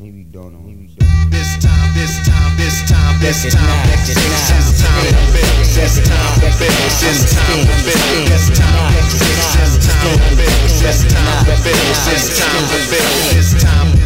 Maybe 0.00 0.24
don't 0.24 0.54
know. 0.54 0.60
Maybe 0.60 0.88
This 1.28 1.60
time, 1.60 1.92
this 1.92 2.24
time, 2.24 2.56
this 2.56 2.88
time, 2.88 3.20
this 3.20 3.52
time, 3.52 3.84
this 3.84 4.16
this 4.16 4.80
time 4.80 5.04
to 5.04 5.28
build. 5.28 5.60
This 5.76 6.00
time 6.00 6.40
to 6.40 6.48
build. 6.56 6.88
This 7.04 7.28
time 7.36 7.68
to 7.68 7.76
build. 7.84 8.24
This 8.32 8.48
time, 8.56 8.96
this 8.96 9.76
time 9.76 9.76
to 9.76 10.32
build. 10.40 10.56
This 10.80 11.04
time 11.04 11.44
to 11.44 11.52
build. 11.60 11.84
This 12.08 12.32
time 12.40 12.64
to 12.64 12.80
build. 12.88 13.12
This 13.36 13.52
time, 13.60 13.92
power, 13.92 13.99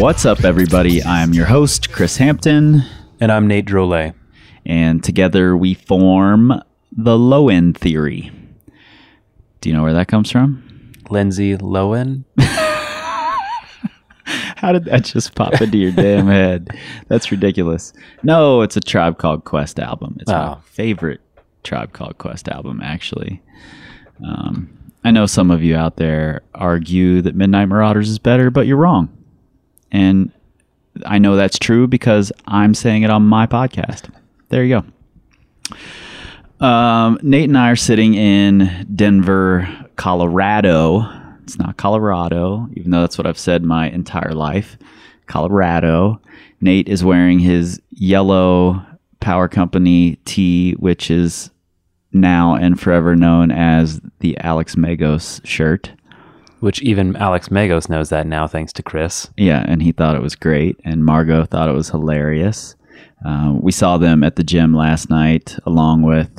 What's 0.00 0.24
up, 0.24 0.44
everybody? 0.44 1.02
I'm 1.04 1.34
your 1.34 1.44
host, 1.46 1.92
Chris 1.92 2.16
Hampton, 2.16 2.82
And 3.20 3.30
I'm 3.30 3.46
Nate 3.46 3.66
Drolet. 3.66 4.14
and 4.64 5.04
together 5.04 5.54
we 5.56 5.74
form 5.74 6.52
the 6.90 7.18
low 7.18 7.48
end 7.50 7.76
theory. 7.76 8.32
Do 9.60 9.68
you 9.68 9.74
know 9.76 9.82
where 9.82 9.92
that 9.92 10.08
comes 10.08 10.30
from? 10.30 10.92
Lindsay 11.10 11.56
Lohan. 11.56 12.24
How 14.24 14.72
did 14.72 14.84
that 14.86 15.04
just 15.04 15.34
pop 15.34 15.60
into 15.60 15.76
your 15.78 15.92
damn 15.92 16.26
head? 16.26 16.70
That's 17.08 17.30
ridiculous. 17.30 17.92
No, 18.22 18.62
it's 18.62 18.76
a 18.76 18.80
Tribe 18.80 19.18
Called 19.18 19.44
Quest 19.44 19.78
album. 19.78 20.16
It's 20.20 20.30
my 20.30 20.52
Oh. 20.52 20.58
favorite 20.64 21.20
Tribe 21.62 21.92
Called 21.92 22.16
Quest 22.18 22.48
album, 22.48 22.80
actually. 22.82 23.42
Um, 24.26 24.70
I 25.04 25.10
know 25.10 25.26
some 25.26 25.50
of 25.50 25.62
you 25.62 25.76
out 25.76 25.96
there 25.96 26.40
argue 26.54 27.20
that 27.22 27.34
Midnight 27.34 27.66
Marauders 27.68 28.08
is 28.08 28.18
better, 28.18 28.50
but 28.50 28.66
you're 28.66 28.76
wrong. 28.78 29.10
And 29.92 30.32
I 31.04 31.18
know 31.18 31.36
that's 31.36 31.58
true 31.58 31.86
because 31.86 32.32
I'm 32.46 32.74
saying 32.74 33.02
it 33.02 33.10
on 33.10 33.22
my 33.22 33.46
podcast. 33.46 34.10
There 34.48 34.64
you 34.64 34.82
go. 36.60 36.64
Um, 36.64 37.18
Nate 37.22 37.48
and 37.48 37.56
I 37.56 37.70
are 37.70 37.76
sitting 37.76 38.14
in 38.14 38.86
Denver, 38.94 39.68
Colorado. 39.96 41.08
It's 41.42 41.58
not 41.58 41.76
Colorado, 41.76 42.68
even 42.74 42.90
though 42.90 43.00
that's 43.00 43.16
what 43.16 43.26
I've 43.26 43.38
said 43.38 43.64
my 43.64 43.88
entire 43.90 44.34
life. 44.34 44.76
Colorado. 45.26 46.20
Nate 46.60 46.88
is 46.88 47.02
wearing 47.02 47.38
his 47.38 47.80
yellow 47.90 48.84
power 49.20 49.48
company 49.48 50.16
tee, 50.24 50.72
which 50.72 51.10
is 51.10 51.50
now 52.12 52.54
and 52.56 52.78
forever 52.78 53.14
known 53.14 53.50
as 53.50 54.00
the 54.18 54.36
Alex 54.38 54.74
Megos 54.74 55.44
shirt. 55.46 55.92
Which 56.60 56.82
even 56.82 57.16
Alex 57.16 57.48
Megos 57.48 57.88
knows 57.88 58.10
that 58.10 58.26
now, 58.26 58.46
thanks 58.46 58.72
to 58.74 58.82
Chris. 58.82 59.30
Yeah, 59.36 59.64
and 59.66 59.82
he 59.82 59.92
thought 59.92 60.16
it 60.16 60.22
was 60.22 60.36
great, 60.36 60.78
and 60.84 61.04
Margot 61.04 61.46
thought 61.46 61.68
it 61.68 61.74
was 61.74 61.88
hilarious. 61.88 62.76
Uh, 63.24 63.54
we 63.58 63.72
saw 63.72 63.98
them 63.98 64.22
at 64.22 64.36
the 64.36 64.44
gym 64.44 64.74
last 64.74 65.10
night, 65.10 65.56
along 65.64 66.02
with 66.02 66.30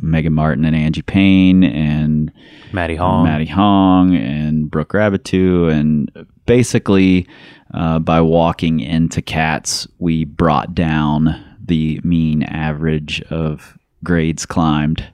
Megan 0.00 0.32
Martin 0.32 0.64
and 0.64 0.76
Angie 0.76 1.02
Payne, 1.02 1.64
and 1.64 2.32
Maddie 2.72 2.96
Hong. 2.96 3.24
Maddie 3.24 3.46
Hong, 3.46 4.14
and 4.14 4.70
Brooke 4.70 4.92
Raboutou, 4.92 5.72
and 5.72 6.26
basically, 6.46 7.26
uh, 7.74 7.98
by 7.98 8.20
walking 8.20 8.80
into 8.80 9.22
Cats, 9.22 9.86
we 9.98 10.24
brought 10.24 10.74
down 10.74 11.42
the 11.64 12.00
mean 12.04 12.42
average 12.42 13.22
of 13.22 13.78
grades 14.04 14.44
climbed 14.44 15.04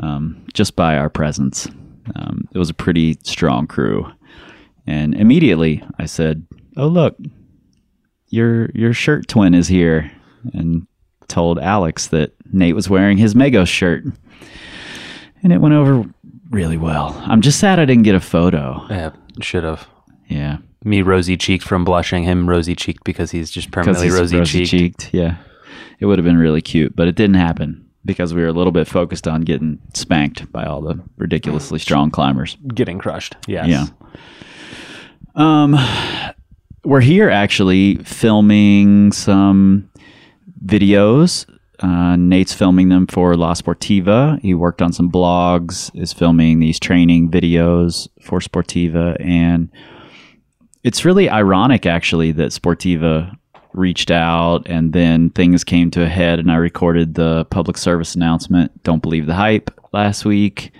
um, 0.00 0.44
just 0.52 0.76
by 0.76 0.96
our 0.96 1.10
presence. 1.10 1.68
Um, 2.14 2.48
it 2.52 2.58
was 2.58 2.70
a 2.70 2.74
pretty 2.74 3.18
strong 3.24 3.66
crew. 3.66 4.10
And 4.86 5.14
immediately 5.14 5.82
I 5.98 6.06
said, 6.06 6.46
"Oh 6.76 6.86
look, 6.86 7.16
your 8.28 8.70
your 8.70 8.92
shirt 8.92 9.28
twin 9.28 9.54
is 9.54 9.68
here," 9.68 10.10
and 10.52 10.86
told 11.28 11.58
Alex 11.58 12.08
that 12.08 12.32
Nate 12.52 12.74
was 12.76 12.88
wearing 12.88 13.18
his 13.18 13.34
Megos 13.34 13.66
shirt, 13.66 14.04
and 15.42 15.52
it 15.52 15.60
went 15.60 15.74
over 15.74 16.04
really 16.50 16.76
well. 16.76 17.20
I'm 17.26 17.40
just 17.40 17.58
sad 17.58 17.80
I 17.80 17.84
didn't 17.84 18.04
get 18.04 18.14
a 18.14 18.20
photo. 18.20 18.86
Yeah, 18.88 19.10
should 19.40 19.64
have. 19.64 19.88
Yeah, 20.28 20.58
Me 20.84 21.02
rosy 21.02 21.36
cheeked 21.36 21.64
from 21.64 21.84
blushing, 21.84 22.24
him 22.24 22.48
rosy 22.48 22.74
cheeked 22.74 23.04
because 23.04 23.30
he's 23.30 23.50
just 23.50 23.70
permanently 23.70 24.10
rosy 24.10 24.64
cheeked. 24.64 25.12
Yeah, 25.12 25.36
it 26.00 26.06
would 26.06 26.18
have 26.18 26.24
been 26.24 26.38
really 26.38 26.62
cute, 26.62 26.94
but 26.94 27.08
it 27.08 27.14
didn't 27.16 27.36
happen 27.36 27.85
because 28.06 28.32
we 28.32 28.40
were 28.40 28.48
a 28.48 28.52
little 28.52 28.72
bit 28.72 28.88
focused 28.88 29.28
on 29.28 29.42
getting 29.42 29.78
spanked 29.92 30.50
by 30.52 30.64
all 30.64 30.80
the 30.80 31.02
ridiculously 31.16 31.78
strong 31.78 32.10
climbers. 32.10 32.56
Getting 32.74 32.98
crushed. 32.98 33.36
Yes. 33.46 33.68
Yeah. 33.68 33.86
Um, 35.34 35.76
we're 36.84 37.00
here 37.00 37.28
actually 37.28 37.96
filming 37.96 39.12
some 39.12 39.90
videos. 40.64 41.44
Uh, 41.80 42.16
Nate's 42.16 42.54
filming 42.54 42.88
them 42.88 43.06
for 43.06 43.36
La 43.36 43.52
Sportiva. 43.52 44.40
He 44.40 44.54
worked 44.54 44.80
on 44.80 44.92
some 44.92 45.10
blogs, 45.10 45.90
is 45.94 46.12
filming 46.12 46.60
these 46.60 46.80
training 46.80 47.30
videos 47.30 48.08
for 48.22 48.40
Sportiva. 48.40 49.16
And 49.20 49.70
it's 50.84 51.04
really 51.04 51.28
ironic, 51.28 51.84
actually, 51.84 52.32
that 52.32 52.52
Sportiva 52.52 53.36
reached 53.76 54.10
out 54.10 54.66
and 54.66 54.92
then 54.92 55.30
things 55.30 55.64
came 55.64 55.90
to 55.92 56.02
a 56.02 56.08
head. 56.08 56.38
And 56.38 56.50
I 56.50 56.56
recorded 56.56 57.14
the 57.14 57.44
public 57.46 57.76
service 57.76 58.14
announcement, 58.14 58.82
Don't 58.82 59.02
Believe 59.02 59.26
the 59.26 59.34
Hype, 59.34 59.70
last 59.92 60.24
week 60.24 60.72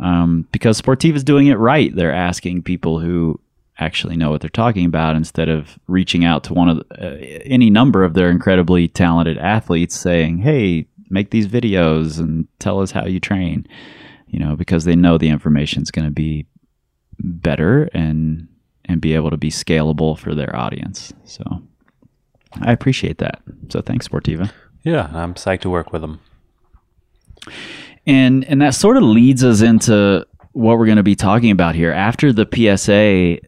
um, 0.00 0.48
because 0.50 0.80
Sportiva 0.80 1.14
is 1.14 1.24
doing 1.24 1.46
it 1.46 1.58
right. 1.58 1.94
They're 1.94 2.12
asking 2.12 2.62
people 2.62 2.98
who 2.98 3.38
actually 3.78 4.16
know 4.16 4.30
what 4.30 4.40
they're 4.40 4.50
talking 4.50 4.86
about 4.86 5.16
instead 5.16 5.48
of 5.48 5.78
reaching 5.86 6.24
out 6.24 6.44
to 6.44 6.54
one 6.54 6.68
of 6.68 6.78
the, 6.78 6.84
uh, 6.94 7.40
any 7.44 7.70
number 7.70 8.02
of 8.04 8.14
their 8.14 8.30
incredibly 8.30 8.88
talented 8.88 9.38
athletes 9.38 9.98
saying, 9.98 10.38
"Hey, 10.38 10.86
make 11.08 11.30
these 11.30 11.46
videos 11.46 12.18
and 12.18 12.46
tell 12.58 12.80
us 12.80 12.90
how 12.90 13.06
you 13.06 13.20
train." 13.20 13.66
You 14.28 14.38
know, 14.38 14.56
because 14.56 14.84
they 14.84 14.96
know 14.96 15.18
the 15.18 15.28
information 15.28 15.82
is 15.82 15.90
going 15.90 16.06
to 16.06 16.12
be 16.12 16.46
better 17.18 17.90
and 17.92 18.48
and 18.86 19.00
be 19.00 19.14
able 19.14 19.30
to 19.30 19.36
be 19.36 19.50
scalable 19.50 20.18
for 20.18 20.34
their 20.34 20.54
audience. 20.56 21.12
So 21.24 21.62
I 22.60 22.72
appreciate 22.72 23.18
that. 23.18 23.40
So 23.68 23.80
thanks, 23.80 24.08
Sportiva. 24.08 24.50
Yeah, 24.82 25.10
I'm 25.12 25.34
psyched 25.34 25.60
to 25.62 25.70
work 25.70 25.92
with 25.92 26.02
them. 26.02 26.20
and 28.06 28.44
and 28.44 28.60
that 28.62 28.74
sort 28.74 28.96
of 28.96 29.02
leads 29.02 29.44
us 29.44 29.60
into 29.62 30.26
what 30.52 30.78
we're 30.78 30.86
going 30.86 30.96
to 30.96 31.02
be 31.02 31.14
talking 31.14 31.50
about 31.50 31.74
here 31.74 31.92
after 31.92 32.32
the 32.32 32.46
PSA 32.52 33.38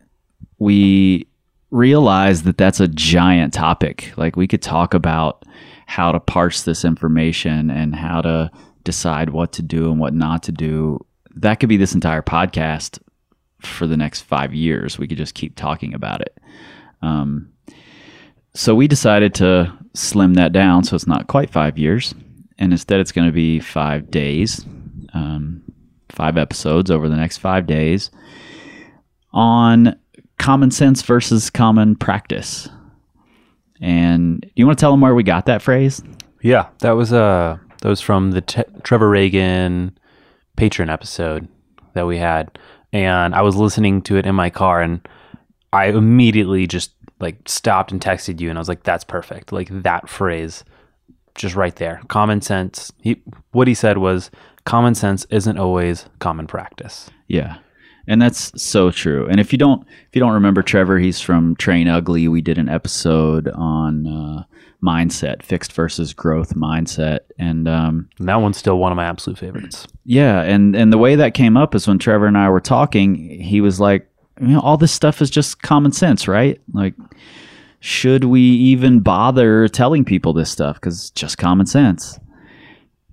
we 0.59 1.27
realized 1.71 2.45
that 2.45 2.57
that's 2.59 2.81
a 2.81 2.89
giant 2.89 3.53
topic 3.53 4.13
like 4.17 4.37
we 4.37 4.47
could 4.47 4.63
talk 4.63 4.95
about 4.95 5.45
how 5.87 6.13
to 6.13 6.21
parse 6.21 6.63
this 6.63 6.85
information 6.85 7.71
and 7.71 7.97
how 7.97 8.21
to 8.21 8.51
decide 8.85 9.31
what 9.31 9.53
to 9.53 9.63
do 9.63 9.91
and 9.91 9.99
what 9.99 10.15
not 10.15 10.43
to 10.43 10.53
do 10.53 11.05
that 11.35 11.57
could 11.61 11.69
be 11.69 11.77
this 11.77 11.95
entire 11.95 12.23
podcast 12.23 12.99
for 13.61 13.87
the 13.87 13.97
next 13.97 14.21
5 14.23 14.55
years 14.55 14.99
we 14.99 15.09
could 15.09 15.19
just 15.19 15.35
keep 15.35 15.57
talking 15.57 15.93
about 15.95 16.21
it 16.21 16.39
um, 17.03 17.51
so 18.55 18.75
we 18.75 18.87
decided 18.89 19.35
to 19.35 19.73
slim 19.95 20.35
that 20.35 20.53
down 20.53 20.85
so 20.85 20.97
it's 20.97 21.07
not 21.07 21.27
quite 21.27 21.51
five 21.51 21.79
years. 21.79 22.15
And 22.59 22.73
instead 22.73 23.01
it's 23.01 23.13
going 23.13 23.27
to 23.27 23.33
be 23.33 23.61
five 23.61 24.11
days 24.11 24.65
um, 25.15 25.63
five 26.09 26.37
episodes 26.37 26.91
over 26.91 27.09
the 27.09 27.17
next 27.17 27.39
five 27.39 27.67
days 27.67 28.11
on 29.33 29.97
common 30.39 30.71
sense 30.71 31.03
versus 31.03 31.51
common 31.51 31.97
practice. 31.97 32.69
And 33.81 34.49
you 34.55 34.67
want 34.67 34.79
to 34.79 34.83
tell 34.83 34.91
them 34.91 35.01
where 35.01 35.15
we 35.15 35.23
got 35.23 35.47
that 35.47 35.63
phrase? 35.63 36.03
Yeah, 36.43 36.69
that 36.81 36.93
was 36.93 37.13
uh 37.13 37.59
that 37.81 37.89
was 37.89 38.01
from 38.01 38.31
the 38.33 38.41
Te- 38.41 38.63
Trevor 38.83 39.09
Reagan 39.09 39.97
patron 40.57 40.89
episode 40.89 41.49
that 41.95 42.07
we 42.07 42.19
had, 42.19 42.59
and 42.93 43.35
I 43.35 43.43
was 43.43 43.57
listening 43.57 44.03
to 44.03 44.17
it 44.17 44.27
in 44.27 44.35
my 44.35 44.51
car, 44.51 44.83
and 44.83 45.07
I 45.73 45.87
immediately 45.87 46.67
just 46.67 46.93
like 47.23 47.49
stopped 47.49 47.91
and 47.93 48.01
texted 48.03 48.41
you, 48.41 48.51
and 48.51 48.59
I 48.59 48.61
was 48.61 48.69
like, 48.69 48.83
"That's 48.83 49.05
perfect!" 49.05 49.53
Like 49.53 49.69
that 49.83 50.09
phrase, 50.11 50.65
just 51.35 51.55
right 51.55 51.75
there. 51.77 52.03
Common 52.09 52.43
sense. 52.43 52.93
He 53.01 53.23
what 53.53 53.67
he 53.69 53.75
said 53.75 53.97
was, 53.99 54.31
"Common 54.65 54.95
sense 54.95 55.25
isn't 55.31 55.57
always 55.59 56.07
common 56.19 56.47
practice." 56.47 57.09
Yeah. 57.29 57.57
And 58.09 58.21
that's 58.21 58.61
so 58.61 58.91
true. 58.91 59.29
And 59.29 59.39
if 59.39 59.53
you 59.53 59.59
don't 59.59 59.87
if 59.87 60.15
you 60.17 60.21
don't 60.21 60.33
remember 60.33 60.61
Trevor, 60.63 60.99
he's 60.99 61.21
from 61.21 61.55
Train 61.57 61.87
Ugly. 61.87 62.27
We 62.27 62.43
did 62.43 62.59
an 62.59 62.69
episode 62.69 63.47
on 63.55 64.07
uh, 64.09 64.43
mindset, 64.83 65.45
fixed 65.45 65.73
versus 65.73 66.13
growth 66.13 66.55
mindset. 66.57 67.21
And 67.39 67.69
um, 67.69 68.09
And 68.19 68.29
that 68.29 68.41
one's 68.41 68.57
still 68.57 68.79
one 68.79 68.91
of 68.91 68.97
my 68.97 69.05
absolute 69.05 69.39
favorites. 69.39 69.87
yeah, 70.05 70.43
and 70.43 70.75
and 70.75 70.93
the 70.93 70.99
way 70.99 71.15
that 71.15 71.35
came 71.35 71.57
up 71.57 71.77
is 71.77 71.87
when 71.87 72.01
Trevor 72.01 72.27
and 72.27 72.37
I 72.37 72.49
were 72.51 72.61
talking, 72.61 73.15
he 73.41 73.61
was 73.61 73.79
like, 73.79 74.09
you 74.43 74.49
know, 74.49 74.61
all 74.61 74.77
this 74.77 74.93
stuff 74.93 75.23
is 75.23 75.31
just 75.31 75.63
common 75.63 75.93
sense, 75.93 76.29
right? 76.29 76.61
Like 76.73 76.95
should 77.81 78.25
we 78.25 78.41
even 78.41 79.01
bother 79.01 79.67
telling 79.69 80.05
people 80.05 80.33
this 80.33 80.51
stuff 80.51 80.81
cuz 80.81 80.95
it's 80.95 81.11
just 81.11 81.39
common 81.39 81.67
sense. 81.67 82.19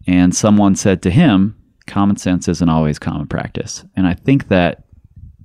And 0.08 0.36
someone 0.36 0.76
said 0.76 1.02
to 1.04 1.12
him, 1.12 1.56
common 1.88 2.18
sense 2.18 2.48
isn't 2.48 2.70
always 2.70 3.00
common 3.00 3.28
practice. 3.28 3.84
And 3.96 4.08
I 4.08 4.14
think 4.14 4.48
that 4.48 4.84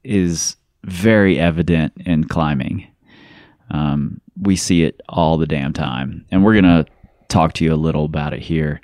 is 0.04 0.56
very 0.84 1.38
evident 1.38 1.92
in 2.04 2.24
climbing. 2.24 2.86
Um, 3.70 4.20
we 4.40 4.56
see 4.56 4.84
it 4.84 5.00
all 5.08 5.38
the 5.38 5.46
damn 5.46 5.72
time, 5.72 6.24
and 6.30 6.44
we're 6.44 6.54
gonna 6.54 6.86
talk 7.28 7.54
to 7.54 7.64
you 7.64 7.72
a 7.72 7.76
little 7.76 8.04
about 8.04 8.32
it 8.32 8.40
here. 8.40 8.80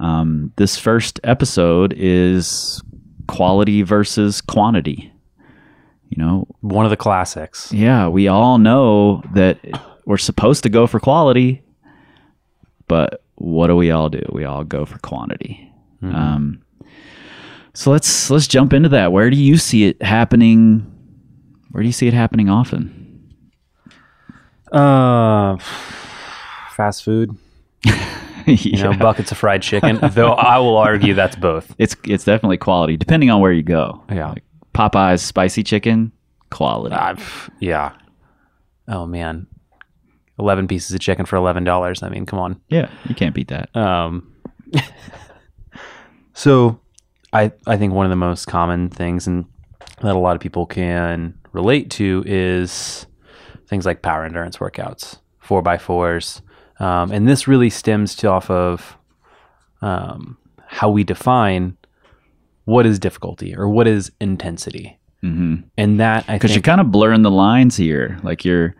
Um, 0.00 0.52
this 0.56 0.76
first 0.76 1.20
episode 1.24 1.94
is 1.96 2.82
quality 3.26 3.82
versus 3.82 4.40
quantity. 4.40 5.11
You 6.14 6.22
know, 6.22 6.46
One 6.60 6.84
of 6.84 6.90
the 6.90 6.96
classics. 6.98 7.72
yeah, 7.72 8.06
we 8.06 8.28
all 8.28 8.58
know 8.58 9.22
that 9.34 9.58
we're 10.04 10.18
supposed 10.18 10.62
to 10.64 10.68
go 10.68 10.86
for 10.86 11.00
quality, 11.00 11.62
but 12.86 13.24
what 13.36 13.68
do 13.68 13.76
we 13.76 13.90
all 13.90 14.10
do? 14.10 14.20
We 14.30 14.44
all 14.44 14.62
go 14.62 14.84
for 14.84 14.98
quantity. 14.98 15.72
Um, 16.02 16.62
so 17.72 17.90
let's 17.92 18.28
let's 18.28 18.46
jump 18.46 18.74
into 18.74 18.90
that. 18.90 19.10
Where 19.10 19.30
do 19.30 19.36
you 19.38 19.56
see 19.56 19.84
it 19.84 20.02
happening? 20.02 20.84
Where 21.70 21.82
do 21.82 21.88
you 21.88 21.92
see 21.94 22.08
it 22.08 22.14
happening 22.14 22.50
often? 22.50 23.32
Uh, 24.70 25.56
fast 26.76 27.04
food. 27.04 27.36
You 28.44 28.82
know, 28.82 28.92
buckets 28.94 29.30
of 29.30 29.38
fried 29.38 29.62
chicken. 29.62 30.00
Though 30.02 30.32
I 30.32 30.58
will 30.58 30.76
argue 30.76 31.14
that's 31.14 31.36
both. 31.36 31.72
it's 31.78 31.94
it's 32.04 32.24
definitely 32.24 32.56
quality, 32.56 32.96
depending 32.96 33.30
on 33.30 33.40
where 33.40 33.52
you 33.52 33.62
go. 33.62 34.02
Yeah. 34.10 34.30
Like 34.30 34.42
Popeye's 34.74 35.22
spicy 35.22 35.62
chicken, 35.62 36.12
quality. 36.50 36.94
I've, 36.94 37.50
yeah. 37.60 37.92
Oh 38.88 39.06
man, 39.06 39.46
eleven 40.38 40.66
pieces 40.66 40.92
of 40.92 41.00
chicken 41.00 41.26
for 41.26 41.36
eleven 41.36 41.64
dollars. 41.64 42.02
I 42.02 42.08
mean, 42.08 42.26
come 42.26 42.38
on. 42.38 42.60
yeah, 42.68 42.90
you 43.08 43.14
can't 43.14 43.34
beat 43.34 43.48
that. 43.48 43.74
Um, 43.76 44.32
so, 46.34 46.80
I 47.32 47.52
I 47.66 47.76
think 47.76 47.92
one 47.92 48.06
of 48.06 48.10
the 48.10 48.16
most 48.16 48.46
common 48.46 48.88
things 48.88 49.26
and 49.26 49.44
that 50.00 50.16
a 50.16 50.18
lot 50.18 50.34
of 50.34 50.42
people 50.42 50.66
can 50.66 51.38
relate 51.52 51.90
to 51.90 52.24
is 52.26 53.06
things 53.68 53.86
like 53.86 54.02
power 54.02 54.24
endurance 54.24 54.56
workouts, 54.58 55.18
four 55.38 55.62
by 55.62 55.78
fours, 55.78 56.42
um, 56.80 57.12
and 57.12 57.28
this 57.28 57.46
really 57.46 57.70
stems 57.70 58.16
to 58.16 58.28
off 58.28 58.50
of 58.50 58.96
um, 59.80 60.36
how 60.66 60.90
we 60.90 61.04
define 61.04 61.76
what 62.64 62.86
is 62.86 62.98
difficulty 62.98 63.54
or 63.56 63.68
what 63.68 63.86
is 63.86 64.12
intensity, 64.20 64.98
mm-hmm. 65.22 65.66
and 65.76 66.00
that 66.00 66.24
I 66.28 66.34
because 66.34 66.54
you're 66.54 66.62
kind 66.62 66.80
of 66.80 66.90
blurring 66.90 67.22
the 67.22 67.30
lines 67.30 67.76
here. 67.76 68.18
Like 68.22 68.44
you're 68.44 68.74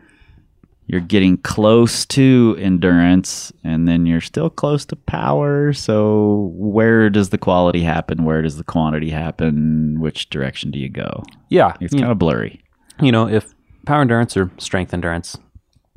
you're 0.86 1.00
getting 1.00 1.38
close 1.38 2.04
to 2.04 2.56
endurance 2.58 3.52
and 3.64 3.88
then 3.88 4.04
you're 4.04 4.20
still 4.20 4.50
close 4.50 4.84
to 4.84 4.96
power. 4.96 5.72
So 5.72 6.52
where 6.54 7.08
does 7.08 7.30
the 7.30 7.38
quality 7.38 7.82
happen? 7.82 8.24
Where 8.24 8.42
does 8.42 8.56
the 8.58 8.64
quantity 8.64 9.08
happen? 9.08 10.00
Which 10.00 10.28
direction 10.28 10.70
do 10.70 10.78
you 10.78 10.88
go? 10.88 11.22
Yeah, 11.48 11.76
it's 11.80 11.94
kind 11.94 12.10
of 12.10 12.18
blurry. 12.18 12.62
you 13.00 13.10
know, 13.10 13.28
if 13.28 13.54
power 13.86 14.02
endurance 14.02 14.36
or 14.36 14.50
strength 14.58 14.92
endurance 14.92 15.38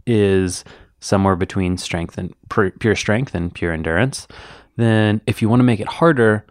is 0.05 0.63
somewhere 1.01 1.35
between 1.35 1.77
strength 1.77 2.17
and 2.17 2.33
pure 2.79 2.95
strength 2.95 3.35
and 3.35 3.53
pure 3.53 3.73
endurance, 3.73 4.27
then 4.77 5.19
if 5.27 5.41
you 5.41 5.49
want 5.49 5.59
to 5.59 5.65
make 5.65 5.79
it 5.79 5.87
harder, 5.87 6.45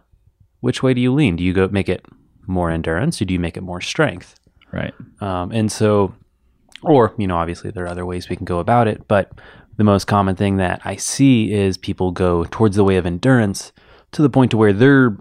which 0.64 0.82
way 0.82 0.94
do 0.94 1.00
you 1.00 1.12
lean? 1.12 1.37
Do 1.37 1.44
you 1.44 1.52
go 1.52 1.69
make 1.69 1.88
it 1.90 2.05
more 2.46 2.70
endurance 2.70 3.20
or 3.20 3.26
do 3.26 3.34
you 3.34 3.40
make 3.40 3.56
it 3.56 3.62
more 3.62 3.81
strength? 3.81 4.34
right 4.72 4.94
Um, 5.20 5.52
and 5.52 5.70
so, 5.70 6.14
or, 6.82 7.14
you 7.19 7.26
know, 7.26 7.37
obviously 7.37 7.70
there 7.70 7.84
are 7.84 7.88
other 7.88 8.06
ways 8.06 8.28
we 8.28 8.37
can 8.37 8.44
go 8.46 8.58
about 8.58 8.88
it, 8.88 9.06
but 9.06 9.31
the 9.76 9.84
most 9.84 10.06
common 10.06 10.37
thing 10.37 10.56
that 10.58 10.81
I 10.84 10.96
see 10.96 11.52
is 11.52 11.76
people 11.76 12.11
go 12.12 12.44
towards 12.50 12.76
the 12.76 12.84
way 12.84 12.96
of 12.96 13.05
endurance 13.06 13.72
to 14.12 14.22
the 14.22 14.31
point 14.31 14.50
to 14.52 14.56
where 14.56 14.72
they're 14.72 15.16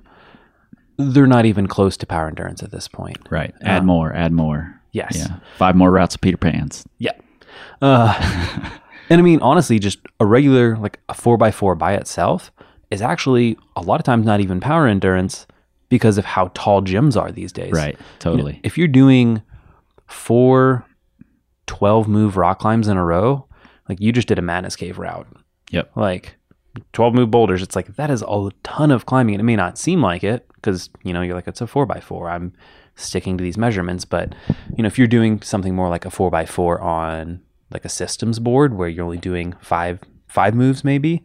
they're 0.98 1.28
not 1.28 1.46
even 1.46 1.68
close 1.68 1.98
to 1.98 2.06
power 2.06 2.28
endurance 2.28 2.62
at 2.64 2.72
this 2.72 2.88
point. 2.88 3.18
right 3.32 3.54
add 3.62 3.84
more 3.84 4.14
add 4.14 4.32
more 4.32 4.80
Yes. 4.92 5.16
yeah 5.18 5.40
five 5.58 5.76
more 5.76 5.90
routes 5.92 6.16
of 6.16 6.22
peter 6.22 6.38
pans 6.38 6.86
Yeah. 7.00 7.14
Uh, 7.82 8.14
and 9.10 9.20
I 9.20 9.24
mean, 9.24 9.42
honestly, 9.42 9.78
just 9.80 10.00
a 10.20 10.26
regular, 10.26 10.78
like 10.78 11.00
a 11.10 11.14
4x4 11.14 11.78
by 11.78 11.94
itself 11.96 12.52
is 12.94 13.02
actually 13.02 13.58
a 13.76 13.82
lot 13.82 14.00
of 14.00 14.06
times 14.06 14.26
not 14.26 14.40
even 14.40 14.60
power 14.60 14.88
endurance 14.88 15.46
because 15.90 16.18
of 16.18 16.26
how 16.26 16.50
tall 16.54 16.82
gyms 16.82 17.20
are 17.20 17.32
these 17.32 17.52
days. 17.52 17.72
right 17.72 17.98
totally 18.20 18.60
If 18.64 18.78
you're 18.78 18.88
doing 18.88 19.42
four 20.08 20.86
12 21.68 22.08
move 22.08 22.38
rock 22.38 22.60
climbs 22.60 22.88
in 22.88 22.98
a 22.98 23.04
row, 23.04 23.48
like 23.90 24.00
you 24.00 24.12
just 24.12 24.28
did 24.28 24.40
a 24.40 24.42
Madness 24.42 24.76
Cave 24.76 24.98
route, 24.98 25.28
yep 25.72 25.92
like 25.96 26.36
12 26.94 27.14
move 27.14 27.32
boulders, 27.32 27.62
it's 27.62 27.76
like 27.76 27.96
that 27.96 28.10
is 28.10 28.24
a 28.28 28.50
ton 28.64 28.92
of 28.92 29.06
climbing. 29.06 29.36
And 29.36 29.42
it 29.42 29.46
may 29.46 29.56
not 29.56 29.78
seem 29.78 30.02
like 30.02 30.24
it 30.24 30.48
because, 30.56 30.90
you 31.04 31.14
know, 31.14 31.22
you're 31.22 31.36
like, 31.36 31.48
it's 31.48 31.62
a 31.62 31.66
4x4. 31.66 32.32
I'm 32.32 32.54
sticking 32.96 33.38
to 33.38 33.44
these 33.44 33.58
measurements. 33.58 34.06
But, 34.06 34.34
you 34.76 34.84
know, 34.84 34.88
if 34.88 34.98
you're 34.98 35.08
doing 35.08 35.42
something 35.42 35.76
more 35.76 35.90
like 35.90 36.06
a 36.06 36.10
4x4 36.10 36.82
on 36.82 37.42
like 37.72 37.86
a 37.86 37.90
systems 37.90 38.40
board 38.40 38.76
where 38.76 38.88
you're 38.88 39.06
only 39.06 39.18
doing 39.18 39.54
five 39.62 40.00
five 40.28 40.56
moves 40.56 40.84
maybe, 40.84 41.22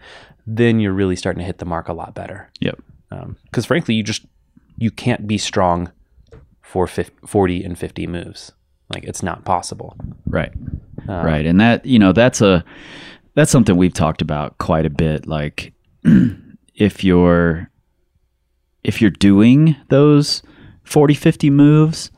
then 0.50 0.80
you're 0.80 0.94
really 0.94 1.14
starting 1.14 1.40
to 1.40 1.44
hit 1.44 1.58
the 1.58 1.66
mark 1.66 1.88
a 1.88 1.92
lot 1.92 2.14
better. 2.14 2.50
yep 2.60 2.78
um, 3.10 3.36
Because 3.44 3.66
frankly, 3.66 3.94
you 3.94 4.02
just 4.02 4.24
you 4.76 4.90
can't 4.90 5.26
be 5.26 5.38
strong 5.38 5.92
for 6.62 6.86
50, 6.86 7.26
40 7.26 7.64
and 7.64 7.78
50 7.78 8.06
moves. 8.06 8.52
Like 8.92 9.04
it's 9.04 9.22
not 9.22 9.44
possible. 9.44 9.96
Right. 10.26 10.52
Uh, 11.08 11.22
right. 11.24 11.44
And 11.44 11.60
that, 11.60 11.84
you 11.84 11.98
know, 11.98 12.12
that's 12.12 12.40
a 12.40 12.64
that's 13.34 13.50
something 13.50 13.76
we've 13.76 13.94
talked 13.94 14.22
about 14.22 14.58
quite 14.58 14.86
a 14.86 14.90
bit 14.90 15.26
like 15.26 15.72
if 16.74 17.04
you're 17.04 17.70
if 18.82 19.00
you're 19.02 19.10
doing 19.10 19.76
those 19.90 20.42
40 20.84 21.14
50 21.14 21.50
moves 21.50 22.10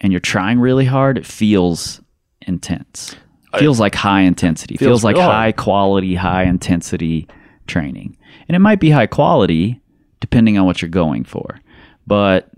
and 0.00 0.12
you're 0.12 0.20
trying 0.20 0.60
really 0.60 0.84
hard, 0.84 1.18
it 1.18 1.26
feels 1.26 2.00
intense. 2.42 3.16
Feels 3.58 3.80
like 3.80 3.94
high 3.94 4.20
intensity. 4.20 4.76
Feels, 4.76 4.88
feels 4.88 5.04
like 5.04 5.16
real 5.16 5.24
oh. 5.24 5.30
high 5.30 5.52
quality, 5.52 6.14
high 6.14 6.44
intensity 6.44 7.26
training. 7.68 8.16
And 8.48 8.56
it 8.56 8.60
might 8.60 8.80
be 8.80 8.90
high 8.90 9.06
quality 9.06 9.80
depending 10.20 10.58
on 10.58 10.66
what 10.66 10.82
you're 10.82 10.88
going 10.88 11.24
for. 11.24 11.60
But 12.06 12.50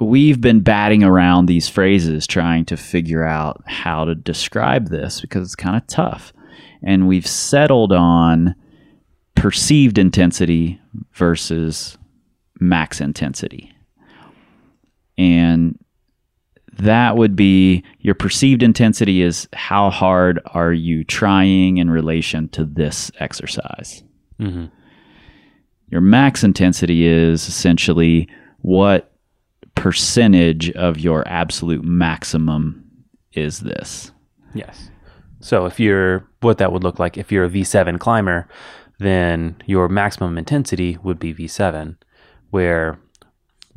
we've 0.00 0.40
been 0.40 0.60
batting 0.60 1.02
around 1.02 1.46
these 1.46 1.68
phrases 1.68 2.26
trying 2.26 2.64
to 2.66 2.76
figure 2.76 3.24
out 3.24 3.62
how 3.66 4.04
to 4.04 4.14
describe 4.14 4.88
this 4.88 5.20
because 5.20 5.42
it's 5.42 5.56
kind 5.56 5.76
of 5.76 5.86
tough. 5.86 6.32
And 6.82 7.08
we've 7.08 7.26
settled 7.26 7.92
on 7.92 8.54
perceived 9.34 9.98
intensity 9.98 10.80
versus 11.12 11.98
max 12.60 13.00
intensity. 13.00 13.72
And 15.16 15.78
that 16.78 17.16
would 17.16 17.36
be 17.36 17.84
your 18.00 18.14
perceived 18.14 18.62
intensity 18.62 19.22
is 19.22 19.48
how 19.52 19.90
hard 19.90 20.40
are 20.46 20.72
you 20.72 21.04
trying 21.04 21.78
in 21.78 21.90
relation 21.90 22.48
to 22.50 22.64
this 22.64 23.10
exercise. 23.18 24.02
Mm-hmm. 24.40 24.66
Your 25.88 26.00
max 26.00 26.44
intensity 26.44 27.06
is 27.06 27.48
essentially 27.48 28.28
what 28.60 29.12
percentage 29.74 30.70
of 30.72 30.98
your 30.98 31.26
absolute 31.26 31.84
maximum 31.84 32.84
is 33.32 33.60
this. 33.60 34.12
Yes. 34.54 34.90
So 35.40 35.66
if 35.66 35.78
you're 35.78 36.28
what 36.40 36.58
that 36.58 36.72
would 36.72 36.84
look 36.84 36.98
like 36.98 37.16
if 37.16 37.32
you're 37.32 37.44
a 37.44 37.50
V7 37.50 37.98
climber, 37.98 38.48
then 38.98 39.56
your 39.66 39.88
maximum 39.88 40.36
intensity 40.36 40.98
would 41.02 41.18
be 41.18 41.34
V7, 41.34 41.96
where 42.50 42.98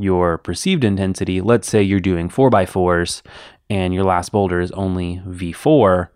your 0.02 0.38
perceived 0.38 0.84
intensity, 0.84 1.42
let's 1.42 1.68
say 1.68 1.82
you're 1.82 2.00
doing 2.00 2.30
4x4s 2.30 3.22
and 3.70 3.94
your 3.94 4.04
last 4.04 4.32
boulder 4.32 4.60
is 4.60 4.72
only 4.72 5.22
V4, 5.28 6.10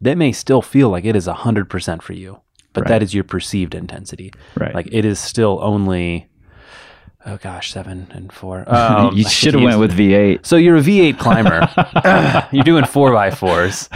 that 0.00 0.16
may 0.16 0.32
still 0.32 0.62
feel 0.62 0.88
like 0.88 1.04
it 1.04 1.16
is 1.16 1.26
100% 1.26 2.02
for 2.02 2.12
you. 2.12 2.40
But 2.72 2.86
that 2.86 3.02
is 3.02 3.12
your 3.12 3.24
perceived 3.24 3.74
intensity. 3.74 4.32
Right. 4.54 4.72
Like 4.72 4.88
it 4.92 5.04
is 5.04 5.18
still 5.18 5.58
only 5.60 6.28
oh 7.26 7.36
gosh, 7.36 7.72
7 7.72 8.08
and 8.12 8.32
4. 8.32 8.64
Um, 8.68 9.16
you 9.16 9.24
should 9.24 9.54
have 9.54 9.62
went 9.62 9.80
with 9.80 9.96
V8. 9.96 10.46
so 10.46 10.56
you're 10.56 10.76
a 10.76 10.80
V8 10.80 11.18
climber. 11.18 12.48
you're 12.52 12.64
doing 12.64 12.84
four 12.84 13.12
by 13.12 13.30
fours, 13.30 13.88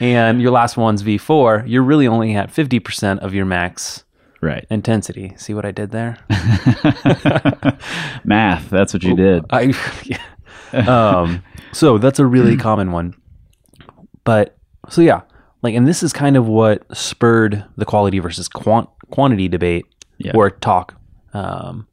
and 0.00 0.40
your 0.40 0.52
last 0.52 0.76
one's 0.76 1.02
V4. 1.02 1.64
You're 1.66 1.82
really 1.82 2.06
only 2.06 2.34
at 2.34 2.52
50% 2.52 3.18
of 3.18 3.34
your 3.34 3.44
max 3.44 4.04
Right. 4.46 4.66
intensity. 4.70 5.32
See 5.36 5.52
what 5.54 5.64
I 5.66 5.72
did 5.72 5.90
there? 5.90 6.18
Math, 8.24 8.70
that's 8.70 8.92
what 8.94 9.02
you 9.02 9.14
did. 9.16 9.44
I, 9.50 9.72
um, 10.72 11.42
so 11.72 11.98
that's 11.98 12.18
a 12.18 12.26
really 12.26 12.56
common 12.68 12.92
one. 12.92 13.14
But 14.24 14.56
so 14.88 15.02
yeah, 15.02 15.22
like, 15.62 15.74
and 15.74 15.86
this 15.86 16.02
is 16.02 16.12
kind 16.12 16.36
of 16.36 16.46
what 16.46 16.84
spurred 16.96 17.64
the 17.76 17.84
quality 17.84 18.18
versus 18.18 18.48
quant- 18.48 18.88
quantity 19.10 19.48
debate 19.48 19.84
Yeah. 20.18 20.32
or 20.34 20.50
talk. 20.50 20.94
Um, 21.32 21.86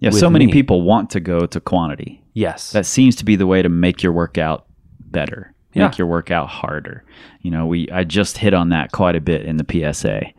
Yeah, 0.00 0.10
so 0.10 0.30
many 0.30 0.46
me. 0.46 0.52
people 0.52 0.82
want 0.82 1.10
to 1.10 1.20
go 1.20 1.46
to 1.46 1.60
quantity. 1.60 2.22
yes, 2.34 2.72
That 2.72 2.86
seems 2.86 3.16
to 3.16 3.24
be 3.24 3.36
the 3.36 3.46
way 3.46 3.62
to 3.62 3.68
make 3.68 4.02
your 4.02 4.12
workout 4.12 4.66
better, 5.00 5.54
Yeah. 5.74 5.88
make 5.88 5.98
your 5.98 6.06
workout 6.06 6.48
harder. 6.48 7.04
You 7.42 7.50
know, 7.50 7.66
we 7.66 7.88
I 7.90 8.04
just 8.04 8.38
hit 8.38 8.54
on 8.54 8.68
that 8.70 8.92
quite 8.92 9.16
a 9.16 9.20
bit 9.20 9.42
in 9.42 9.56
the 9.56 9.64
PSA. 9.64 10.32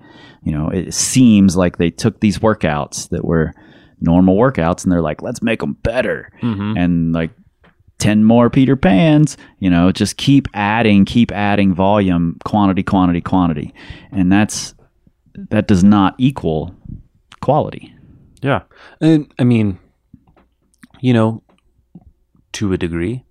You 0.43 0.51
know, 0.51 0.69
it 0.69 0.93
seems 0.93 1.57
like 1.57 1.77
they 1.77 1.89
took 1.89 2.19
these 2.19 2.39
workouts 2.39 3.09
that 3.09 3.25
were 3.25 3.53
normal 4.01 4.37
workouts 4.37 4.83
and 4.83 4.91
they're 4.91 5.01
like, 5.01 5.21
let's 5.21 5.41
make 5.41 5.59
them 5.59 5.73
better. 5.83 6.31
Mm-hmm. 6.41 6.77
And 6.77 7.13
like 7.13 7.31
10 7.97 8.23
more 8.23 8.49
Peter 8.49 8.75
Pans, 8.77 9.35
you 9.59 9.69
know, 9.69 9.91
just 9.91 10.17
keep 10.17 10.47
adding, 10.53 11.03
keep 11.03 11.31
adding 11.31 11.73
volume, 11.73 12.37
quantity, 12.45 12.83
quantity, 12.83 13.21
quantity. 13.21 13.73
And 14.11 14.31
that's, 14.31 14.73
that 15.49 15.67
does 15.67 15.83
not 15.83 16.15
equal 16.17 16.73
quality. 17.41 17.93
Yeah. 18.41 18.61
And 19.01 19.31
I 19.37 19.43
mean, 19.43 19.77
you 21.01 21.13
know, 21.13 21.43
to 22.53 22.71
a 22.71 22.77
degree, 22.77 23.25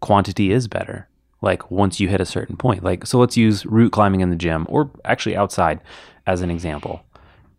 quantity 0.00 0.50
is 0.50 0.66
better. 0.66 1.08
Like 1.42 1.70
once 1.70 2.00
you 2.00 2.08
hit 2.08 2.20
a 2.20 2.26
certain 2.26 2.56
point. 2.56 2.82
Like, 2.82 3.06
so 3.06 3.18
let's 3.18 3.36
use 3.36 3.66
route 3.66 3.92
climbing 3.92 4.20
in 4.20 4.30
the 4.30 4.36
gym 4.36 4.66
or 4.70 4.90
actually 5.04 5.36
outside 5.36 5.80
as 6.26 6.40
an 6.42 6.50
example. 6.50 7.02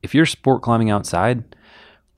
If 0.03 0.13
you're 0.13 0.25
sport 0.25 0.61
climbing 0.61 0.89
outside, 0.89 1.43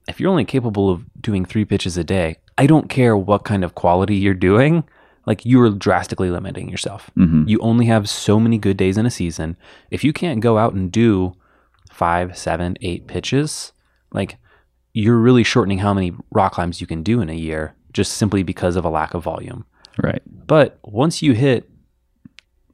if 0.08 0.20
you're 0.20 0.32
only 0.32 0.46
capable 0.46 0.90
of 0.90 1.06
doing 1.22 1.46
three 1.46 1.66
pitches 1.66 1.98
a 1.98 2.04
day, 2.04 2.38
I 2.58 2.66
don't 2.66 2.90
care 2.90 3.16
what 3.16 3.46
kind 3.46 3.64
of 3.64 3.76
quality 3.76 4.16
you're 4.16 4.34
doing. 4.34 4.84
Like 5.26 5.46
you 5.46 5.62
are 5.62 5.70
drastically 5.70 6.32
limiting 6.32 6.70
yourself. 6.70 7.12
Mm-hmm. 7.18 7.48
You 7.48 7.60
only 7.60 7.86
have 7.86 8.10
so 8.10 8.40
many 8.40 8.58
good 8.58 8.78
days 8.78 8.98
in 8.98 9.06
a 9.06 9.12
season. 9.12 9.58
If 9.92 10.04
you 10.04 10.12
can't 10.12 10.42
go 10.42 10.58
out 10.58 10.74
and 10.74 10.92
do 10.92 11.34
five, 11.92 12.38
seven, 12.38 12.78
eight 12.82 13.08
pitches, 13.08 13.72
like 14.12 14.38
you're 14.94 15.18
really 15.18 15.44
shortening 15.44 15.80
how 15.80 15.94
many 15.94 16.14
rock 16.32 16.54
climbs 16.54 16.82
you 16.82 16.88
can 16.88 17.04
do 17.04 17.22
in 17.22 17.30
a 17.30 17.34
year 17.34 17.76
just 17.94 18.14
simply 18.14 18.44
because 18.44 18.76
of 18.76 18.86
a 18.86 18.90
lack 18.90 19.14
of 19.14 19.24
volume. 19.24 19.66
Right. 20.02 20.22
But 20.26 20.80
once 20.84 21.22
you 21.22 21.34
hit, 21.34 21.70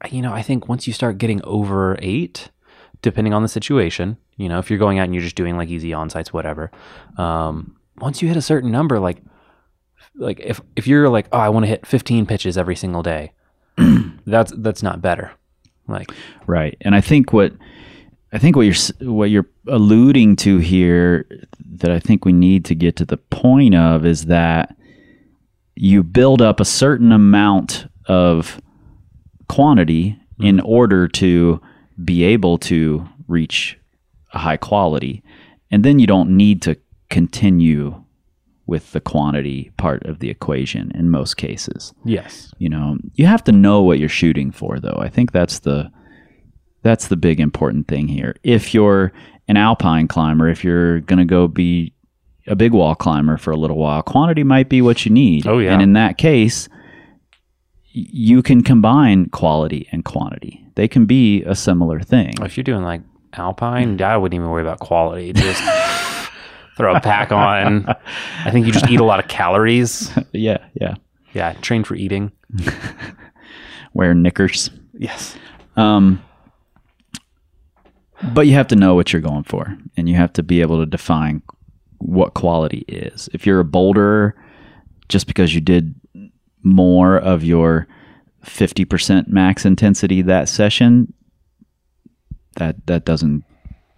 you 0.09 0.21
know, 0.21 0.33
I 0.33 0.41
think 0.41 0.67
once 0.67 0.87
you 0.87 0.93
start 0.93 1.17
getting 1.17 1.43
over 1.43 1.97
eight, 2.01 2.49
depending 3.05 3.35
on 3.35 3.43
the 3.43 3.47
situation, 3.47 4.17
you 4.35 4.49
know, 4.49 4.57
if 4.57 4.71
you're 4.71 4.79
going 4.79 4.97
out 4.97 5.03
and 5.03 5.13
you're 5.13 5.23
just 5.23 5.35
doing 5.35 5.55
like 5.55 5.69
easy 5.69 5.93
on 5.93 6.09
sites, 6.09 6.33
whatever, 6.33 6.71
um, 7.19 7.77
once 7.99 8.19
you 8.19 8.27
hit 8.27 8.35
a 8.35 8.41
certain 8.41 8.71
number, 8.71 8.99
like, 8.99 9.21
like 10.15 10.39
if 10.39 10.59
if 10.75 10.87
you're 10.87 11.07
like, 11.07 11.27
oh, 11.31 11.37
I 11.37 11.49
want 11.49 11.65
to 11.65 11.67
hit 11.67 11.85
15 11.85 12.25
pitches 12.25 12.57
every 12.57 12.75
single 12.75 13.03
day, 13.03 13.31
that's 14.25 14.51
that's 14.57 14.81
not 14.81 15.03
better. 15.03 15.31
Like, 15.87 16.09
Right. 16.47 16.75
And 16.81 16.95
I 16.95 17.01
think 17.01 17.31
what 17.31 17.53
I 18.33 18.39
think 18.39 18.55
what 18.55 18.63
you're 18.63 19.07
what 19.07 19.29
you're 19.29 19.49
alluding 19.67 20.35
to 20.37 20.57
here 20.57 21.27
that 21.77 21.91
I 21.91 21.99
think 21.99 22.25
we 22.25 22.33
need 22.33 22.65
to 22.65 22.75
get 22.75 22.95
to 22.95 23.05
the 23.05 23.17
point 23.17 23.75
of 23.75 24.03
is 24.03 24.25
that 24.25 24.75
you 25.75 26.01
build 26.01 26.41
up 26.41 26.59
a 26.59 26.65
certain 26.65 27.11
amount 27.11 27.87
of 28.07 28.59
quantity 29.47 30.17
in 30.39 30.59
order 30.61 31.07
to 31.07 31.61
be 32.03 32.23
able 32.23 32.57
to 32.57 33.07
reach 33.27 33.77
a 34.33 34.39
high 34.39 34.57
quality. 34.57 35.23
And 35.71 35.83
then 35.83 35.99
you 35.99 36.07
don't 36.07 36.35
need 36.35 36.61
to 36.63 36.77
continue 37.09 38.03
with 38.67 38.91
the 38.93 38.99
quantity 38.99 39.71
part 39.77 40.03
of 40.05 40.19
the 40.19 40.29
equation 40.29 40.91
in 40.95 41.09
most 41.09 41.37
cases. 41.37 41.93
Yes, 42.03 42.51
you 42.57 42.69
know 42.69 42.97
you 43.13 43.25
have 43.27 43.43
to 43.43 43.51
know 43.51 43.81
what 43.83 43.99
you're 43.99 44.09
shooting 44.09 44.51
for 44.51 44.79
though. 44.79 44.97
I 44.99 45.09
think 45.09 45.31
that's 45.31 45.59
the 45.59 45.91
that's 46.81 47.07
the 47.07 47.17
big 47.17 47.39
important 47.39 47.87
thing 47.87 48.07
here. 48.07 48.35
If 48.43 48.73
you're 48.73 49.11
an 49.47 49.57
alpine 49.57 50.07
climber 50.07 50.49
if 50.49 50.63
you're 50.63 51.01
going 51.01 51.19
to 51.19 51.25
go 51.25 51.47
be 51.47 51.93
a 52.47 52.55
big 52.55 52.73
wall 52.73 52.95
climber 52.95 53.37
for 53.37 53.51
a 53.51 53.57
little 53.57 53.77
while 53.77 54.01
quantity 54.01 54.43
might 54.43 54.69
be 54.69 54.81
what 54.81 55.05
you 55.05 55.11
need. 55.11 55.47
Oh, 55.47 55.59
yeah. 55.59 55.73
and 55.73 55.81
in 55.81 55.93
that 55.93 56.17
case 56.17 56.67
you 57.97 58.43
can 58.43 58.61
combine 58.61 59.27
quality 59.29 59.87
and 59.91 60.03
quantity 60.03 60.61
they 60.75 60.87
can 60.87 61.05
be 61.05 61.41
a 61.43 61.55
similar 61.55 61.99
thing 62.01 62.33
if 62.41 62.57
you're 62.57 62.63
doing 62.63 62.83
like 62.83 63.01
alpine, 63.33 64.01
I 64.01 64.17
wouldn't 64.17 64.35
even 64.35 64.49
worry 64.49 64.61
about 64.61 64.79
quality. 64.79 65.33
Just 65.33 65.61
throw 66.77 66.95
a 66.95 66.99
pack 66.99 67.31
on. 67.31 67.85
I 68.45 68.51
think 68.51 68.65
you 68.65 68.71
just 68.71 68.89
eat 68.89 68.99
a 68.99 69.03
lot 69.03 69.19
of 69.19 69.27
calories. 69.27 70.11
yeah 70.33 70.57
yeah 70.79 70.95
Yeah, 71.33 71.53
train 71.61 71.83
for 71.83 71.95
eating. 71.95 72.31
wear 73.93 74.13
knickers 74.13 74.69
Yes. 74.97 75.35
Um, 75.75 76.23
but 78.33 78.47
you 78.47 78.53
have 78.53 78.67
to 78.67 78.75
know 78.75 78.95
what 78.95 79.11
you're 79.11 79.21
going 79.21 79.43
for, 79.43 79.77
and 79.97 80.07
you 80.07 80.15
have 80.15 80.31
to 80.33 80.43
be 80.43 80.61
able 80.61 80.79
to 80.79 80.85
define 80.85 81.41
what 81.97 82.33
quality 82.33 82.85
is. 82.87 83.27
If 83.33 83.45
you're 83.45 83.59
a 83.59 83.65
boulder, 83.65 84.35
just 85.09 85.27
because 85.27 85.53
you 85.53 85.59
did 85.59 85.93
more 86.65 87.17
of 87.17 87.43
your 87.43 87.87
50% 88.43 89.27
max 89.27 89.65
intensity 89.65 90.21
that 90.23 90.49
session, 90.49 91.13
that 92.57 92.85
that 92.87 93.05
doesn't 93.05 93.43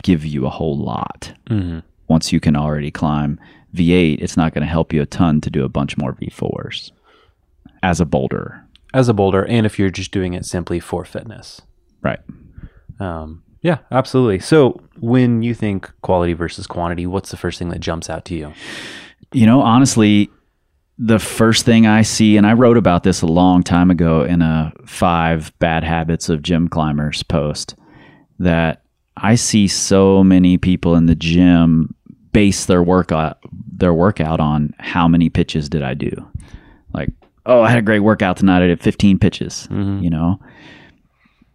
give 0.04 0.26
you 0.26 0.46
a 0.46 0.50
whole 0.50 0.78
lot. 0.78 1.34
Mhm. 1.50 1.82
Once 2.08 2.32
you 2.32 2.40
can 2.40 2.56
already 2.56 2.92
climb 2.92 3.40
V8, 3.74 4.22
it's 4.22 4.38
not 4.38 4.54
going 4.54 4.62
to 4.62 4.72
help 4.72 4.94
you 4.94 5.02
a 5.02 5.06
ton 5.06 5.42
to 5.42 5.50
do 5.50 5.64
a 5.64 5.70
bunch 5.70 5.98
more 5.98 6.14
V4s 6.14 6.92
as 7.84 8.00
a 8.00 8.06
boulder. 8.06 8.64
As 8.94 9.10
a 9.10 9.14
boulder, 9.14 9.46
and 9.46 9.66
if 9.66 9.78
you're 9.78 9.90
just 9.90 10.12
doing 10.12 10.34
it 10.34 10.46
simply 10.46 10.80
for 10.80 11.04
fitness. 11.04 11.62
Right. 12.02 12.20
Um, 13.00 13.44
yeah, 13.62 13.80
absolutely. 13.92 14.40
So 14.40 14.82
when 15.00 15.42
you 15.42 15.54
think 15.54 15.92
quality 16.02 16.34
versus 16.34 16.68
quantity, 16.68 17.06
what's 17.06 17.32
the 17.32 17.38
first 17.38 17.60
thing 17.60 17.70
that 17.70 17.80
jumps 17.80 18.10
out 18.10 18.24
to 18.26 18.36
you? 18.36 18.54
You 19.34 19.46
know, 19.46 19.62
honestly, 19.62 20.30
the 21.00 21.20
first 21.20 21.66
thing 21.66 21.86
I 21.86 22.02
see, 22.02 22.38
and 22.38 22.48
I 22.48 22.54
wrote 22.54 22.78
about 22.78 23.04
this 23.04 23.22
a 23.22 23.28
long 23.28 23.64
time 23.64 23.92
ago 23.92 24.24
in 24.24 24.42
a 24.42 24.74
five 24.86 25.58
bad 25.60 25.84
habits 25.84 26.30
of 26.30 26.42
gym 26.42 26.68
climbers 26.68 27.24
post, 27.24 27.76
that 28.40 28.84
I 29.16 29.36
see 29.36 29.68
so 29.68 30.24
many 30.24 30.58
people 30.58 30.96
in 30.96 31.06
the 31.06 31.16
gym 31.16 31.94
base 32.34 32.66
their 32.66 32.84
workout 32.84 33.40
uh, 33.44 33.48
their 33.78 33.94
workout 33.94 34.40
on 34.40 34.74
how 34.80 35.08
many 35.08 35.30
pitches 35.30 35.70
did 35.70 35.84
I 35.84 35.94
do. 35.94 36.12
Like, 36.94 37.10
oh, 37.46 37.62
I 37.62 37.70
had 37.70 37.80
a 37.80 37.84
great 37.84 38.00
workout 38.00 38.38
tonight. 38.38 38.64
I 38.64 38.68
did 38.68 38.82
15 38.82 39.20
pitches. 39.20 39.68
Mm-hmm. 39.72 40.04
You 40.04 40.10
know, 40.10 40.40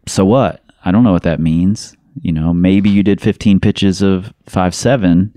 so 0.07 0.25
what? 0.25 0.63
I 0.85 0.91
don't 0.93 1.05
know 1.05 1.13
what 1.13 1.25
that 1.25 1.41
means. 1.41 1.97
You 2.21 2.33
know, 2.33 2.53
maybe 2.53 2.91
you 2.91 3.03
did 3.03 3.21
15 3.21 3.59
pitches 3.61 4.03
of 4.03 4.33
five 4.47 4.75
seven 4.75 5.37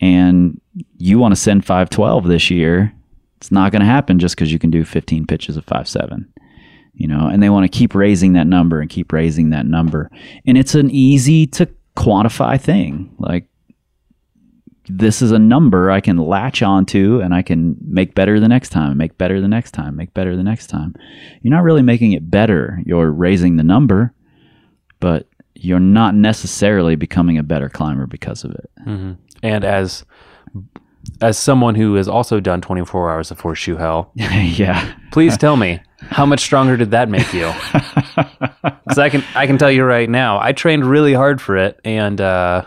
and 0.00 0.60
you 0.96 1.18
want 1.18 1.32
to 1.32 1.40
send 1.40 1.64
512 1.64 2.26
this 2.26 2.50
year, 2.50 2.92
it's 3.42 3.50
not 3.50 3.72
going 3.72 3.80
to 3.80 3.86
happen 3.86 4.20
just 4.20 4.36
because 4.36 4.52
you 4.52 4.60
can 4.60 4.70
do 4.70 4.84
15 4.84 5.26
pitches 5.26 5.56
of 5.56 5.66
5.7. 5.66 6.26
You 6.94 7.08
know, 7.08 7.26
and 7.26 7.42
they 7.42 7.50
want 7.50 7.64
to 7.64 7.76
keep 7.76 7.92
raising 7.92 8.34
that 8.34 8.46
number 8.46 8.80
and 8.80 8.88
keep 8.88 9.12
raising 9.12 9.50
that 9.50 9.66
number. 9.66 10.12
And 10.46 10.56
it's 10.56 10.76
an 10.76 10.90
easy 10.90 11.48
to 11.48 11.68
quantify 11.96 12.60
thing. 12.60 13.12
Like, 13.18 13.48
this 14.86 15.22
is 15.22 15.32
a 15.32 15.40
number 15.40 15.90
I 15.90 16.00
can 16.00 16.18
latch 16.18 16.62
onto 16.62 17.20
and 17.20 17.34
I 17.34 17.42
can 17.42 17.74
make 17.84 18.14
better 18.14 18.38
the 18.38 18.46
next 18.46 18.68
time, 18.68 18.96
make 18.96 19.18
better 19.18 19.40
the 19.40 19.48
next 19.48 19.72
time, 19.72 19.96
make 19.96 20.14
better 20.14 20.36
the 20.36 20.44
next 20.44 20.68
time. 20.68 20.94
You're 21.40 21.54
not 21.54 21.64
really 21.64 21.82
making 21.82 22.12
it 22.12 22.30
better. 22.30 22.78
You're 22.86 23.10
raising 23.10 23.56
the 23.56 23.64
number, 23.64 24.14
but 25.00 25.26
you're 25.56 25.80
not 25.80 26.14
necessarily 26.14 26.94
becoming 26.94 27.38
a 27.38 27.42
better 27.42 27.68
climber 27.68 28.06
because 28.06 28.44
of 28.44 28.52
it. 28.52 28.70
Mm-hmm. 28.86 29.12
And 29.42 29.64
as 29.64 30.04
as 31.20 31.38
someone 31.38 31.74
who 31.74 31.94
has 31.94 32.08
also 32.08 32.40
done 32.40 32.60
24 32.60 33.10
hours 33.10 33.30
of 33.30 33.40
horseshoe 33.40 33.76
hell, 33.76 34.10
yeah. 34.14 34.94
please 35.10 35.36
tell 35.36 35.56
me 35.56 35.80
how 36.10 36.26
much 36.26 36.40
stronger 36.40 36.76
did 36.76 36.90
that 36.92 37.08
make 37.08 37.32
you? 37.32 37.52
'Cause 38.88 38.98
I 38.98 39.08
can 39.08 39.24
I 39.34 39.46
can 39.46 39.58
tell 39.58 39.70
you 39.70 39.84
right 39.84 40.08
now, 40.08 40.38
I 40.40 40.52
trained 40.52 40.84
really 40.84 41.14
hard 41.14 41.40
for 41.40 41.56
it, 41.56 41.80
and 41.84 42.20
uh, 42.20 42.64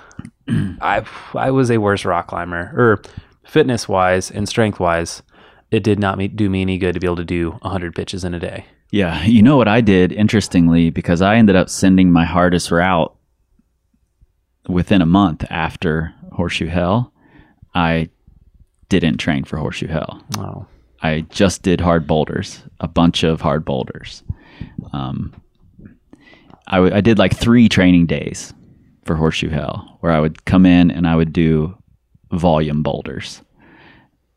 I 0.50 1.04
I 1.36 1.52
was 1.52 1.70
a 1.70 1.78
worse 1.78 2.04
rock 2.06 2.28
climber, 2.28 2.72
or 2.76 3.02
fitness 3.46 3.88
wise 3.88 4.32
and 4.32 4.48
strength 4.50 4.80
wise, 4.80 5.22
it 5.72 5.84
did 5.84 6.00
not 6.00 6.18
me, 6.18 6.28
do 6.28 6.50
me 6.50 6.62
any 6.62 6.78
good 6.78 6.94
to 6.94 7.00
be 7.00 7.06
able 7.08 7.16
to 7.18 7.26
do 7.26 7.52
100 7.62 7.94
pitches 7.94 8.24
in 8.24 8.34
a 8.34 8.40
day. 8.40 8.66
Yeah, 8.92 9.24
you 9.24 9.44
know 9.44 9.58
what 9.58 9.68
I 9.68 9.82
did 9.82 10.12
interestingly 10.12 10.90
because 10.90 11.22
I 11.22 11.36
ended 11.36 11.56
up 11.56 11.70
sending 11.70 12.12
my 12.12 12.26
hardest 12.26 12.72
route 12.72 13.14
within 14.68 15.02
a 15.02 15.06
month 15.06 15.44
after 15.50 16.14
Horseshoe 16.32 16.68
Hell. 16.68 17.12
I 17.76 18.10
didn't 19.00 19.20
train 19.20 19.44
for 19.44 19.58
Horseshoe 19.58 19.88
Hell. 19.88 20.24
Oh, 20.38 20.66
I 21.02 21.22
just 21.30 21.62
did 21.62 21.82
hard 21.82 22.08
boulders, 22.08 22.62
a 22.80 22.88
bunch 22.88 23.24
of 23.24 23.42
hard 23.42 23.66
boulders. 23.66 24.24
Um, 24.94 25.34
I, 26.68 26.78
w- 26.78 26.96
I 26.96 27.02
did 27.02 27.20
like 27.20 27.36
three 27.36 27.70
training 27.70 28.06
days 28.08 28.54
for 29.04 29.16
Horseshoe 29.16 29.50
Hell 29.50 29.98
where 30.00 30.12
I 30.12 30.20
would 30.20 30.46
come 30.46 30.66
in 30.66 30.90
and 30.90 31.08
I 31.08 31.16
would 31.16 31.32
do 31.34 31.78
volume 32.32 32.82
boulders. 32.82 33.42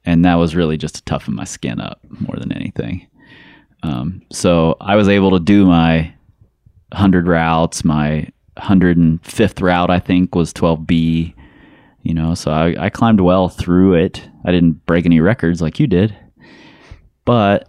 And 0.04 0.24
that 0.24 0.34
was 0.34 0.54
really 0.56 0.76
just 0.76 0.96
to 0.96 1.04
toughen 1.04 1.34
my 1.34 1.44
skin 1.44 1.80
up 1.80 2.00
more 2.20 2.36
than 2.36 2.52
anything. 2.52 3.06
Um, 3.82 4.22
so 4.32 4.76
I 4.80 4.96
was 4.96 5.08
able 5.08 5.30
to 5.32 5.40
do 5.40 5.64
my 5.66 6.12
100 6.90 7.26
routes. 7.28 7.84
My 7.84 8.28
105th 8.58 9.62
route, 9.62 9.90
I 9.90 10.00
think, 10.00 10.34
was 10.34 10.52
12B. 10.52 11.34
You 12.02 12.14
know, 12.14 12.34
so 12.34 12.50
I, 12.50 12.86
I 12.86 12.90
climbed 12.90 13.20
well 13.20 13.48
through 13.48 13.94
it. 13.94 14.28
I 14.44 14.52
didn't 14.52 14.86
break 14.86 15.04
any 15.04 15.20
records 15.20 15.60
like 15.60 15.78
you 15.78 15.86
did. 15.86 16.16
But 17.24 17.68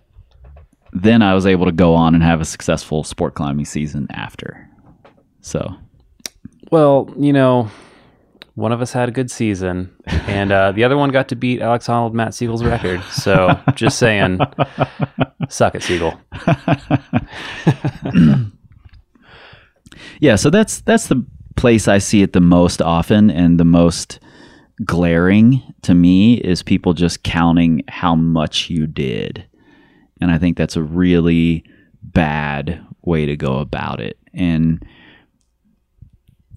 then 0.93 1.21
I 1.21 1.33
was 1.33 1.45
able 1.45 1.65
to 1.65 1.71
go 1.71 1.93
on 1.95 2.15
and 2.15 2.23
have 2.23 2.39
a 2.39 2.45
successful 2.45 3.03
sport 3.03 3.35
climbing 3.35 3.65
season 3.65 4.07
after. 4.11 4.69
So, 5.41 5.75
well, 6.71 7.13
you 7.17 7.33
know, 7.33 7.69
one 8.55 8.71
of 8.71 8.81
us 8.81 8.93
had 8.93 9.09
a 9.09 9.11
good 9.11 9.29
season, 9.31 9.93
and 10.05 10.51
uh, 10.51 10.71
the 10.71 10.83
other 10.83 10.97
one 10.97 11.09
got 11.09 11.29
to 11.29 11.35
beat 11.35 11.61
Alex 11.61 11.87
Honnold, 11.87 12.13
Matt 12.13 12.31
Segal's 12.31 12.63
record. 12.63 13.01
So 13.11 13.59
just 13.75 13.97
saying, 13.97 14.39
suck 15.49 15.75
it, 15.75 15.81
Segal. 15.81 16.19
Yeah, 20.19 20.35
so 20.35 20.49
that's 20.49 20.81
that's 20.81 21.07
the 21.07 21.25
place 21.59 21.89
I 21.89 21.97
see 21.97 22.21
it 22.21 22.31
the 22.31 22.39
most 22.39 22.81
often 22.81 23.29
and 23.29 23.59
the 23.59 23.65
most 23.65 24.21
glaring 24.85 25.61
to 25.81 25.93
me 25.93 26.35
is 26.35 26.63
people 26.63 26.93
just 26.93 27.23
counting 27.23 27.83
how 27.89 28.15
much 28.15 28.69
you 28.69 28.87
did. 28.87 29.45
And 30.21 30.31
I 30.31 30.37
think 30.37 30.55
that's 30.55 30.77
a 30.77 30.81
really 30.81 31.65
bad 32.01 32.81
way 33.01 33.25
to 33.25 33.35
go 33.35 33.57
about 33.57 33.99
it. 33.99 34.17
And 34.33 34.85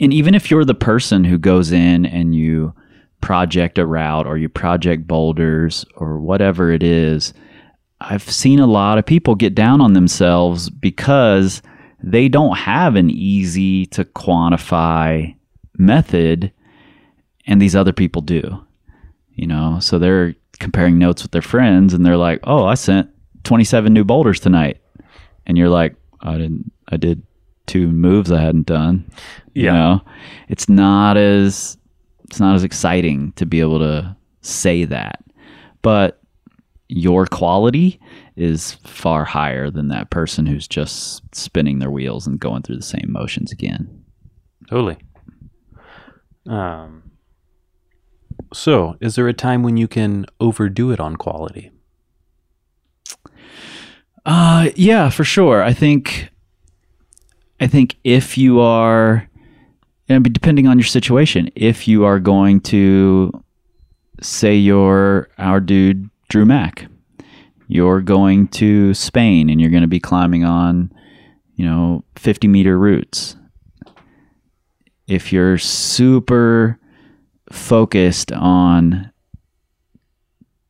and 0.01 0.13
even 0.13 0.37
if 0.37 0.51
you're 0.53 0.65
the 0.65 0.73
person 0.73 1.25
who 1.25 1.37
goes 1.37 1.73
in 1.73 2.07
and 2.07 2.35
you 2.35 2.73
project 3.21 3.79
a 3.79 3.87
route 3.87 4.29
or 4.29 4.39
you 4.39 4.49
project 4.49 5.09
boulders 5.09 5.85
or 5.97 6.21
whatever 6.21 6.71
it 6.71 6.85
is, 6.85 7.35
I've 8.01 8.31
seen 8.31 8.61
a 8.61 8.67
lot 8.67 8.99
of 8.99 9.07
people 9.07 9.35
get 9.35 9.57
down 9.57 9.81
on 9.81 9.95
themselves 9.95 10.71
because 10.71 11.61
they 12.03 12.29
don't 12.29 12.57
have 12.57 12.97
an 12.97 13.11
easy 13.11 13.87
to 13.87 14.05
quantify 14.05 15.35
method 15.79 16.53
and 17.47 17.61
these 17.61 17.75
other 17.77 17.93
people 17.93 18.23
do. 18.23 18.65
You 19.35 19.47
know, 19.47 19.79
so 19.81 19.99
they're 19.99 20.35
comparing 20.59 20.99
notes 20.99 21.23
with 21.23 21.33
their 21.33 21.43
friends 21.43 21.95
and 21.95 22.05
they're 22.05 22.17
like, 22.17 22.41
"Oh, 22.45 22.65
I 22.67 22.75
sent 22.75 23.09
27 23.45 23.93
new 23.93 24.05
boulders 24.05 24.39
tonight." 24.41 24.79
And 25.47 25.57
you're 25.59 25.69
like, 25.71 25.97
"I 26.21 26.39
didn't 26.39 26.71
I 26.89 26.97
did 26.99 27.23
two 27.67 27.89
moves 27.89 28.31
I 28.31 28.41
hadn't 28.41 28.67
done." 28.67 29.05
You 29.55 29.65
Yeah. 29.65 29.73
know, 29.73 30.01
it's 30.49 30.69
not 30.69 31.17
as 31.17 31.77
it's 32.25 32.41
not 32.41 32.55
as 32.55 32.65
exciting 32.65 33.33
to 33.37 33.45
be 33.47 33.61
able 33.61 33.79
to 33.81 34.17
say 34.43 34.85
that. 34.85 35.23
But 35.83 36.22
your 36.95 37.27
quality 37.27 37.99
is 38.37 38.73
far 38.85 39.25
higher 39.25 39.71
than 39.71 39.89
that 39.89 40.11
person 40.11 40.47
who's 40.47 40.69
just 40.69 41.23
spinning 41.35 41.79
their 41.79 41.91
wheels 41.91 42.27
and 42.27 42.39
going 42.39 42.63
through 42.63 42.77
the 42.77 42.83
same 42.83 43.07
motions 43.09 43.51
again. 43.51 44.05
Totally. 44.69 44.99
Um, 46.47 47.11
so, 48.53 48.97
is 49.01 49.15
there 49.15 49.29
a 49.29 49.33
time 49.33 49.63
when 49.63 49.77
you 49.77 49.89
can 49.89 50.27
overdo 50.41 50.91
it 50.91 51.01
on 51.01 51.17
quality? 51.17 51.71
Uh 54.25 54.71
yeah, 54.77 55.09
for 55.11 55.25
sure. 55.25 55.63
I 55.63 55.73
think 55.73 56.29
I 57.59 57.67
think 57.67 57.97
if 58.05 58.39
you 58.39 58.61
are 58.61 59.29
and 60.09 60.33
depending 60.33 60.69
on 60.69 60.79
your 60.79 60.87
situation, 60.87 61.51
if 61.57 61.89
you 61.89 62.05
are 62.05 62.21
going 62.21 62.61
to 62.61 63.33
say 64.21 64.55
you're 64.55 65.29
our 65.39 65.59
dude 65.59 66.09
Drew 66.33 66.47
Mack, 66.47 66.87
you're 67.69 68.01
going 68.01 68.49
to 68.49 68.95
Spain 68.95 69.51
and 69.51 69.61
you're 69.61 69.69
going 69.69 69.83
to 69.83 69.87
be 69.87 70.01
climbing 70.01 70.45
on, 70.45 70.91
you 71.57 71.67
know, 71.67 72.05
50 72.17 72.49
meter 72.49 72.79
routes. 72.79 73.37
If 75.07 75.31
you're 75.31 75.59
super 75.59 76.79
focused 77.51 78.33
on 78.33 79.13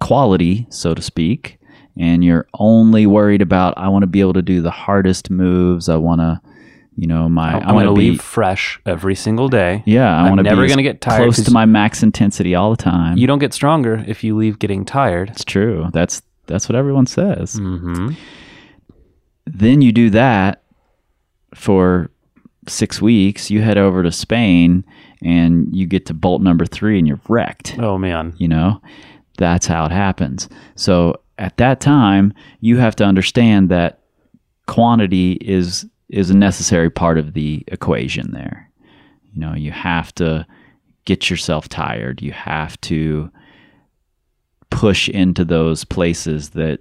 quality, 0.00 0.66
so 0.68 0.94
to 0.94 1.00
speak, 1.00 1.60
and 1.96 2.24
you're 2.24 2.48
only 2.54 3.06
worried 3.06 3.40
about 3.40 3.78
I 3.78 3.86
want 3.86 4.02
to 4.02 4.08
be 4.08 4.20
able 4.20 4.32
to 4.32 4.42
do 4.42 4.62
the 4.62 4.72
hardest 4.72 5.30
moves. 5.30 5.88
I 5.88 5.94
want 5.94 6.22
to, 6.22 6.40
you 6.96 7.06
know, 7.06 7.28
my 7.28 7.54
I'm 7.54 7.62
I 7.62 7.72
want 7.72 7.86
going 7.86 7.94
to 7.96 8.00
to 8.02 8.06
leave 8.10 8.20
fresh 8.20 8.80
every 8.86 9.14
single 9.14 9.48
day. 9.48 9.82
yeah, 9.86 10.14
I 10.14 10.20
I'm 10.24 10.28
want 10.30 10.38
to 10.40 10.42
never 10.42 10.62
be 10.62 10.68
gonna 10.68 10.82
get 10.82 11.00
tired 11.00 11.22
close 11.22 11.42
to 11.44 11.50
my 11.50 11.64
max 11.64 12.02
intensity 12.02 12.54
all 12.54 12.70
the 12.70 12.76
time. 12.82 13.16
You 13.18 13.26
don't 13.26 13.38
get 13.38 13.54
stronger 13.54 14.04
if 14.06 14.22
you 14.22 14.36
leave 14.36 14.58
getting 14.58 14.84
tired. 14.84 15.30
it's 15.30 15.44
true. 15.44 15.88
That's 15.92 16.22
that's 16.46 16.68
what 16.68 16.76
everyone 16.76 17.06
says. 17.06 17.54
hmm 17.54 18.10
Then 19.46 19.82
you 19.82 19.92
do 19.92 20.10
that 20.10 20.62
for 21.54 22.10
six 22.68 23.00
weeks. 23.02 23.50
You 23.50 23.62
head 23.62 23.78
over 23.78 24.02
to 24.02 24.12
Spain 24.12 24.84
and 25.22 25.74
you 25.74 25.86
get 25.86 26.06
to 26.06 26.14
bolt 26.14 26.42
number 26.42 26.64
three 26.66 26.98
and 26.98 27.06
you're 27.08 27.20
wrecked. 27.28 27.76
Oh 27.78 27.96
man. 27.98 28.34
you 28.36 28.48
know 28.48 28.80
that's 29.38 29.66
how 29.66 29.86
it 29.86 29.90
happens 29.90 30.46
so 30.74 31.18
at 31.38 31.56
that 31.56 31.80
time 31.80 32.34
you 32.60 32.76
have 32.76 32.94
to 32.94 33.02
understand 33.02 33.70
that 33.70 34.00
quantity 34.66 35.32
is 35.40 35.86
is 36.12 36.30
a 36.30 36.36
necessary 36.36 36.90
part 36.90 37.18
of 37.18 37.32
the 37.32 37.64
equation 37.68 38.30
there. 38.32 38.70
You 39.32 39.40
know 39.40 39.54
you 39.54 39.72
have 39.72 40.14
to 40.16 40.46
get 41.04 41.30
yourself 41.30 41.68
tired. 41.68 42.22
You 42.22 42.32
have 42.32 42.80
to 42.82 43.30
push 44.70 45.08
into 45.08 45.44
those 45.44 45.84
places 45.84 46.50
that 46.50 46.80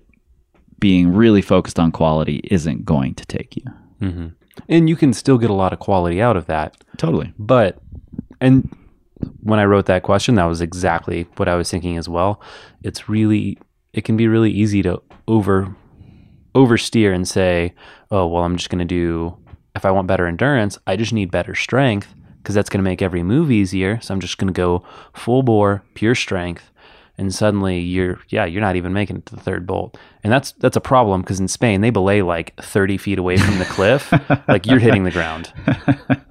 being 0.79 1.13
really 1.13 1.41
focused 1.41 1.79
on 1.79 1.91
quality 1.91 2.41
isn't 2.45 2.85
going 2.85 3.15
to 3.15 3.25
take 3.25 3.55
you. 3.55 3.63
Hmm 3.99 4.27
And 4.67 4.89
you 4.89 4.95
can 4.95 5.13
still 5.13 5.37
get 5.37 5.49
a 5.49 5.53
lot 5.53 5.73
of 5.73 5.79
quality 5.79 6.21
out 6.21 6.35
of 6.35 6.47
that. 6.47 6.83
totally. 6.97 7.33
But, 7.37 7.79
and 8.39 8.75
when 9.41 9.59
I 9.59 9.65
wrote 9.65 9.85
that 9.85 10.03
question, 10.03 10.35
that 10.35 10.45
was 10.45 10.61
exactly 10.61 11.27
what 11.37 11.47
I 11.47 11.55
was 11.55 11.69
thinking 11.69 11.97
as 11.97 12.09
well. 12.09 12.41
It's 12.83 13.07
really, 13.07 13.57
it 13.93 14.03
can 14.03 14.17
be 14.17 14.27
really 14.27 14.51
easy 14.51 14.81
to 14.83 15.01
over, 15.27 15.75
oversteer 16.55 17.13
and 17.13 17.27
say, 17.27 17.73
oh, 18.09 18.27
well, 18.27 18.43
I'm 18.43 18.57
just 18.57 18.69
going 18.69 18.79
to 18.79 18.85
do, 18.85 19.37
if 19.75 19.85
I 19.85 19.91
want 19.91 20.07
better 20.07 20.27
endurance, 20.27 20.77
I 20.87 20.95
just 20.95 21.13
need 21.13 21.31
better 21.31 21.55
strength 21.55 22.13
because 22.37 22.55
that's 22.55 22.69
going 22.69 22.79
to 22.79 22.89
make 22.89 23.01
every 23.01 23.23
move 23.23 23.51
easier. 23.51 23.99
So 24.01 24.13
I'm 24.13 24.19
just 24.19 24.37
going 24.37 24.51
to 24.51 24.57
go 24.57 24.83
full 25.13 25.43
bore, 25.43 25.83
pure 25.93 26.15
strength. 26.15 26.69
And 27.17 27.33
suddenly 27.33 27.79
you're, 27.79 28.19
yeah, 28.29 28.45
you're 28.45 28.61
not 28.61 28.75
even 28.75 28.93
making 28.93 29.17
it 29.17 29.25
to 29.27 29.35
the 29.35 29.41
third 29.41 29.67
bolt. 29.67 29.97
And 30.23 30.33
that's, 30.33 30.53
that's 30.53 30.77
a 30.77 30.81
problem 30.81 31.21
because 31.21 31.39
in 31.39 31.47
Spain, 31.47 31.81
they 31.81 31.91
belay 31.91 32.23
like 32.23 32.55
30 32.59 32.97
feet 32.97 33.19
away 33.19 33.37
from 33.37 33.59
the 33.59 33.65
cliff. 33.65 34.11
like 34.47 34.65
you're 34.65 34.79
hitting 34.79 35.03
the 35.03 35.11
ground. 35.11 35.53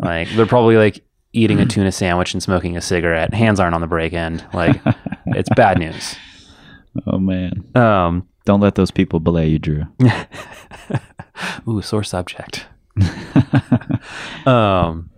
Like 0.00 0.28
they're 0.30 0.46
probably 0.46 0.76
like 0.76 1.04
eating 1.33 1.61
a 1.61 1.66
tuna 1.66 1.92
sandwich 1.92 2.33
and 2.35 2.42
smoking 2.42 2.76
a 2.76 2.80
cigarette. 2.80 3.33
Hands 3.33 3.61
aren't 3.61 3.74
on 3.74 3.80
the 3.80 3.87
brake 3.87 4.14
end. 4.14 4.44
Like 4.52 4.80
it's 5.26 5.50
bad 5.50 5.78
news. 5.78 6.16
oh 7.06 7.18
man 7.18 7.64
Um, 7.76 8.26
don't 8.44 8.61
let 8.61 8.74
those 8.74 8.90
people 8.90 9.20
belay 9.20 9.48
you 9.48 9.59
drew 9.59 9.85
ooh, 11.68 11.83
sore 11.83 12.05
subject. 12.05 12.66
um, 14.46 15.11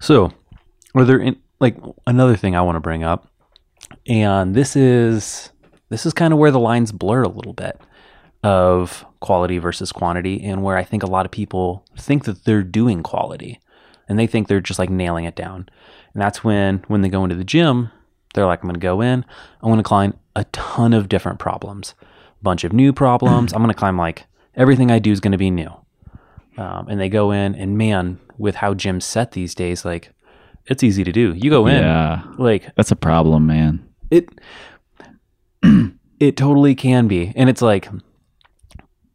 so 0.00 0.32
are 0.94 1.04
there 1.04 1.18
in, 1.18 1.36
like 1.60 1.76
another 2.06 2.36
thing 2.36 2.54
I 2.54 2.62
want 2.62 2.76
to 2.76 2.80
bring 2.80 3.04
up, 3.04 3.28
and 4.06 4.54
this 4.54 4.76
is 4.76 5.50
this 5.88 6.06
is 6.06 6.12
kind 6.12 6.32
of 6.32 6.38
where 6.38 6.50
the 6.50 6.60
lines 6.60 6.92
blur 6.92 7.22
a 7.22 7.28
little 7.28 7.52
bit 7.52 7.80
of 8.42 9.04
quality 9.20 9.58
versus 9.58 9.92
quantity, 9.92 10.42
and 10.42 10.62
where 10.62 10.76
I 10.76 10.84
think 10.84 11.02
a 11.02 11.08
lot 11.08 11.26
of 11.26 11.32
people 11.32 11.84
think 11.98 12.24
that 12.24 12.44
they're 12.44 12.62
doing 12.62 13.02
quality, 13.02 13.60
and 14.08 14.18
they 14.18 14.26
think 14.26 14.48
they're 14.48 14.60
just 14.60 14.78
like 14.78 14.90
nailing 14.90 15.24
it 15.24 15.36
down, 15.36 15.68
and 16.12 16.22
that's 16.22 16.44
when 16.44 16.84
when 16.88 17.02
they 17.02 17.08
go 17.08 17.24
into 17.24 17.36
the 17.36 17.44
gym, 17.44 17.90
they're 18.34 18.46
like, 18.46 18.62
I'm 18.62 18.68
going 18.68 18.74
to 18.74 18.80
go 18.80 19.00
in, 19.00 19.24
I'm 19.62 19.68
going 19.68 19.78
to 19.78 19.82
climb 19.82 20.18
a 20.36 20.44
ton 20.52 20.92
of 20.92 21.08
different 21.08 21.40
problems, 21.40 21.94
bunch 22.42 22.62
of 22.62 22.72
new 22.72 22.92
problems. 22.92 23.52
I'm 23.52 23.58
going 23.62 23.72
to 23.72 23.78
climb 23.78 23.98
like 23.98 24.24
everything 24.54 24.92
I 24.92 25.00
do 25.00 25.10
is 25.10 25.18
going 25.18 25.32
to 25.32 25.38
be 25.38 25.50
new. 25.50 25.72
Um, 26.56 26.86
and 26.88 27.00
they 27.00 27.08
go 27.08 27.32
in, 27.32 27.54
and 27.56 27.76
man, 27.76 28.20
with 28.38 28.54
how 28.56 28.74
gyms 28.74 29.02
set 29.02 29.32
these 29.32 29.54
days, 29.54 29.84
like 29.84 30.12
it's 30.66 30.82
easy 30.84 31.02
to 31.04 31.12
do. 31.12 31.34
You 31.34 31.50
go 31.50 31.66
in, 31.66 31.82
yeah 31.82 32.22
like 32.38 32.74
that's 32.76 32.90
a 32.92 32.96
problem 32.96 33.46
man 33.46 33.82
it, 34.10 34.28
it 36.20 36.36
totally 36.36 36.74
can 36.74 37.08
be, 37.08 37.32
and 37.34 37.48
it's 37.50 37.62
like 37.62 37.88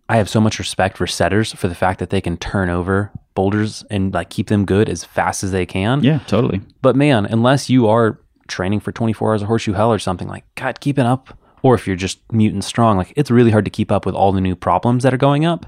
I 0.10 0.18
have 0.18 0.30
so 0.30 0.42
much 0.42 0.60
respect 0.60 0.98
for 0.98 1.08
setters 1.08 1.54
for 1.54 1.68
the 1.70 1.76
fact 1.76 2.00
that 2.00 2.10
they 2.10 2.20
can 2.22 2.36
turn 2.38 2.70
over 2.70 3.12
boulders 3.34 3.86
and 3.90 4.14
like 4.14 4.30
keep 4.30 4.48
them 4.48 4.66
good 4.66 4.90
as 4.90 5.06
fast 5.06 5.44
as 5.44 5.52
they 5.52 5.66
can. 5.66 6.04
yeah 6.04 6.20
totally 6.28 6.62
But 6.82 6.96
man, 6.96 7.26
unless 7.26 7.70
you 7.70 7.88
are 7.88 8.20
training 8.48 8.80
for 8.80 8.92
24 8.92 9.32
hours 9.32 9.42
of 9.42 9.48
horseshoe 9.48 9.74
hell 9.74 9.92
or 9.92 10.00
something 10.00 10.28
like, 10.28 10.44
God, 10.56 10.80
keeping 10.80 11.06
up, 11.06 11.38
or 11.62 11.76
if 11.76 11.88
you're 11.88 11.96
just 11.96 12.20
mutant 12.32 12.64
strong, 12.64 12.98
like 12.98 13.14
it's 13.16 13.32
really 13.32 13.52
hard 13.52 13.66
to 13.66 13.72
keep 13.72 13.92
up 13.92 14.06
with 14.06 14.16
all 14.16 14.32
the 14.32 14.42
new 14.42 14.56
problems 14.56 15.04
that 15.04 15.14
are 15.14 15.18
going 15.18 15.46
up 15.46 15.66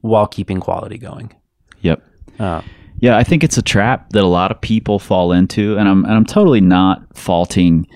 while 0.00 0.26
keeping 0.26 0.60
quality 0.60 0.98
going. 0.98 1.32
yep 1.80 2.02
Uh, 2.38 2.62
Yeah, 3.00 3.16
I 3.16 3.24
think 3.24 3.44
it's 3.44 3.56
a 3.58 3.62
trap 3.62 4.10
that 4.10 4.22
a 4.22 4.26
lot 4.26 4.50
of 4.50 4.60
people 4.60 4.98
fall 4.98 5.32
into, 5.32 5.76
and 5.78 5.88
I'm 5.88 6.04
and 6.04 6.14
I'm 6.14 6.24
totally 6.26 6.60
not 6.60 7.16
faulting 7.16 7.86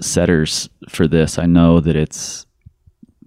setters 0.00 0.68
for 0.88 1.06
this. 1.06 1.38
I 1.38 1.46
know 1.46 1.80
that 1.80 1.96
it's 1.96 2.46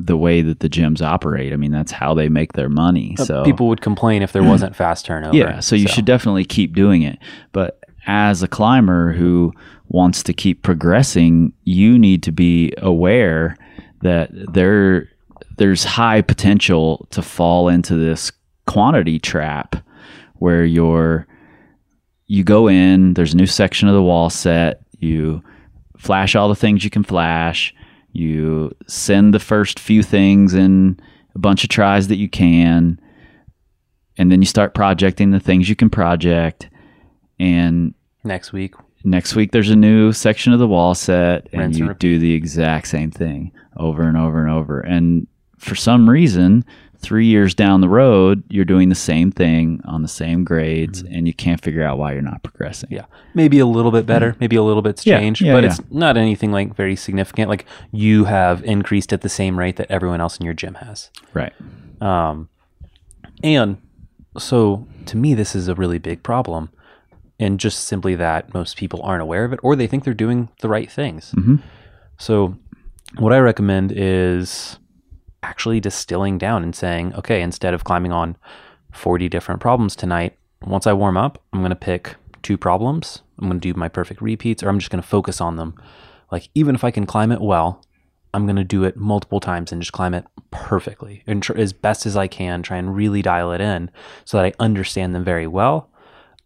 the 0.02 0.16
way 0.16 0.42
that 0.42 0.62
the 0.62 0.70
gyms 0.70 1.02
operate. 1.02 1.52
I 1.52 1.58
mean, 1.58 1.72
that's 1.72 1.92
how 1.92 2.14
they 2.14 2.30
make 2.30 2.54
their 2.54 2.70
money. 2.70 3.16
So 3.18 3.44
people 3.44 3.68
would 3.68 3.82
complain 3.82 4.22
if 4.22 4.32
there 4.32 4.44
wasn't 4.44 4.76
fast 4.76 5.06
turnover. 5.08 5.36
yeah, 5.36 5.60
so 5.60 5.76
you 5.76 5.88
should 5.88 6.06
definitely 6.06 6.46
keep 6.46 6.74
doing 6.74 7.02
it. 7.02 7.20
But 7.52 7.79
as 8.08 8.42
a 8.42 8.48
climber 8.48 9.14
who 9.14 9.54
wants 9.90 10.24
to 10.24 10.34
keep 10.34 10.64
progressing, 10.64 11.54
you 11.64 11.98
need 11.98 12.24
to 12.24 12.32
be 12.32 12.74
aware 12.78 13.56
that 14.02 14.30
there 14.54 15.10
there's 15.58 15.84
high 15.84 16.22
potential 16.22 17.06
to 17.12 17.22
fall 17.22 17.68
into 17.68 17.96
this 17.96 18.32
quantity 18.66 19.20
trap 19.20 19.76
where 20.36 20.64
you're 20.64 21.28
you 22.28 22.44
go 22.44 22.70
in, 22.70 23.16
there's 23.16 23.34
a 23.34 23.38
new 23.38 23.48
section 23.48 23.88
of 23.88 23.96
the 23.96 24.04
wall 24.04 24.30
set, 24.30 24.82
you 25.00 25.44
flash 25.98 26.36
all 26.36 26.48
the 26.48 26.56
things 26.56 26.84
you 26.84 26.90
can 26.90 27.04
flash, 27.04 27.74
you 28.14 28.74
send 28.88 29.34
the 29.34 29.40
first 29.40 29.80
few 29.80 30.04
things 30.04 30.54
in 30.54 31.00
a 31.36 31.40
bunch 31.40 31.64
of 31.64 31.70
tries 31.70 32.08
that 32.08 32.18
you 32.18 32.30
can, 32.30 33.00
and 34.18 34.32
then 34.32 34.42
you 34.42 34.46
start 34.46 34.76
projecting 34.76 35.32
the 35.32 35.40
things 35.40 35.68
you 35.68 35.76
can 35.76 35.90
project. 35.90 36.69
And 37.40 37.94
Next 38.24 38.52
week, 38.52 38.76
next 39.04 39.36
week 39.36 39.52
there's 39.52 39.70
a 39.70 39.76
new 39.76 40.12
section 40.12 40.52
of 40.52 40.60
the 40.60 40.68
wall 40.68 40.94
set 40.94 41.48
and 41.54 41.62
Rinse 41.62 41.66
and 41.68 41.78
you 41.78 41.88
repeat. 41.88 42.00
do 42.00 42.20
the 42.20 42.34
exact 42.34 42.88
same 42.90 43.12
thing 43.12 43.52
over 43.78 44.04
and 44.04 44.18
over 44.18 44.42
and 44.42 44.52
over 44.52 44.82
and 44.82 45.26
for 45.58 45.74
some 45.74 46.10
reason 46.10 46.66
three 46.98 47.26
years 47.28 47.56
down 47.56 47.80
the 47.80 47.88
road 47.88 48.44
you're 48.50 48.66
doing 48.66 48.90
the 48.90 48.96
same 48.96 49.32
thing 49.32 49.80
on 49.86 50.02
the 50.02 50.08
same 50.10 50.44
grades 50.44 51.02
and 51.02 51.28
you 51.28 51.34
can't 51.34 51.62
figure 51.62 51.82
out 51.82 51.98
why 51.98 52.12
you're 52.12 52.22
not 52.22 52.44
progressing 52.44 52.90
Mm-hmm. 52.90 52.96
yeah, 52.98 53.06
maybe 53.34 53.60
a 53.60 53.66
little 53.66 53.92
bit 53.92 54.06
better, 54.06 54.36
maybe 54.42 54.58
a 54.58 54.64
little 54.64 54.82
bit's 54.82 55.06
Yeah, 55.06 55.18
changed, 55.18 55.42
yeah, 55.42 55.54
but 55.54 55.64
yeah. 55.64 55.70
it's 55.70 55.80
not 55.90 56.18
anything 56.18 56.52
like 56.52 56.76
very 56.76 56.98
significant. 56.98 57.48
Like 57.50 57.66
you 57.94 58.26
have 58.26 58.62
increased 58.66 59.14
at 59.14 59.22
the 59.22 59.30
same 59.30 59.58
rate 59.58 59.78
that 59.78 59.90
everyone 59.90 60.20
else 60.20 60.38
in 60.38 60.44
your 60.46 60.54
gym 60.54 60.74
has. 60.76 61.10
right 61.34 61.54
Um, 62.02 62.50
and 63.42 63.78
so 64.38 64.86
to 65.06 65.16
me, 65.16 65.34
this 65.34 65.56
is 65.56 65.70
a 65.70 65.76
really 65.76 66.00
big 66.00 66.22
problem. 66.22 66.70
And 67.40 67.60
just 67.60 67.86
simply 67.86 68.16
that 68.16 68.54
most 68.54 68.76
people 68.78 69.02
aren't 69.02 69.22
aware 69.22 69.46
of 69.46 69.54
it 69.54 69.60
or 69.64 69.76
they 69.76 69.88
think 69.88 70.04
they're 70.04 70.14
doing 70.14 70.50
the 70.62 70.68
right 70.70 70.92
things. 70.92 71.34
Mhm. 71.38 71.62
So, 72.18 72.56
what 73.18 73.32
I 73.34 73.40
recommend 73.40 73.94
is 73.96 74.78
actually 75.42 75.80
distilling 75.80 76.38
down 76.38 76.64
and 76.64 76.76
saying, 76.76 77.14
okay, 77.16 77.42
instead 77.42 77.74
of 77.74 77.84
climbing 77.86 78.12
on 78.12 78.36
40 78.92 79.30
different 79.30 79.62
problems 79.62 79.96
tonight, 79.96 80.38
once 80.62 80.86
I 80.86 80.94
warm 80.94 81.16
up, 81.18 81.42
I'm 81.54 81.60
going 81.62 81.70
to 81.70 81.76
pick 81.76 82.16
two 82.44 82.58
problems. 82.58 83.22
I'm 83.40 83.48
going 83.48 83.60
to 83.60 83.74
do 83.74 83.78
my 83.80 83.88
perfect 83.88 84.22
repeats 84.22 84.62
or 84.62 84.70
I'm 84.70 84.80
just 84.80 84.92
going 84.92 85.02
to 85.02 85.08
focus 85.08 85.40
on 85.40 85.56
them. 85.56 85.76
Like, 86.32 86.50
even 86.56 86.76
if 86.76 86.84
I 86.84 86.92
can 86.92 87.06
climb 87.06 87.32
it 87.32 87.42
well, 87.42 87.82
I'm 88.34 88.46
going 88.46 88.58
to 88.58 88.64
do 88.66 88.84
it 88.84 88.98
multiple 88.98 89.40
times 89.40 89.72
and 89.72 89.82
just 89.82 89.94
climb 89.94 90.14
it 90.14 90.26
perfectly 90.52 91.24
and 91.26 91.42
tr- 91.42 91.58
as 91.58 91.74
best 91.74 92.06
as 92.06 92.16
I 92.18 92.28
can, 92.28 92.62
try 92.62 92.78
and 92.78 92.96
really 92.96 93.22
dial 93.22 93.52
it 93.54 93.62
in 93.62 93.90
so 94.26 94.38
that 94.38 94.46
I 94.46 94.54
understand 94.60 95.16
them 95.16 95.24
very 95.24 95.48
well. 95.48 95.90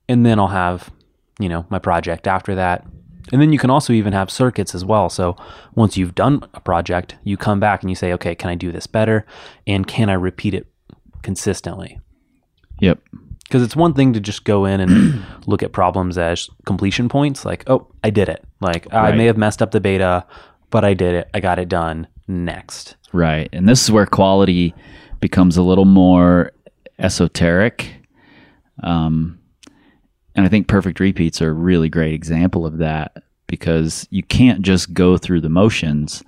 And 0.08 0.26
then 0.26 0.39
I'll 0.39 0.48
have, 0.48 0.92
you 1.39 1.50
know, 1.50 1.66
my 1.70 1.80
project 1.80 2.28
after 2.28 2.56
that. 2.56 2.86
And 3.32 3.42
then 3.42 3.54
you 3.54 3.60
can 3.60 3.70
also 3.70 3.94
even 3.94 4.13
have 4.13 4.30
circuits 4.30 4.76
as 4.76 4.84
well. 4.84 5.10
So 5.10 5.38
once 5.76 5.96
you've 5.98 6.13
done 6.13 6.44
a 6.54 6.60
project, 6.60 7.16
you 7.24 7.38
come 7.38 7.60
back 7.60 7.82
and 7.82 7.89
you 7.89 7.96
say, 7.96 8.12
okay, 8.13 8.36
can 8.36 8.50
I 8.50 8.56
do 8.56 8.72
this 8.72 8.86
better? 8.86 9.26
And 9.66 9.88
can 9.88 10.10
I 10.10 10.13
repeat 10.13 10.54
it 10.54 10.68
consistently? 11.22 12.00
yep 12.80 13.00
Because 13.46 13.63
it's 13.63 13.76
one 13.76 13.94
thing 13.94 14.13
to 14.13 14.20
just 14.20 14.44
go 14.44 14.66
in 14.66 14.82
and 14.82 15.24
look 15.48 15.63
at 15.63 15.72
problems 15.72 16.18
as 16.18 16.50
completion 16.66 17.08
points, 17.08 17.46
like, 17.46 17.63
oh, 17.68 17.88
I 18.04 18.10
did 18.10 18.28
it. 18.28 18.44
Like, 18.60 18.94
I 18.94 19.13
may 19.13 19.26
have 19.26 19.38
messed 19.38 19.62
up 19.62 19.72
the 19.72 19.80
beta, 19.80 20.26
but 20.70 20.84
I 20.84 20.94
did 20.94 21.16
it. 21.16 21.30
I 21.34 21.39
got 21.39 21.60
it 21.60 21.70
done. 21.70 22.08
Next. 22.28 22.96
right 23.12 23.50
and 23.52 23.68
this 23.68 23.84
is 23.84 23.92
where 23.92 24.06
quality 24.06 24.74
becomes 25.20 25.58
a 25.58 25.62
little 25.62 25.86
more 25.86 26.52
esoteric 27.00 27.94
um, 28.82 29.38
and 30.36 30.46
i 30.46 30.50
think 30.50 30.67
perfect 30.67 31.00
repeats 31.00 31.41
are 31.41 31.50
a 31.50 31.54
really 31.54 31.89
great 31.89 32.13
example 32.13 32.65
of 32.65 32.78
that 32.78 33.24
because 33.48 34.08
you 34.10 34.24
can't 34.24 34.62
just 34.62 34.93
go 34.93 35.17
through 35.17 35.41
the 35.41 35.50
motions 35.50 36.24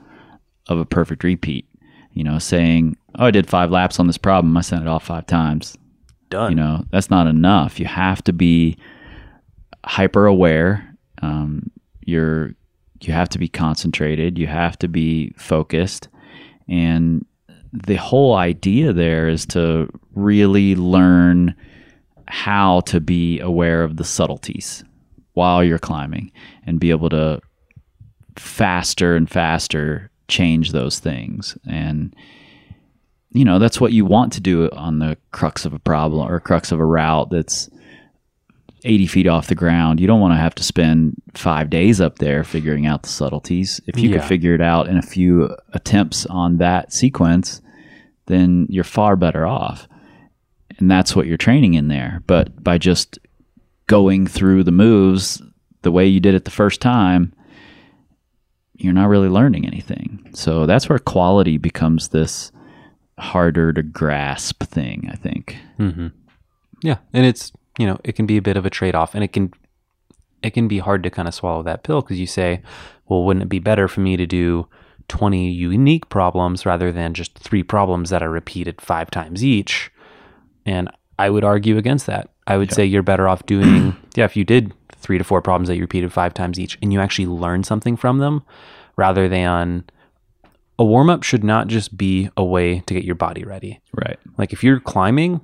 of 0.68 0.80
a 0.80 0.86
perfect 0.86 1.24
repeat 1.24 1.68
you 2.12 2.24
know 2.24 2.39
saying 2.39 2.96
oh 3.20 3.26
i 3.26 3.32
did 3.32 3.48
five 3.48 3.72
laps 3.72 4.00
on 4.00 4.08
this 4.08 4.18
problem 4.18 4.56
i 4.58 4.62
sent 4.62 4.82
it 4.82 4.88
off 4.88 5.06
five 5.06 5.26
times. 5.26 5.78
Done. 6.30 6.52
you 6.52 6.56
know 6.56 6.84
that's 6.91 7.10
not 7.12 7.28
enough. 7.28 7.80
You 7.80 7.86
have 7.86 8.24
to 8.24 8.34
be 8.34 8.78
hyper 9.86 10.26
aware 10.26 10.96
um, 11.22 11.70
you're 12.02 12.56
you 13.02 13.13
have 13.13 13.30
to 13.30 13.38
be 13.38 13.48
concentrated 13.48 14.38
you 14.38 14.48
have 14.48 14.78
to 14.80 14.88
be 14.88 15.34
focused. 15.38 16.08
And 16.68 17.26
the 17.72 17.96
whole 17.96 18.36
idea 18.36 18.94
there 18.94 19.28
is 19.28 19.46
to 19.48 19.88
really 20.15 20.76
learn 20.76 21.56
how 22.28 22.82
to 22.82 23.00
be 23.00 23.40
aware 23.40 23.84
of 23.84 23.98
the 23.98 24.04
subtleties 24.04 24.84
while 25.34 25.64
you're 25.64 25.78
climbing 25.80 26.32
and 26.66 26.80
be 26.80 26.90
able 26.90 27.10
to 27.10 27.40
faster 28.36 29.16
and 29.16 29.30
faster 29.30 30.10
change 30.28 30.72
those 30.72 31.00
things. 31.00 31.58
And 31.70 32.16
you 33.32 33.44
know 33.46 33.60
that's 33.60 33.82
what 33.82 33.92
you 33.92 34.06
want 34.06 34.32
to 34.34 34.42
do 34.42 34.70
on 34.72 35.00
the 35.00 35.18
crux 35.32 35.66
of 35.66 35.74
a 35.74 35.80
problem 35.80 36.28
or 36.32 36.40
crux 36.40 36.72
of 36.72 36.80
a 36.80 36.86
route 36.86 37.30
that's 37.30 37.70
80 38.86 39.08
feet 39.08 39.28
off 39.28 39.48
the 39.48 39.56
ground. 39.56 40.00
You 40.00 40.08
don't 40.08 40.22
want 40.22 40.34
to 40.34 40.38
have 40.38 40.56
to 40.56 40.64
spend 40.64 41.16
five 41.34 41.70
days 41.70 42.00
up 42.00 42.20
there 42.20 42.44
figuring 42.44 42.86
out 42.86 43.04
the 43.04 43.10
subtleties. 43.10 43.82
If 43.88 43.98
you 43.98 44.10
Yeah. 44.10 44.20
could 44.20 44.28
figure 44.28 44.54
it 44.54 44.62
out 44.62 44.88
in 44.88 44.98
a 44.98 45.02
few 45.02 45.56
attempts 45.74 46.26
on 46.28 46.58
that 46.58 46.94
sequence 46.94 47.62
then 48.28 48.66
you're 48.72 48.84
far 48.84 49.16
better 49.16 49.46
off 49.46 49.88
and 50.78 50.90
that's 50.92 51.16
what 51.16 51.26
you're 51.28 51.38
training 51.38 51.74
in 51.74 51.88
there 51.88 52.22
but 52.28 52.64
by 52.64 52.78
just 52.78 53.20
going 53.88 54.26
through 54.28 54.64
the 54.64 54.72
moves 54.72 55.42
the 55.84 55.92
way 55.92 56.06
you 56.06 56.20
did 56.20 56.34
it 56.36 56.46
the 56.46 56.52
first 56.52 56.82
time 56.82 57.34
you're 58.76 58.94
not 58.94 59.08
really 59.10 59.30
learning 59.30 59.66
anything 59.66 60.28
so 60.34 60.66
that's 60.66 60.90
where 60.90 61.00
quality 61.00 61.58
becomes 61.58 62.10
this 62.10 62.52
harder 63.18 63.72
to 63.72 63.82
grasp 63.84 64.64
thing 64.64 65.10
i 65.12 65.16
think 65.16 65.58
Mm-hmm. 65.80 66.08
Yeah, 66.82 66.98
and 67.14 67.26
it's 67.26 67.52
you 67.80 67.86
know 67.86 68.00
it 68.04 68.14
can 68.14 68.26
be 68.26 68.38
a 68.38 68.42
bit 68.42 68.58
of 68.58 68.66
a 68.66 68.70
trade 68.70 68.96
off, 68.96 69.16
and 69.16 69.24
it 69.24 69.34
can 69.34 69.52
it 70.44 70.52
can 70.52 70.68
be 70.68 70.80
hard 70.80 71.04
to 71.04 71.10
kind 71.10 71.28
of 71.28 71.34
swallow 71.34 71.64
that 71.64 71.84
pill 71.84 72.02
because 72.02 72.20
you 72.20 72.28
say, 72.28 72.62
well, 73.08 73.24
wouldn't 73.24 73.44
it 73.44 73.50
be 73.50 73.60
better 73.60 73.88
for 73.88 74.02
me 74.02 74.16
to 74.18 74.26
do 74.26 74.68
twenty 75.08 75.50
unique 75.50 76.08
problems 76.10 76.66
rather 76.66 76.92
than 76.92 77.14
just 77.14 77.38
three 77.40 77.64
problems 77.64 78.10
that 78.10 78.22
are 78.22 78.30
repeated 78.30 78.82
five 78.82 79.10
times 79.10 79.44
each? 79.44 79.92
And 80.65 80.89
I 81.17 81.30
would 81.30 81.43
argue 81.43 81.78
against 81.78 82.06
that. 82.08 82.30
I 82.47 82.58
would 82.58 82.71
say 82.71 82.86
you're 82.86 83.04
better 83.04 83.28
off 83.28 83.45
doing 83.45 83.95
yeah 84.15 84.25
if 84.25 84.36
you 84.36 84.43
did 84.43 84.73
three 84.97 85.17
to 85.17 85.23
four 85.23 85.41
problems 85.41 85.67
that 85.67 85.75
you 85.75 85.82
repeated 85.82 86.12
five 86.12 86.34
times 86.34 86.60
each, 86.60 86.78
and 86.82 86.91
you 86.91 86.99
actually 86.99 87.28
learn 87.28 87.63
something 87.63 87.95
from 87.95 88.17
them, 88.17 88.43
rather 88.95 89.30
than 89.30 89.84
a 90.78 90.84
warm 90.84 91.10
up 91.10 91.23
should 91.23 91.43
not 91.43 91.67
just 91.67 91.95
be 91.95 92.30
a 92.36 92.43
way 92.43 92.80
to 92.82 92.93
get 92.93 93.04
your 93.04 93.15
body 93.15 93.43
ready. 93.43 93.80
right 93.93 94.19
Like 94.38 94.51
if 94.51 94.63
you're 94.63 94.80
climbing, 94.80 95.41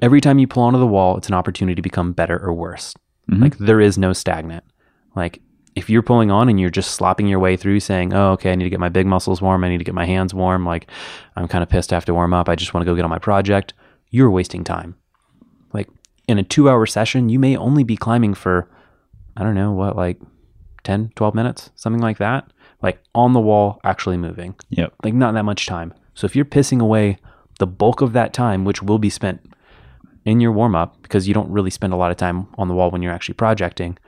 every 0.00 0.20
time 0.20 0.38
you 0.38 0.46
pull 0.46 0.62
onto 0.62 0.78
the 0.78 0.86
wall, 0.86 1.16
it's 1.16 1.28
an 1.28 1.34
opportunity 1.34 1.74
to 1.74 1.82
become 1.82 2.12
better 2.12 2.38
or 2.38 2.52
worse. 2.52 2.94
Mm-hmm. 3.30 3.42
Like 3.42 3.58
there 3.58 3.80
is 3.80 3.98
no 3.98 4.12
stagnant. 4.12 4.64
Like 5.16 5.40
if 5.74 5.88
you're 5.88 6.02
pulling 6.02 6.30
on 6.30 6.48
and 6.48 6.60
you're 6.60 6.70
just 6.70 6.92
slopping 6.92 7.26
your 7.26 7.38
way 7.38 7.56
through 7.56 7.80
saying, 7.80 8.12
"Oh, 8.12 8.32
okay, 8.32 8.52
I 8.52 8.54
need 8.54 8.64
to 8.64 8.70
get 8.70 8.80
my 8.80 8.88
big 8.88 9.06
muscles 9.06 9.40
warm, 9.40 9.64
I 9.64 9.68
need 9.68 9.78
to 9.78 9.84
get 9.84 9.94
my 9.94 10.06
hands 10.06 10.34
warm, 10.34 10.64
like 10.64 10.88
I'm 11.36 11.48
kind 11.48 11.62
of 11.62 11.68
pissed 11.68 11.92
I 11.92 11.96
have 11.96 12.04
to 12.06 12.14
warm 12.14 12.34
up. 12.34 12.48
I 12.48 12.54
just 12.54 12.74
want 12.74 12.82
to 12.82 12.90
go 12.90 12.94
get 12.94 13.04
on 13.04 13.10
my 13.10 13.18
project." 13.18 13.74
You're 14.12 14.30
wasting 14.30 14.62
time. 14.62 14.94
Like 15.72 15.88
in 16.28 16.38
a 16.38 16.44
2-hour 16.44 16.86
session, 16.86 17.28
you 17.28 17.40
may 17.40 17.56
only 17.56 17.82
be 17.82 17.96
climbing 17.96 18.34
for 18.34 18.70
I 19.36 19.42
don't 19.42 19.54
know, 19.54 19.72
what 19.72 19.96
like 19.96 20.20
10, 20.84 21.12
12 21.16 21.34
minutes, 21.34 21.70
something 21.74 22.02
like 22.02 22.18
that. 22.18 22.52
Like 22.82 23.00
on 23.14 23.32
the 23.32 23.40
wall 23.40 23.80
actually 23.82 24.16
moving 24.16 24.54
yep 24.70 24.92
like 25.02 25.14
not 25.14 25.34
that 25.34 25.44
much 25.44 25.66
time. 25.66 25.94
So 26.14 26.26
if 26.26 26.36
you're 26.36 26.44
pissing 26.44 26.80
away 26.80 27.18
the 27.58 27.66
bulk 27.66 28.00
of 28.00 28.12
that 28.12 28.32
time, 28.32 28.64
which 28.64 28.82
will 28.82 28.98
be 28.98 29.10
spent 29.10 29.40
in 30.24 30.40
your 30.40 30.52
warm 30.52 30.74
up, 30.74 31.00
because 31.02 31.26
you 31.26 31.34
don't 31.34 31.50
really 31.50 31.70
spend 31.70 31.92
a 31.92 31.96
lot 31.96 32.10
of 32.10 32.16
time 32.16 32.48
on 32.58 32.68
the 32.68 32.74
wall 32.74 32.90
when 32.90 33.02
you're 33.02 33.12
actually 33.12 33.34
projecting, 33.34 33.98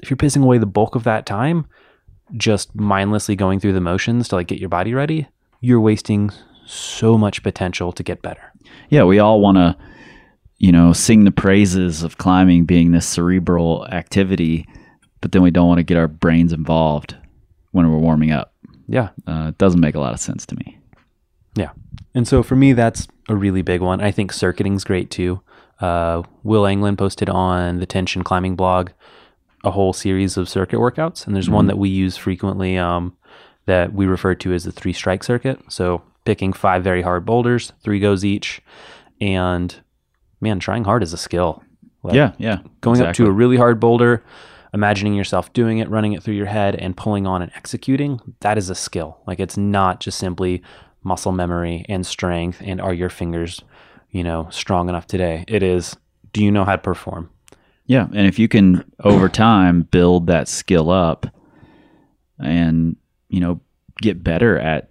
if 0.00 0.10
you're 0.10 0.16
pissing 0.16 0.42
away 0.42 0.58
the 0.58 0.66
bulk 0.66 0.94
of 0.94 1.04
that 1.04 1.26
time, 1.26 1.66
just 2.36 2.74
mindlessly 2.74 3.34
going 3.34 3.58
through 3.58 3.72
the 3.72 3.80
motions 3.80 4.28
to 4.28 4.36
like 4.36 4.46
get 4.46 4.60
your 4.60 4.68
body 4.68 4.94
ready, 4.94 5.26
you're 5.60 5.80
wasting 5.80 6.30
so 6.68 7.16
much 7.18 7.42
potential 7.42 7.92
to 7.92 8.02
get 8.02 8.22
better. 8.22 8.52
yeah 8.90 9.04
we 9.04 9.18
all 9.18 9.40
want 9.40 9.56
to 9.56 9.76
you 10.58 10.70
know 10.72 10.92
sing 10.92 11.24
the 11.24 11.30
praises 11.32 12.02
of 12.02 12.18
climbing 12.18 12.64
being 12.64 12.92
this 12.92 13.06
cerebral 13.06 13.86
activity 13.90 14.66
but 15.20 15.32
then 15.32 15.42
we 15.42 15.50
don't 15.50 15.68
want 15.68 15.78
to 15.78 15.82
get 15.84 15.96
our 15.96 16.08
brains 16.08 16.52
involved 16.52 17.16
when 17.72 17.90
we're 17.90 17.98
warming 17.98 18.30
up 18.30 18.52
Yeah. 18.86 19.10
uh, 19.26 19.46
it 19.48 19.58
doesn't 19.58 19.80
make 19.80 19.94
a 19.94 20.00
lot 20.00 20.12
of 20.14 20.20
sense 20.20 20.44
to 20.46 20.56
me 20.56 20.78
Yeah. 21.56 21.70
And 22.14 22.26
so 22.26 22.42
for 22.42 22.56
me, 22.56 22.72
that's 22.72 23.06
a 23.28 23.36
really 23.36 23.62
big 23.62 23.80
one. 23.80 24.00
I 24.00 24.10
think 24.10 24.32
circuiting's 24.32 24.82
great 24.82 25.08
too. 25.10 25.40
Uh, 25.80 26.22
Will 26.42 26.66
Anglin 26.66 26.96
posted 26.96 27.28
on 27.28 27.78
the 27.78 27.86
Tension 27.86 28.24
Climbing 28.24 28.56
blog 28.56 28.90
a 29.62 29.70
whole 29.70 29.92
series 29.92 30.36
of 30.36 30.48
circuit 30.48 30.78
workouts, 30.78 31.26
and 31.26 31.34
there's 31.36 31.50
one 31.50 31.66
that 31.66 31.78
we 31.78 31.88
use 31.90 32.16
frequently 32.16 32.76
um, 32.78 33.16
that 33.66 33.92
we 33.92 34.06
refer 34.06 34.34
to 34.36 34.52
as 34.52 34.64
the 34.64 34.72
three 34.72 34.92
strike 34.92 35.22
circuit. 35.22 35.60
So 35.68 36.02
picking 36.28 36.52
five 36.52 36.84
very 36.84 37.00
hard 37.00 37.24
boulders, 37.24 37.72
three 37.82 37.98
goes 37.98 38.22
each, 38.22 38.60
and 39.18 39.74
man, 40.42 40.60
trying 40.60 40.84
hard 40.84 41.02
is 41.02 41.14
a 41.14 41.16
skill. 41.16 41.64
Like, 42.02 42.14
yeah 42.14 42.32
yeah 42.36 42.58
going 42.82 43.00
up 43.00 43.14
to 43.14 43.24
a 43.24 43.30
really 43.30 43.56
hard 43.56 43.80
boulder, 43.80 44.22
imagining 44.74 45.14
yourself 45.14 45.50
doing 45.54 45.78
it, 45.78 45.88
running 45.88 46.12
it 46.12 46.22
through 46.22 46.34
your 46.34 46.44
head, 46.44 46.74
and 46.74 46.94
pulling 46.94 47.26
on 47.26 47.40
and 47.40 47.50
executing, 47.56 48.20
that 48.40 48.58
is 48.58 48.68
a 48.68 48.74
skill. 48.74 49.22
Like 49.26 49.40
it's 49.40 49.56
not 49.56 50.00
just 50.00 50.18
simply 50.18 50.62
muscle 51.02 51.32
memory 51.32 51.86
and 51.88 52.04
strength 52.04 52.60
and 52.62 52.78
are 52.78 52.92
your 52.92 53.08
fingers, 53.08 53.62
you 54.10 54.22
know, 54.22 54.48
strong 54.50 54.90
enough 54.90 55.06
today. 55.06 55.46
It 55.48 55.62
is 55.62 55.96
do 56.34 56.44
you 56.44 56.50
know 56.50 56.66
how 56.66 56.72
to 56.72 56.82
perform? 56.82 57.30
Yeah, 57.86 58.06
and 58.12 58.26
if 58.26 58.38
you 58.38 58.48
can 58.48 58.84
over 59.02 59.30
time 59.30 59.80
build 59.80 60.26
that 60.26 60.46
skill 60.46 60.90
up 60.90 61.26
and, 62.38 62.96
you 63.30 63.40
know, 63.40 63.62
get 64.02 64.22
better 64.22 64.58
at 64.58 64.90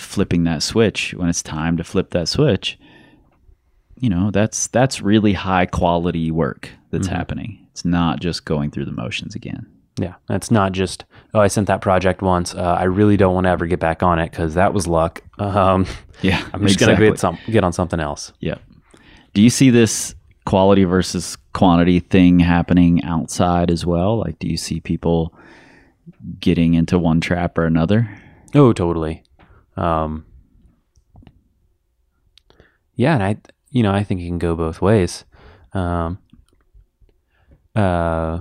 flipping 0.00 0.44
that 0.44 0.62
switch 0.62 1.14
when 1.14 1.28
it's 1.28 1.42
time 1.42 1.76
to 1.76 1.84
flip 1.84 2.10
that 2.10 2.28
switch, 2.28 2.78
you 3.96 4.08
know, 4.08 4.30
that's 4.30 4.66
that's 4.68 5.00
really 5.02 5.32
high 5.34 5.66
quality 5.66 6.30
work 6.30 6.70
that's 6.90 7.06
happening. 7.06 7.66
It's 7.70 7.84
not 7.84 8.20
just 8.20 8.44
going 8.44 8.70
through 8.70 8.86
the 8.86 8.92
motions 8.92 9.34
again. 9.34 9.66
Yeah, 9.98 10.14
it's 10.30 10.50
not 10.50 10.72
just 10.72 11.04
oh 11.34 11.40
I 11.40 11.48
sent 11.48 11.66
that 11.66 11.82
project 11.82 12.22
once. 12.22 12.54
Uh, 12.54 12.76
I 12.78 12.84
really 12.84 13.16
don't 13.16 13.34
want 13.34 13.44
to 13.44 13.50
ever 13.50 13.66
get 13.66 13.80
back 13.80 14.02
on 14.02 14.18
it 14.18 14.30
because 14.30 14.54
that 14.54 14.72
was 14.72 14.86
luck. 14.86 15.22
Um, 15.38 15.86
Yeah, 16.22 16.46
I'm 16.52 16.66
just 16.66 16.78
gonna 16.78 16.96
get 16.98 17.18
some 17.18 17.38
get 17.50 17.64
on 17.64 17.72
something 17.72 17.98
else. 18.00 18.32
Yeah. 18.40 18.56
Do 19.32 19.40
you 19.42 19.48
see 19.48 19.70
this 19.70 20.14
quality 20.44 20.84
versus 20.84 21.36
quantity 21.54 22.00
thing 22.00 22.40
happening 22.40 23.02
outside 23.04 23.70
as 23.70 23.86
well? 23.86 24.18
Like, 24.18 24.38
do 24.38 24.46
you 24.48 24.56
see 24.56 24.80
people 24.80 25.34
getting 26.40 26.74
into 26.74 26.98
one 26.98 27.20
trap 27.20 27.56
or 27.56 27.64
another? 27.64 28.10
Oh, 28.54 28.72
totally. 28.72 29.22
Um, 29.76 30.26
yeah, 32.94 33.14
and 33.14 33.22
I, 33.22 33.36
you 33.70 33.82
know, 33.82 33.92
I 33.92 34.04
think 34.04 34.20
it 34.20 34.26
can 34.26 34.38
go 34.38 34.54
both 34.54 34.82
ways. 34.82 35.24
Um, 35.72 36.18
uh, 37.74 38.40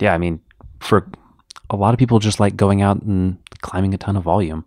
yeah, 0.00 0.14
I 0.14 0.18
mean, 0.18 0.40
for 0.80 1.08
a 1.70 1.76
lot 1.76 1.94
of 1.94 1.98
people, 1.98 2.18
just 2.18 2.40
like 2.40 2.56
going 2.56 2.82
out 2.82 3.02
and 3.02 3.38
climbing 3.60 3.94
a 3.94 3.98
ton 3.98 4.16
of 4.16 4.24
volume, 4.24 4.64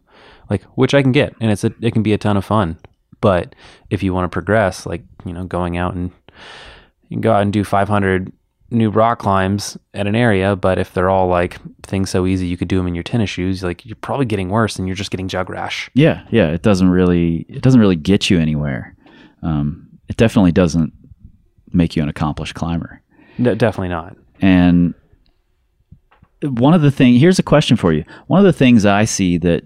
like 0.50 0.64
which 0.76 0.94
I 0.94 1.02
can 1.02 1.12
get, 1.12 1.36
and 1.42 1.52
it's 1.52 1.64
a, 1.64 1.74
it 1.82 1.92
can 1.92 2.04
be 2.04 2.14
a 2.14 2.18
ton 2.18 2.38
of 2.38 2.46
fun. 2.46 2.78
But 3.22 3.56
if 3.90 4.04
you 4.04 4.14
want 4.14 4.26
to 4.26 4.34
progress, 4.34 4.86
like 4.86 5.04
you 5.26 5.34
know, 5.34 5.46
going 5.46 5.78
out 5.78 5.96
and 5.96 6.12
you 7.04 7.16
can 7.16 7.22
go 7.22 7.34
out 7.34 7.42
and 7.42 7.52
do 7.52 7.64
500 7.64 8.32
new 8.76 8.90
rock 8.90 9.20
climbs 9.20 9.78
at 9.94 10.08
an 10.08 10.16
area, 10.16 10.56
but 10.56 10.78
if 10.78 10.94
they're 10.94 11.10
all 11.10 11.28
like 11.28 11.60
things 11.84 12.10
so 12.10 12.26
easy 12.26 12.46
you 12.46 12.58
could 12.58 12.68
do 12.68 12.78
them 12.78 12.88
in 12.88 12.96
your 12.96 13.04
tennis 13.04 13.30
shoes, 13.30 13.64
like 13.64 13.86
you're 13.86 13.96
probably 13.96 14.26
getting 14.26 14.50
worse 14.50 14.78
and 14.78 14.88
you're 14.88 14.96
just 14.96 15.12
getting 15.12 15.28
jug 15.28 15.50
rash. 15.50 15.90
Yeah, 15.94 16.26
yeah. 16.30 16.52
It 16.52 16.62
doesn't 16.62 16.90
really 16.90 17.46
it 17.50 17.62
doesn't 17.62 17.80
really 17.80 17.96
get 17.96 18.30
you 18.30 18.40
anywhere. 18.40 18.96
Um, 19.42 19.88
it 20.08 20.18
definitely 20.18 20.52
doesn't 20.52 20.94
make 21.72 21.96
you 21.96 22.04
an 22.04 22.10
accomplished 22.10 22.56
climber. 22.56 23.02
No, 23.38 23.56
definitely 23.56 23.90
not. 23.90 24.16
And 24.42 24.94
one 26.42 26.74
of 26.74 26.82
the 26.82 26.92
things 26.92 27.20
here's 27.20 27.40
a 27.40 27.44
question 27.44 27.78
for 27.78 27.94
you. 27.94 28.04
One 28.28 28.40
of 28.40 28.46
the 28.46 28.54
things 28.54 28.86
I 28.86 29.06
see 29.06 29.38
that 29.40 29.64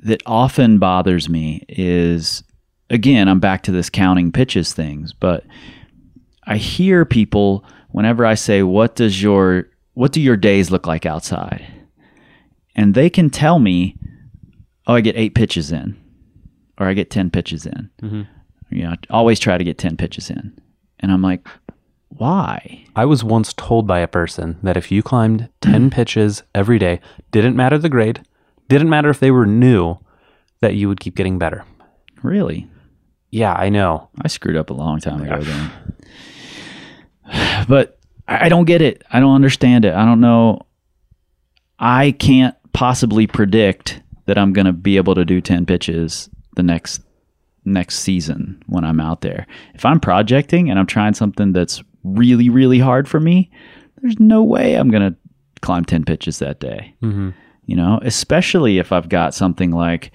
that 0.00 0.22
often 0.26 0.78
bothers 0.78 1.28
me 1.28 1.64
is 1.68 2.42
again, 2.90 3.28
I'm 3.28 3.40
back 3.40 3.62
to 3.64 3.72
this 3.72 3.90
counting 3.90 4.32
pitches 4.32 4.72
things, 4.72 5.12
but 5.12 5.44
I 6.46 6.56
hear 6.56 7.04
people 7.04 7.64
whenever 7.96 8.26
I 8.26 8.34
say, 8.34 8.62
"What 8.62 8.94
does 8.94 9.22
your 9.22 9.68
what 9.94 10.12
do 10.12 10.20
your 10.20 10.36
days 10.36 10.70
look 10.70 10.86
like 10.86 11.06
outside?" 11.06 11.66
And 12.74 12.94
they 12.94 13.08
can 13.08 13.30
tell 13.30 13.58
me, 13.58 13.96
"Oh, 14.86 14.94
I 14.94 15.00
get 15.00 15.16
8 15.16 15.34
pitches 15.34 15.72
in." 15.72 15.96
Or 16.78 16.86
I 16.86 16.92
get 16.92 17.08
10 17.08 17.30
pitches 17.30 17.64
in. 17.64 17.88
Mm-hmm. 18.02 18.22
You 18.68 18.82
know, 18.82 18.90
I 18.90 18.96
always 19.08 19.40
try 19.40 19.56
to 19.56 19.64
get 19.64 19.78
10 19.78 19.96
pitches 19.96 20.28
in. 20.28 20.52
And 21.00 21.10
I'm 21.10 21.22
like, 21.22 21.48
"Why?" 22.08 22.84
I 22.94 23.06
was 23.06 23.24
once 23.24 23.54
told 23.54 23.86
by 23.86 24.00
a 24.00 24.08
person 24.08 24.58
that 24.62 24.76
if 24.76 24.92
you 24.92 25.02
climbed 25.02 25.48
10 25.62 25.72
mm-hmm. 25.72 25.88
pitches 25.88 26.42
every 26.54 26.78
day, 26.78 27.00
didn't 27.30 27.56
matter 27.56 27.78
the 27.78 27.88
grade, 27.88 28.20
didn't 28.68 28.90
matter 28.90 29.08
if 29.08 29.20
they 29.20 29.30
were 29.30 29.46
new, 29.46 29.96
that 30.60 30.74
you 30.74 30.88
would 30.88 31.00
keep 31.00 31.16
getting 31.16 31.38
better. 31.38 31.64
Really? 32.22 32.68
Yeah, 33.30 33.54
I 33.54 33.70
know. 33.70 34.10
I 34.20 34.28
screwed 34.28 34.56
up 34.56 34.68
a 34.68 34.74
long 34.74 35.00
time 35.00 35.22
ago 35.22 35.40
then. 35.40 35.70
But 37.68 37.98
I 38.28 38.48
don't 38.48 38.64
get 38.64 38.82
it. 38.82 39.04
I 39.10 39.20
don't 39.20 39.34
understand 39.34 39.84
it. 39.84 39.94
I 39.94 40.04
don't 40.04 40.20
know. 40.20 40.60
I 41.78 42.12
can't 42.12 42.54
possibly 42.72 43.26
predict 43.26 44.02
that 44.26 44.38
I'm 44.38 44.52
going 44.52 44.66
to 44.66 44.72
be 44.72 44.96
able 44.96 45.14
to 45.14 45.24
do 45.24 45.40
10 45.40 45.66
pitches 45.66 46.28
the 46.56 46.62
next 46.62 47.02
next 47.64 47.98
season 47.98 48.62
when 48.66 48.84
I'm 48.84 49.00
out 49.00 49.22
there. 49.22 49.46
If 49.74 49.84
I'm 49.84 49.98
projecting 49.98 50.70
and 50.70 50.78
I'm 50.78 50.86
trying 50.86 51.14
something 51.14 51.52
that's 51.52 51.82
really 52.04 52.48
really 52.48 52.78
hard 52.78 53.08
for 53.08 53.20
me, 53.20 53.50
there's 54.00 54.18
no 54.20 54.42
way 54.42 54.74
I'm 54.74 54.90
going 54.90 55.12
to 55.12 55.18
climb 55.62 55.84
10 55.84 56.04
pitches 56.04 56.38
that 56.38 56.60
day. 56.60 56.94
Mm-hmm. 57.02 57.30
You 57.64 57.76
know, 57.76 58.00
especially 58.02 58.78
if 58.78 58.92
I've 58.92 59.08
got 59.08 59.34
something 59.34 59.72
like 59.72 60.12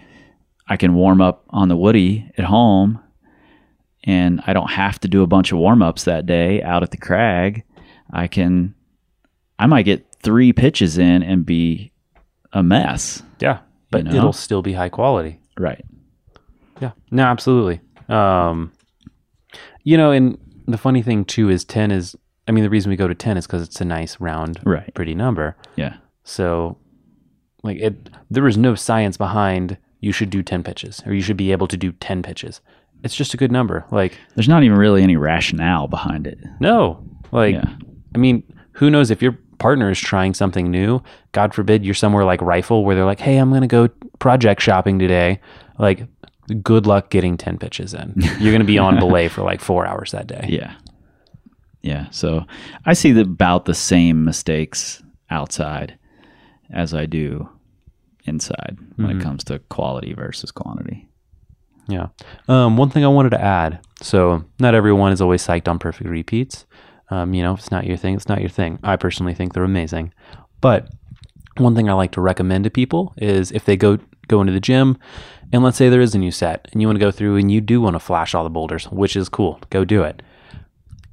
I 0.67 0.77
can 0.77 0.93
warm 0.93 1.21
up 1.21 1.43
on 1.49 1.67
the 1.67 1.75
woody 1.75 2.31
at 2.37 2.45
home 2.45 2.99
and 4.03 4.41
I 4.47 4.53
don't 4.53 4.69
have 4.71 4.99
to 5.01 5.07
do 5.07 5.21
a 5.23 5.27
bunch 5.27 5.51
of 5.51 5.57
warm 5.57 5.81
ups 5.81 6.05
that 6.05 6.25
day 6.25 6.61
out 6.63 6.83
at 6.83 6.91
the 6.91 6.97
crag. 6.97 7.63
I 8.11 8.27
can, 8.27 8.73
I 9.59 9.67
might 9.67 9.83
get 9.83 10.05
three 10.21 10.53
pitches 10.53 10.97
in 10.97 11.23
and 11.23 11.45
be 11.45 11.91
a 12.53 12.63
mess. 12.63 13.21
Yeah, 13.39 13.59
but 13.89 14.05
know? 14.05 14.15
it'll 14.15 14.33
still 14.33 14.61
be 14.61 14.73
high 14.73 14.89
quality. 14.89 15.39
Right. 15.57 15.83
Yeah. 16.81 16.91
No, 17.11 17.23
absolutely. 17.23 17.81
Um, 18.09 18.71
you 19.83 19.97
know, 19.97 20.11
and 20.11 20.37
the 20.67 20.77
funny 20.77 21.01
thing 21.01 21.25
too 21.25 21.49
is 21.49 21.63
10 21.63 21.91
is, 21.91 22.15
I 22.47 22.51
mean, 22.51 22.63
the 22.63 22.69
reason 22.69 22.89
we 22.89 22.95
go 22.95 23.07
to 23.07 23.15
10 23.15 23.37
is 23.37 23.45
because 23.45 23.61
it's 23.61 23.81
a 23.81 23.85
nice 23.85 24.19
round, 24.19 24.59
Right. 24.65 24.93
pretty 24.93 25.13
number. 25.15 25.55
Yeah. 25.75 25.97
So, 26.23 26.77
like, 27.63 27.77
it, 27.77 28.09
there 28.29 28.47
is 28.47 28.57
no 28.57 28.75
science 28.75 29.17
behind 29.17 29.77
you 29.99 30.11
should 30.11 30.29
do 30.31 30.41
10 30.41 30.63
pitches 30.63 31.01
or 31.05 31.13
you 31.13 31.21
should 31.21 31.37
be 31.37 31.51
able 31.51 31.67
to 31.67 31.77
do 31.77 31.91
10 31.93 32.23
pitches. 32.23 32.61
It's 33.03 33.15
just 33.15 33.33
a 33.33 33.37
good 33.37 33.51
number. 33.51 33.85
Like, 33.91 34.17
There's 34.35 34.49
not 34.49 34.63
even 34.63 34.77
really 34.77 35.03
any 35.03 35.15
rationale 35.15 35.87
behind 35.87 36.27
it. 36.27 36.39
no, 36.59 37.03
like, 37.31 37.55
Yeah. 37.55 37.75
I 38.13 38.17
mean, 38.17 38.43
who 38.73 38.89
knows 38.89 39.09
if 39.09 39.21
your 39.21 39.37
partner 39.57 39.89
is 39.89 39.99
trying 39.99 40.33
something 40.33 40.69
new? 40.69 41.01
God 41.31 41.53
forbid 41.53 41.85
you're 41.85 41.93
somewhere 41.93 42.25
like 42.25 42.41
Rifle 42.41 42.83
where 42.83 42.95
they're 42.95 43.05
like, 43.05 43.19
hey, 43.19 43.37
I'm 43.37 43.49
going 43.49 43.61
to 43.61 43.67
go 43.67 43.87
project 44.19 44.61
shopping 44.61 44.99
today. 44.99 45.39
Like, 45.79 46.07
good 46.61 46.85
luck 46.85 47.09
getting 47.09 47.37
10 47.37 47.57
pitches 47.57 47.93
in. 47.93 48.13
You're 48.39 48.51
going 48.51 48.59
to 48.59 48.65
be 48.65 48.77
on 48.77 48.99
belay 48.99 49.27
for 49.27 49.41
like 49.43 49.61
four 49.61 49.85
hours 49.85 50.11
that 50.11 50.27
day. 50.27 50.45
Yeah. 50.49 50.75
Yeah. 51.81 52.09
So 52.09 52.45
I 52.85 52.93
see 52.93 53.11
the, 53.11 53.21
about 53.21 53.65
the 53.65 53.73
same 53.73 54.23
mistakes 54.23 55.01
outside 55.29 55.97
as 56.71 56.93
I 56.93 57.05
do 57.05 57.49
inside 58.25 58.77
when 58.95 59.09
it 59.09 59.13
mm-hmm. 59.13 59.23
comes 59.23 59.43
to 59.45 59.59
quality 59.59 60.13
versus 60.13 60.51
quantity. 60.51 61.07
Yeah. 61.87 62.07
Um, 62.47 62.77
one 62.77 62.89
thing 62.89 63.03
I 63.03 63.09
wanted 63.09 63.31
to 63.31 63.41
add. 63.41 63.79
So 64.01 64.43
not 64.59 64.75
everyone 64.75 65.11
is 65.11 65.21
always 65.21 65.45
psyched 65.45 65.67
on 65.67 65.79
perfect 65.79 66.09
repeats. 66.09 66.65
Um, 67.09 67.33
you 67.33 67.43
know, 67.43 67.53
if 67.53 67.59
it's 67.59 67.71
not 67.71 67.85
your 67.85 67.97
thing, 67.97 68.15
it's 68.15 68.29
not 68.29 68.39
your 68.39 68.49
thing. 68.49 68.79
I 68.83 68.95
personally 68.95 69.33
think 69.33 69.53
they're 69.53 69.63
amazing. 69.63 70.13
But 70.61 70.89
one 71.57 71.75
thing 71.75 71.89
I 71.89 71.93
like 71.93 72.11
to 72.13 72.21
recommend 72.21 72.63
to 72.63 72.69
people 72.69 73.13
is 73.17 73.51
if 73.51 73.65
they 73.65 73.75
go 73.75 73.99
go 74.27 74.39
into 74.39 74.53
the 74.53 74.61
gym 74.61 74.97
and 75.51 75.63
let's 75.63 75.75
say 75.75 75.89
there 75.89 76.01
is 76.01 76.15
a 76.15 76.19
new 76.19 76.31
set 76.31 76.67
and 76.71 76.81
you 76.81 76.87
want 76.87 76.97
to 76.97 77.05
go 77.05 77.11
through 77.11 77.35
and 77.35 77.51
you 77.51 77.59
do 77.59 77.81
want 77.81 77.95
to 77.95 77.99
flash 77.99 78.33
all 78.33 78.45
the 78.45 78.49
boulders, 78.49 78.85
which 78.85 79.15
is 79.15 79.27
cool. 79.27 79.59
Go 79.69 79.83
do 79.83 80.03
it. 80.03 80.21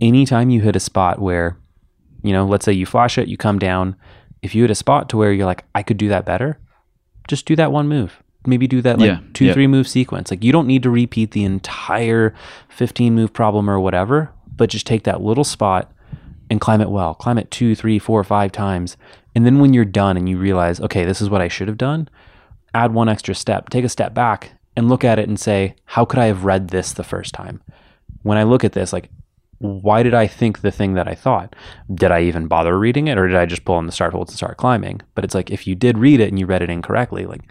Anytime 0.01 0.51
you 0.51 0.61
hit 0.61 0.77
a 0.77 0.81
spot 0.81 1.19
where, 1.19 1.59
you 2.23 2.33
know, 2.33 2.47
let's 2.47 2.65
say 2.65 2.73
you 2.73 2.87
flash 2.87 3.19
it, 3.19 3.27
you 3.27 3.37
come 3.37 3.59
down, 3.59 3.97
if 4.43 4.55
you 4.55 4.63
hit 4.63 4.71
a 4.71 4.77
spot 4.77 5.09
to 5.09 5.17
where 5.17 5.33
you're 5.33 5.47
like, 5.47 5.65
I 5.75 5.83
could 5.83 5.97
do 5.97 6.09
that 6.09 6.25
better, 6.25 6.61
just 7.27 7.47
do 7.47 7.57
that 7.57 7.73
one 7.73 7.89
move. 7.89 8.23
Maybe 8.49 8.67
do 8.67 8.83
that 8.83 8.99
like 8.99 9.09
Yeah, 9.09 9.21
two, 9.35 9.47
yeah. 9.47 9.53
three 9.53 9.67
move 9.67 9.87
sequence. 9.89 10.31
Like 10.31 10.43
you 10.43 10.53
don't 10.53 10.67
need 10.67 10.83
to 10.83 10.91
repeat 10.91 11.33
the 11.33 11.45
entire 11.45 12.35
15 12.69 13.15
move 13.15 13.33
problem 13.33 13.69
or 13.69 13.79
whatever, 13.79 14.31
but 14.57 14.71
just 14.71 14.87
take 14.87 15.05
that 15.05 15.21
little 15.21 15.45
spot 15.45 15.93
and 16.51 16.61
climb 16.61 16.81
it 16.81 16.91
well. 16.91 17.15
Climb 17.15 17.39
it 17.39 17.51
two, 17.51 17.75
three, 17.75 17.99
four, 17.99 18.25
five 18.25 18.53
times. 18.53 18.97
And 19.35 19.45
then 19.47 19.59
when 19.61 19.73
you're 19.75 19.85
done 19.85 20.17
and 20.17 20.29
you 20.29 20.39
realize, 20.39 20.81
okay, 20.81 21.05
this 21.05 21.21
is 21.21 21.31
what 21.31 21.41
I 21.41 21.49
should 21.49 21.69
have 21.69 21.77
done, 21.79 22.09
add 22.75 22.93
one 22.95 23.09
extra 23.09 23.35
step. 23.35 23.69
Take 23.71 23.85
a 23.85 23.89
step 23.89 24.15
back 24.15 24.53
and 24.77 24.89
look 24.89 25.05
at 25.05 25.19
it 25.19 25.29
and 25.29 25.39
say, 25.39 25.75
how 25.85 26.05
could 26.05 26.19
I 26.19 26.27
have 26.27 26.45
read 26.45 26.69
this 26.69 26.93
the 26.93 27.05
first 27.05 27.35
time? 27.35 27.61
When 28.23 28.39
I 28.39 28.43
look 28.43 28.65
at 28.65 28.73
this, 28.73 28.93
like, 28.93 29.11
why 29.59 30.03
did 30.05 30.15
I 30.15 30.27
think 30.27 30.61
the 30.61 30.71
thing 30.71 30.95
that 30.95 31.09
I 31.09 31.15
thought? 31.15 31.55
Did 31.93 32.13
I 32.13 32.23
even 32.23 32.47
bother 32.47 32.79
reading 32.79 33.09
it 33.09 33.19
or 33.19 33.27
did 33.27 33.37
I 33.37 33.45
just 33.45 33.65
pull 33.65 33.75
on 33.75 33.87
the 33.87 33.93
start 33.93 34.13
holds 34.13 34.31
and 34.31 34.37
start 34.37 34.57
climbing? 34.57 35.01
But 35.15 35.25
it's 35.25 35.35
like 35.35 35.51
if 35.51 35.67
you 35.67 35.75
did 35.75 35.99
read 35.99 36.21
it 36.21 36.29
and 36.29 36.39
you 36.39 36.47
read 36.47 36.63
it 36.63 36.71
incorrectly, 36.71 37.27
like 37.27 37.43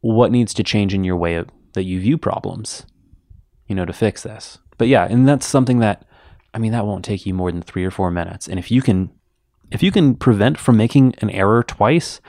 what 0.00 0.32
needs 0.32 0.54
to 0.54 0.62
change 0.62 0.94
in 0.94 1.04
your 1.04 1.16
way 1.16 1.34
of, 1.34 1.48
that 1.74 1.84
you 1.84 2.00
view 2.00 2.18
problems, 2.18 2.86
you 3.66 3.74
know, 3.74 3.84
to 3.84 3.92
fix 3.92 4.22
this? 4.22 4.58
But 4.78 4.88
yeah, 4.88 5.06
and 5.08 5.28
that's 5.28 5.46
something 5.46 5.80
that 5.80 6.06
I 6.54 6.58
mean 6.58 6.72
that 6.72 6.86
won't 6.86 7.04
take 7.04 7.26
you 7.26 7.34
more 7.34 7.52
than 7.52 7.62
3 7.62 7.84
or 7.84 7.90
4 7.90 8.10
minutes. 8.10 8.48
And 8.48 8.58
if 8.58 8.70
you 8.70 8.82
can 8.82 9.10
if 9.70 9.82
you 9.82 9.92
can 9.92 10.16
prevent 10.16 10.58
from 10.58 10.76
making 10.76 11.14
an 11.18 11.30
error 11.30 11.62
twice, 11.62 12.20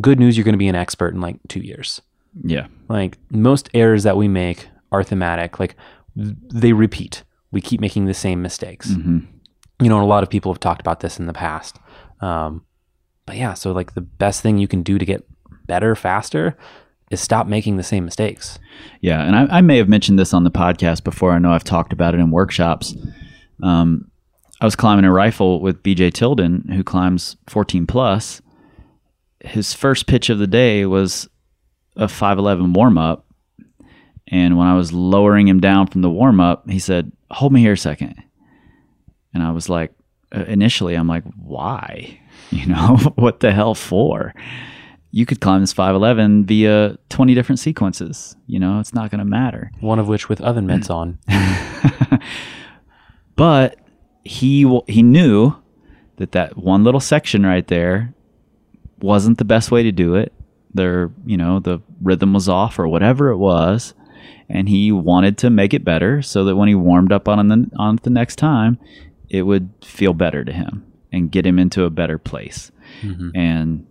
good 0.00 0.18
news 0.18 0.36
you're 0.36 0.44
going 0.44 0.54
to 0.54 0.58
be 0.58 0.68
an 0.68 0.74
expert 0.74 1.14
in 1.14 1.20
like 1.20 1.36
2 1.48 1.60
years. 1.60 2.00
Yeah. 2.42 2.68
Like 2.88 3.18
most 3.30 3.68
errors 3.74 4.04
that 4.04 4.16
we 4.16 4.28
make 4.28 4.68
are 4.92 5.02
thematic. 5.02 5.58
Like 5.58 5.76
they 6.14 6.72
repeat. 6.72 7.22
We 7.50 7.60
keep 7.60 7.80
making 7.80 8.06
the 8.06 8.14
same 8.14 8.42
mistakes. 8.42 8.90
Mm-hmm. 8.90 9.18
You 9.82 9.88
know, 9.88 9.96
and 9.96 10.04
a 10.04 10.08
lot 10.08 10.22
of 10.22 10.30
people 10.30 10.52
have 10.52 10.60
talked 10.60 10.80
about 10.80 11.00
this 11.00 11.18
in 11.18 11.26
the 11.26 11.32
past. 11.32 11.78
Um, 12.20 12.64
but 13.26 13.36
yeah, 13.36 13.54
so 13.54 13.72
like 13.72 13.94
the 13.94 14.00
best 14.00 14.40
thing 14.40 14.58
you 14.58 14.68
can 14.68 14.82
do 14.82 14.98
to 14.98 15.04
get 15.04 15.26
better 15.66 15.94
faster 15.94 16.56
is 17.10 17.20
stop 17.20 17.46
making 17.46 17.76
the 17.76 17.82
same 17.82 18.04
mistakes. 18.04 18.58
Yeah, 19.00 19.22
and 19.22 19.36
I, 19.36 19.58
I 19.58 19.60
may 19.60 19.76
have 19.78 19.88
mentioned 19.88 20.18
this 20.18 20.34
on 20.34 20.44
the 20.44 20.50
podcast 20.50 21.04
before. 21.04 21.32
I 21.32 21.38
know 21.38 21.52
I've 21.52 21.64
talked 21.64 21.92
about 21.92 22.14
it 22.14 22.20
in 22.20 22.30
workshops. 22.30 22.94
Um, 23.62 24.10
I 24.60 24.64
was 24.64 24.76
climbing 24.76 25.04
a 25.04 25.12
rifle 25.12 25.60
with 25.60 25.82
BJ 25.82 26.12
Tilden, 26.12 26.68
who 26.72 26.82
climbs 26.82 27.36
14 27.48 27.86
plus. 27.86 28.40
His 29.40 29.74
first 29.74 30.06
pitch 30.06 30.30
of 30.30 30.38
the 30.38 30.46
day 30.46 30.86
was 30.86 31.28
a 31.96 32.08
511 32.08 32.72
warm 32.72 32.98
up. 32.98 33.26
And 34.28 34.58
when 34.58 34.66
I 34.66 34.74
was 34.74 34.92
lowering 34.92 35.46
him 35.46 35.60
down 35.60 35.86
from 35.86 36.02
the 36.02 36.10
warm 36.10 36.40
up, 36.40 36.68
he 36.68 36.80
said, 36.80 37.12
Hold 37.30 37.52
me 37.52 37.60
here 37.60 37.74
a 37.74 37.78
second. 37.78 38.22
And 39.32 39.42
I 39.42 39.52
was 39.52 39.68
like, 39.68 39.92
uh, 40.34 40.44
initially, 40.44 40.94
I'm 40.94 41.08
like, 41.08 41.24
why? 41.36 42.20
You 42.50 42.66
know, 42.66 42.96
what 43.16 43.40
the 43.40 43.50
hell 43.50 43.74
for? 43.74 44.32
You 45.16 45.24
could 45.24 45.40
climb 45.40 45.62
this 45.62 45.72
511 45.72 46.44
via 46.44 46.98
20 47.08 47.34
different 47.34 47.58
sequences. 47.58 48.36
You 48.46 48.58
know, 48.58 48.80
it's 48.80 48.92
not 48.92 49.10
going 49.10 49.20
to 49.20 49.24
matter. 49.24 49.70
One 49.80 49.98
of 49.98 50.08
which 50.08 50.28
with 50.28 50.42
oven 50.42 50.66
mitts 50.66 50.90
on. 50.90 51.18
but 53.34 53.78
he 54.24 54.80
he 54.86 55.02
knew 55.02 55.54
that 56.16 56.32
that 56.32 56.58
one 56.58 56.84
little 56.84 57.00
section 57.00 57.46
right 57.46 57.66
there 57.66 58.12
wasn't 59.00 59.38
the 59.38 59.46
best 59.46 59.70
way 59.70 59.82
to 59.82 59.90
do 59.90 60.16
it. 60.16 60.34
There, 60.74 61.10
you 61.24 61.38
know, 61.38 61.60
the 61.60 61.80
rhythm 62.02 62.34
was 62.34 62.46
off 62.46 62.78
or 62.78 62.86
whatever 62.86 63.30
it 63.30 63.38
was, 63.38 63.94
and 64.50 64.68
he 64.68 64.92
wanted 64.92 65.38
to 65.38 65.48
make 65.48 65.72
it 65.72 65.82
better 65.82 66.20
so 66.20 66.44
that 66.44 66.56
when 66.56 66.68
he 66.68 66.74
warmed 66.74 67.10
up 67.10 67.26
on 67.26 67.48
the 67.48 67.70
on 67.78 67.98
the 68.02 68.10
next 68.10 68.36
time, 68.36 68.78
it 69.30 69.44
would 69.44 69.70
feel 69.82 70.12
better 70.12 70.44
to 70.44 70.52
him 70.52 70.84
and 71.10 71.32
get 71.32 71.46
him 71.46 71.58
into 71.58 71.84
a 71.84 71.90
better 71.90 72.18
place. 72.18 72.70
Mm-hmm. 73.00 73.30
And 73.34 73.86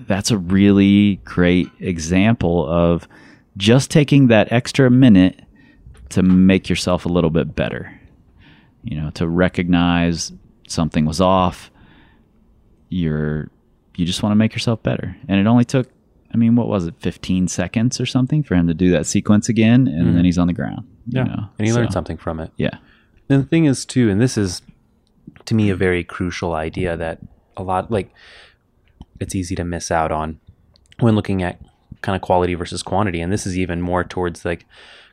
that's 0.00 0.30
a 0.30 0.38
really 0.38 1.16
great 1.24 1.68
example 1.80 2.68
of 2.68 3.08
just 3.56 3.90
taking 3.90 4.28
that 4.28 4.50
extra 4.52 4.90
minute 4.90 5.40
to 6.10 6.22
make 6.22 6.68
yourself 6.68 7.06
a 7.06 7.08
little 7.08 7.30
bit 7.30 7.54
better. 7.54 8.00
You 8.82 9.00
know, 9.00 9.10
to 9.10 9.26
recognize 9.28 10.32
something 10.68 11.06
was 11.06 11.20
off. 11.20 11.70
You're 12.88 13.50
you 13.96 14.04
just 14.04 14.22
want 14.22 14.32
to 14.32 14.36
make 14.36 14.52
yourself 14.52 14.82
better. 14.82 15.16
And 15.28 15.40
it 15.40 15.46
only 15.46 15.64
took 15.64 15.88
I 16.32 16.36
mean, 16.36 16.56
what 16.56 16.66
was 16.66 16.86
it, 16.86 16.94
15 16.98 17.46
seconds 17.46 18.00
or 18.00 18.06
something 18.06 18.42
for 18.42 18.56
him 18.56 18.66
to 18.66 18.74
do 18.74 18.90
that 18.90 19.06
sequence 19.06 19.48
again 19.48 19.86
and 19.86 20.08
then 20.08 20.14
mm-hmm. 20.14 20.24
he's 20.24 20.38
on 20.38 20.48
the 20.48 20.52
ground. 20.52 20.84
you 21.06 21.20
Yeah. 21.20 21.24
know? 21.24 21.48
and 21.58 21.66
he 21.66 21.72
learned 21.72 21.92
something 21.92 22.16
from 22.16 22.40
it. 22.40 22.50
Yeah. 22.56 22.78
And 23.28 23.44
the 23.44 23.46
thing 23.46 23.66
is 23.66 23.84
too, 23.84 24.10
and 24.10 24.20
this 24.20 24.36
is 24.36 24.60
to 25.44 25.54
me 25.54 25.70
a 25.70 25.76
very 25.76 26.02
crucial 26.02 26.54
idea 26.54 26.96
that 26.96 27.20
a 27.56 27.62
lot 27.62 27.90
like 27.90 28.10
it's 29.20 29.34
easy 29.34 29.54
to 29.54 29.64
miss 29.64 29.90
out 29.90 30.12
on 30.12 30.40
when 31.00 31.14
looking 31.14 31.42
at 31.42 31.60
kind 32.02 32.16
of 32.16 32.22
quality 32.22 32.54
versus 32.54 32.82
quantity. 32.82 33.20
And 33.20 33.32
this 33.32 33.46
is 33.46 33.58
even 33.58 33.80
more 33.80 34.04
towards 34.04 34.44
like 34.44 34.66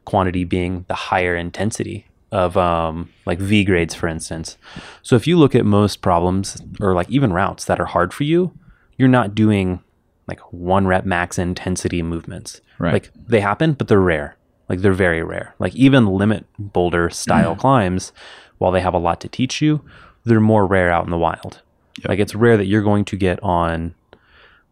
quantity 0.05 0.43
being 0.43 0.85
the 0.87 0.95
higher 0.95 1.35
intensity 1.35 2.07
of 2.31 2.55
um 2.55 3.09
like 3.25 3.39
V 3.39 3.63
grades 3.63 3.93
for 3.93 4.07
instance. 4.07 4.57
So 5.01 5.15
if 5.15 5.27
you 5.27 5.37
look 5.37 5.53
at 5.53 5.65
most 5.65 6.01
problems 6.01 6.61
or 6.79 6.93
like 6.93 7.09
even 7.09 7.33
routes 7.33 7.65
that 7.65 7.79
are 7.79 7.85
hard 7.85 8.13
for 8.13 8.23
you, 8.23 8.51
you're 8.97 9.07
not 9.09 9.35
doing 9.35 9.81
like 10.27 10.39
one 10.51 10.87
rep 10.87 11.05
max 11.05 11.37
intensity 11.37 12.01
movements. 12.01 12.61
Right. 12.79 12.93
Like 12.93 13.11
they 13.15 13.41
happen, 13.41 13.73
but 13.73 13.87
they're 13.87 13.99
rare. 13.99 14.37
Like 14.69 14.79
they're 14.79 14.93
very 14.93 15.21
rare. 15.23 15.55
Like 15.59 15.75
even 15.75 16.05
limit 16.05 16.45
boulder 16.57 17.09
style 17.09 17.55
climbs, 17.55 18.13
while 18.57 18.71
they 18.71 18.81
have 18.81 18.93
a 18.93 18.99
lot 18.99 19.19
to 19.21 19.27
teach 19.27 19.61
you, 19.61 19.83
they're 20.23 20.39
more 20.39 20.65
rare 20.65 20.91
out 20.91 21.03
in 21.03 21.11
the 21.11 21.17
wild. 21.17 21.61
Like 22.07 22.19
it's 22.19 22.35
rare 22.35 22.57
that 22.57 22.65
you're 22.65 22.81
going 22.81 23.05
to 23.05 23.15
get 23.15 23.41
on, 23.43 23.95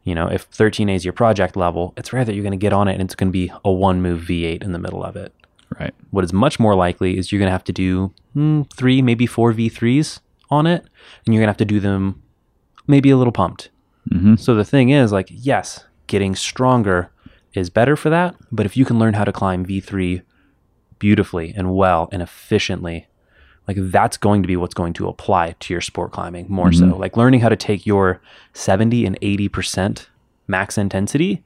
you 0.03 0.15
know, 0.15 0.27
if 0.27 0.49
13A 0.51 0.95
is 0.95 1.05
your 1.05 1.13
project 1.13 1.55
level, 1.55 1.93
it's 1.97 2.13
rare 2.13 2.25
that 2.25 2.33
you're 2.33 2.43
going 2.43 2.51
to 2.51 2.57
get 2.57 2.73
on 2.73 2.87
it 2.87 2.93
and 2.93 3.01
it's 3.01 3.15
going 3.15 3.29
to 3.29 3.33
be 3.33 3.51
a 3.63 3.71
one 3.71 4.01
move 4.01 4.21
V8 4.21 4.63
in 4.63 4.71
the 4.71 4.79
middle 4.79 5.03
of 5.03 5.15
it. 5.15 5.33
Right. 5.79 5.93
What 6.09 6.23
is 6.23 6.33
much 6.33 6.59
more 6.59 6.75
likely 6.75 7.17
is 7.17 7.31
you're 7.31 7.39
going 7.39 7.47
to 7.47 7.53
have 7.53 7.63
to 7.65 7.73
do 7.73 8.11
mm, 8.35 8.71
three, 8.73 9.01
maybe 9.01 9.27
four 9.27 9.53
V3s 9.53 10.19
on 10.49 10.65
it, 10.65 10.81
and 11.25 11.33
you're 11.33 11.41
going 11.41 11.47
to 11.47 11.51
have 11.51 11.57
to 11.57 11.65
do 11.65 11.79
them 11.79 12.23
maybe 12.87 13.11
a 13.11 13.17
little 13.17 13.31
pumped. 13.31 13.69
So 14.37 14.55
the 14.55 14.65
thing 14.65 14.89
is, 14.89 15.11
like, 15.11 15.27
yes, 15.29 15.85
getting 16.07 16.33
stronger 16.33 17.11
is 17.53 17.69
better 17.69 17.95
for 17.95 18.09
that, 18.09 18.35
but 18.51 18.65
if 18.65 18.75
you 18.75 18.83
can 18.83 18.97
learn 18.97 19.13
how 19.13 19.23
to 19.23 19.31
climb 19.31 19.63
V3 19.65 20.23
beautifully 20.97 21.53
and 21.55 21.75
well 21.75 22.09
and 22.11 22.21
efficiently, 22.21 23.07
like 23.69 23.77
that's 23.91 24.17
going 24.17 24.41
to 24.41 24.47
be 24.47 24.55
what's 24.55 24.73
going 24.73 24.93
to 24.93 25.07
apply 25.07 25.55
to 25.59 25.73
your 25.75 25.79
sport 25.79 26.11
climbing 26.11 26.47
more 26.49 26.73
so. 26.73 26.85
Mm-hmm. 26.85 26.99
Like 26.99 27.15
learning 27.15 27.41
how 27.41 27.49
to 27.49 27.55
take 27.55 27.85
your 27.85 28.19
70 28.53 29.05
and 29.05 29.21
80% 29.21 30.07
max 30.47 30.75
intensity 30.75 31.43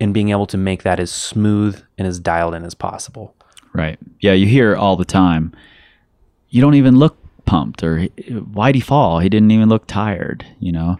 and 0.00 0.14
being 0.14 0.30
able 0.30 0.46
to 0.46 0.56
make 0.56 0.82
that 0.84 0.98
as 0.98 1.10
smooth 1.10 1.82
and 1.98 2.08
as 2.08 2.18
dialed 2.18 2.54
in 2.54 2.64
as 2.64 2.72
possible. 2.72 3.34
Right. 3.74 3.98
Yeah, 4.20 4.32
you 4.32 4.46
hear 4.46 4.76
all 4.76 4.96
the 4.96 5.04
time. 5.04 5.52
You 6.48 6.62
don't 6.62 6.72
even 6.74 6.96
look 6.96 7.18
pumped, 7.44 7.82
or 7.82 8.04
why'd 8.54 8.74
he 8.74 8.80
fall? 8.80 9.18
He 9.18 9.28
didn't 9.28 9.50
even 9.50 9.68
look 9.68 9.86
tired. 9.86 10.46
You 10.60 10.72
know, 10.72 10.98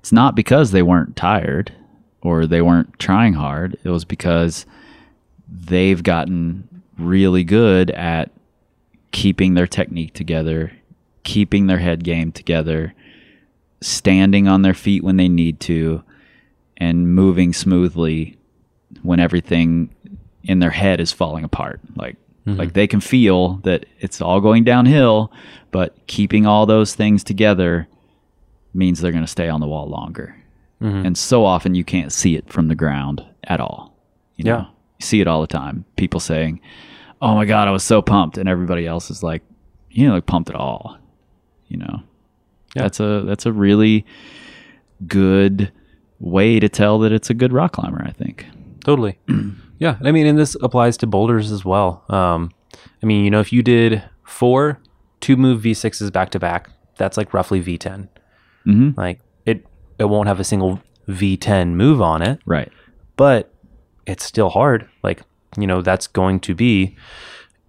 it's 0.00 0.12
not 0.12 0.34
because 0.34 0.72
they 0.72 0.82
weren't 0.82 1.16
tired 1.16 1.72
or 2.20 2.44
they 2.44 2.60
weren't 2.60 2.98
trying 2.98 3.32
hard. 3.32 3.78
It 3.84 3.88
was 3.88 4.04
because 4.04 4.66
they've 5.48 6.02
gotten 6.02 6.82
really 6.98 7.42
good 7.42 7.90
at 7.92 8.30
keeping 9.12 9.54
their 9.54 9.66
technique 9.66 10.14
together, 10.14 10.72
keeping 11.22 11.66
their 11.66 11.78
head 11.78 12.04
game 12.04 12.32
together, 12.32 12.94
standing 13.80 14.48
on 14.48 14.62
their 14.62 14.74
feet 14.74 15.02
when 15.02 15.16
they 15.16 15.28
need 15.28 15.60
to, 15.60 16.02
and 16.76 17.14
moving 17.14 17.52
smoothly 17.52 18.36
when 19.02 19.20
everything 19.20 19.94
in 20.44 20.58
their 20.58 20.70
head 20.70 21.00
is 21.00 21.12
falling 21.12 21.44
apart. 21.44 21.80
Like 21.96 22.16
mm-hmm. 22.46 22.58
like 22.58 22.72
they 22.72 22.86
can 22.86 23.00
feel 23.00 23.56
that 23.64 23.86
it's 23.98 24.20
all 24.20 24.40
going 24.40 24.64
downhill, 24.64 25.32
but 25.70 25.94
keeping 26.06 26.46
all 26.46 26.66
those 26.66 26.94
things 26.94 27.22
together 27.24 27.88
means 28.72 29.00
they're 29.00 29.12
going 29.12 29.24
to 29.24 29.30
stay 29.30 29.48
on 29.48 29.60
the 29.60 29.66
wall 29.66 29.88
longer. 29.88 30.36
Mm-hmm. 30.80 31.06
And 31.06 31.18
so 31.18 31.44
often 31.44 31.74
you 31.74 31.84
can't 31.84 32.12
see 32.12 32.36
it 32.36 32.50
from 32.50 32.68
the 32.68 32.74
ground 32.74 33.24
at 33.44 33.60
all. 33.60 33.94
You 34.36 34.44
know? 34.44 34.56
Yeah. 34.56 34.66
You 34.98 35.06
see 35.06 35.20
it 35.20 35.26
all 35.26 35.40
the 35.40 35.46
time. 35.46 35.84
People 35.96 36.20
saying, 36.20 36.60
"Oh 37.22 37.34
my 37.34 37.44
god, 37.44 37.68
I 37.68 37.70
was 37.70 37.82
so 37.84 38.02
pumped," 38.02 38.38
and 38.38 38.48
everybody 38.48 38.86
else 38.86 39.10
is 39.10 39.22
like, 39.22 39.42
"You 39.90 40.06
don't 40.06 40.14
look 40.16 40.26
pumped 40.26 40.50
at 40.50 40.56
all." 40.56 40.96
You 41.68 41.78
know, 41.78 42.02
Yeah. 42.74 42.82
that's 42.82 43.00
a 43.00 43.22
that's 43.26 43.46
a 43.46 43.52
really 43.52 44.04
good 45.06 45.72
way 46.18 46.60
to 46.60 46.68
tell 46.68 46.98
that 47.00 47.12
it's 47.12 47.30
a 47.30 47.34
good 47.34 47.52
rock 47.52 47.72
climber. 47.72 48.02
I 48.04 48.10
think. 48.12 48.46
Totally. 48.84 49.18
yeah. 49.78 49.96
I 50.02 50.12
mean, 50.12 50.26
and 50.26 50.38
this 50.38 50.56
applies 50.62 50.96
to 50.98 51.06
boulders 51.06 51.52
as 51.52 51.64
well. 51.64 52.04
Um, 52.08 52.50
I 53.02 53.06
mean, 53.06 53.24
you 53.24 53.30
know, 53.30 53.40
if 53.40 53.52
you 53.52 53.62
did 53.62 54.02
four 54.24 54.80
two 55.20 55.36
move 55.36 55.62
V6s 55.62 56.10
back 56.12 56.30
to 56.30 56.38
back, 56.38 56.70
that's 56.96 57.16
like 57.16 57.34
roughly 57.34 57.60
V10. 57.62 58.08
Mhm. 58.66 58.96
Like 58.96 59.20
it, 59.46 59.66
it 59.98 60.04
won't 60.04 60.28
have 60.28 60.40
a 60.40 60.44
single 60.44 60.80
V10 61.08 61.74
move 61.74 62.00
on 62.00 62.22
it, 62.22 62.40
Right. 62.46 62.70
but 63.16 63.52
it's 64.06 64.24
still 64.24 64.48
hard. 64.50 64.88
Like, 65.02 65.22
you 65.58 65.66
know, 65.66 65.82
that's 65.82 66.06
going 66.06 66.40
to 66.40 66.54
be 66.54 66.96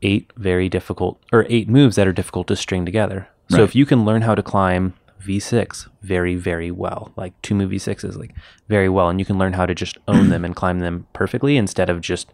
eight 0.01 0.31
very 0.35 0.67
difficult 0.69 1.21
or 1.31 1.45
eight 1.49 1.69
moves 1.69 1.95
that 1.95 2.07
are 2.07 2.13
difficult 2.13 2.47
to 2.47 2.55
string 2.55 2.85
together. 2.85 3.27
So 3.49 3.57
Right. 3.57 3.63
if 3.63 3.75
you 3.75 3.85
can 3.85 4.05
learn 4.05 4.21
how 4.23 4.33
to 4.35 4.41
climb 4.43 4.93
V6 5.21 5.87
very, 6.01 6.35
very 6.35 6.71
well, 6.71 7.11
like 7.15 7.39
two 7.41 7.53
move 7.53 7.71
V6s, 7.71 8.17
like 8.17 8.33
very 8.67 8.89
well, 8.89 9.09
and 9.09 9.19
you 9.19 9.25
can 9.25 9.37
learn 9.37 9.53
how 9.53 9.65
to 9.65 9.75
just 9.75 9.97
own 10.07 10.29
them 10.29 10.43
and 10.43 10.55
climb 10.55 10.79
them 10.79 11.05
perfectly 11.13 11.57
instead 11.57 11.89
of 11.89 12.01
just, 12.01 12.31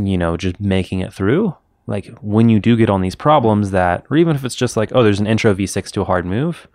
you 0.00 0.18
know, 0.18 0.36
just 0.36 0.58
making 0.60 1.00
it 1.00 1.12
through. 1.12 1.54
Like 1.86 2.06
when 2.20 2.48
you 2.48 2.58
do 2.60 2.76
get 2.76 2.90
on 2.90 3.00
these 3.00 3.14
problems 3.14 3.70
that, 3.70 4.04
or 4.10 4.16
even 4.16 4.34
if 4.36 4.44
it's 4.44 4.54
just 4.56 4.76
like, 4.76 4.90
oh, 4.94 5.02
there's 5.02 5.20
an 5.20 5.26
intro 5.26 5.54
V6 5.54 5.90
to 5.92 6.00
a 6.02 6.04
hard 6.04 6.26
move, 6.26 6.66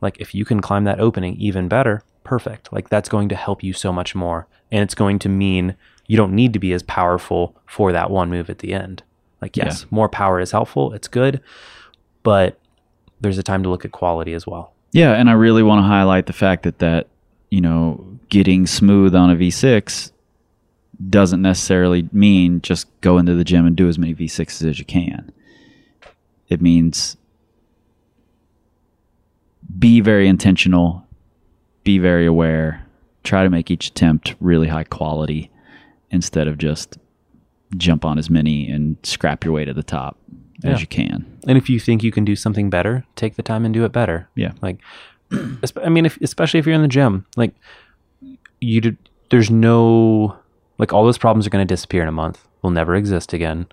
like 0.00 0.16
if 0.20 0.34
you 0.34 0.44
can 0.44 0.60
climb 0.60 0.84
that 0.84 1.00
opening 1.00 1.36
even 1.36 1.68
better, 1.68 2.02
perfect. 2.24 2.72
Like 2.72 2.88
that's 2.88 3.08
going 3.08 3.28
to 3.28 3.36
help 3.36 3.62
you 3.62 3.72
so 3.72 3.92
much 3.92 4.14
more. 4.14 4.46
And 4.72 4.82
it's 4.82 4.94
going 4.94 5.18
to 5.20 5.28
mean 5.28 5.76
you 6.06 6.16
don't 6.16 6.32
need 6.32 6.52
to 6.52 6.58
be 6.58 6.72
as 6.72 6.82
powerful 6.82 7.56
for 7.66 7.92
that 7.92 8.10
one 8.10 8.30
move 8.30 8.48
at 8.50 8.58
the 8.58 8.72
end. 8.72 9.02
Like, 9.42 9.56
yes, 9.56 9.86
more 9.90 10.08
power 10.08 10.40
is 10.40 10.50
helpful, 10.50 10.92
it's 10.92 11.08
good, 11.08 11.40
but 12.22 12.58
there's 13.20 13.38
a 13.38 13.42
time 13.42 13.62
to 13.62 13.68
look 13.68 13.84
at 13.84 13.92
quality 13.92 14.32
as 14.32 14.46
well. 14.46 14.72
Yeah, 14.92 15.12
and 15.12 15.28
I 15.28 15.32
really 15.32 15.62
want 15.62 15.80
to 15.80 15.82
highlight 15.82 16.26
the 16.26 16.32
fact 16.32 16.62
that 16.62 16.78
that 16.78 17.08
you 17.50 17.60
know 17.60 18.18
getting 18.28 18.66
smooth 18.66 19.14
on 19.14 19.30
a 19.30 19.36
V6 19.36 20.12
doesn't 21.10 21.42
necessarily 21.42 22.08
mean 22.12 22.62
just 22.62 22.88
go 23.02 23.18
into 23.18 23.34
the 23.34 23.44
gym 23.44 23.66
and 23.66 23.76
do 23.76 23.88
as 23.88 23.98
many 23.98 24.14
V6s 24.14 24.68
as 24.68 24.78
you 24.78 24.84
can. 24.84 25.30
It 26.48 26.62
means 26.62 27.16
be 29.78 30.00
very 30.00 30.28
intentional, 30.28 31.06
be 31.84 31.98
very 31.98 32.24
aware, 32.24 32.86
try 33.24 33.42
to 33.42 33.50
make 33.50 33.70
each 33.70 33.88
attempt 33.88 34.34
really 34.40 34.68
high 34.68 34.84
quality 34.84 35.50
instead 36.10 36.48
of 36.48 36.58
just 36.58 36.98
jump 37.76 38.04
on 38.04 38.18
as 38.18 38.30
many 38.30 38.70
and 38.70 38.96
scrap 39.02 39.44
your 39.44 39.52
way 39.52 39.64
to 39.64 39.74
the 39.74 39.82
top 39.82 40.16
Yeah. 40.62 40.70
as 40.72 40.80
you 40.80 40.86
can. 40.86 41.24
And 41.48 41.58
if 41.58 41.68
you 41.68 41.78
think 41.80 42.02
you 42.02 42.12
can 42.12 42.24
do 42.24 42.36
something 42.36 42.70
better, 42.70 43.04
take 43.16 43.34
the 43.36 43.42
time 43.42 43.64
and 43.64 43.74
do 43.74 43.84
it 43.84 43.92
better. 43.92 44.28
Yeah. 44.34 44.52
Like, 44.62 44.78
I 45.84 45.88
mean, 45.88 46.06
if, 46.06 46.16
especially 46.20 46.60
if 46.60 46.66
you're 46.66 46.74
in 46.74 46.82
the 46.82 46.88
gym, 46.88 47.26
like, 47.36 47.52
you 48.60 48.96
there's 49.30 49.50
no, 49.50 50.36
like, 50.78 50.92
all 50.92 51.04
those 51.04 51.18
problems 51.18 51.46
are 51.46 51.50
going 51.50 51.66
to 51.66 51.72
disappear 51.74 52.02
in 52.02 52.08
a 52.08 52.12
month. 52.12 52.46
Will 52.62 52.70
never 52.70 52.94
exist 52.94 53.32
again. 53.32 53.66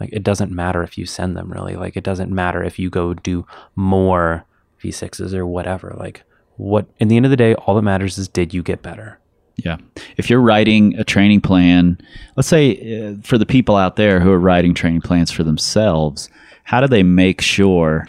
like 0.00 0.10
it 0.12 0.22
doesn't 0.22 0.52
matter 0.52 0.82
if 0.82 0.96
you 0.96 1.04
send 1.06 1.36
them 1.36 1.50
really. 1.52 1.74
Like 1.76 1.96
it 1.96 2.04
doesn't 2.04 2.30
matter 2.30 2.62
if 2.62 2.78
you 2.78 2.88
go 2.88 3.14
do 3.14 3.44
more 3.74 4.44
V6s 4.82 5.34
or 5.34 5.46
whatever. 5.46 5.94
Like 5.98 6.22
what 6.56 6.86
in 6.98 7.08
the 7.08 7.16
end 7.16 7.26
of 7.26 7.30
the 7.30 7.36
day, 7.36 7.54
all 7.54 7.74
that 7.74 7.82
matters 7.82 8.16
is 8.16 8.28
did 8.28 8.54
you 8.54 8.62
get 8.62 8.80
better? 8.80 9.18
Yeah. 9.58 9.78
If 10.16 10.30
you're 10.30 10.40
writing 10.40 10.96
a 10.98 11.04
training 11.04 11.40
plan, 11.40 11.98
let's 12.36 12.48
say 12.48 12.76
uh, 13.00 13.14
for 13.22 13.38
the 13.38 13.46
people 13.46 13.76
out 13.76 13.96
there 13.96 14.20
who 14.20 14.30
are 14.30 14.38
writing 14.38 14.72
training 14.72 15.00
plans 15.00 15.32
for 15.32 15.42
themselves, 15.42 16.30
how 16.62 16.80
do 16.80 16.86
they 16.86 17.02
make 17.02 17.40
sure 17.40 18.06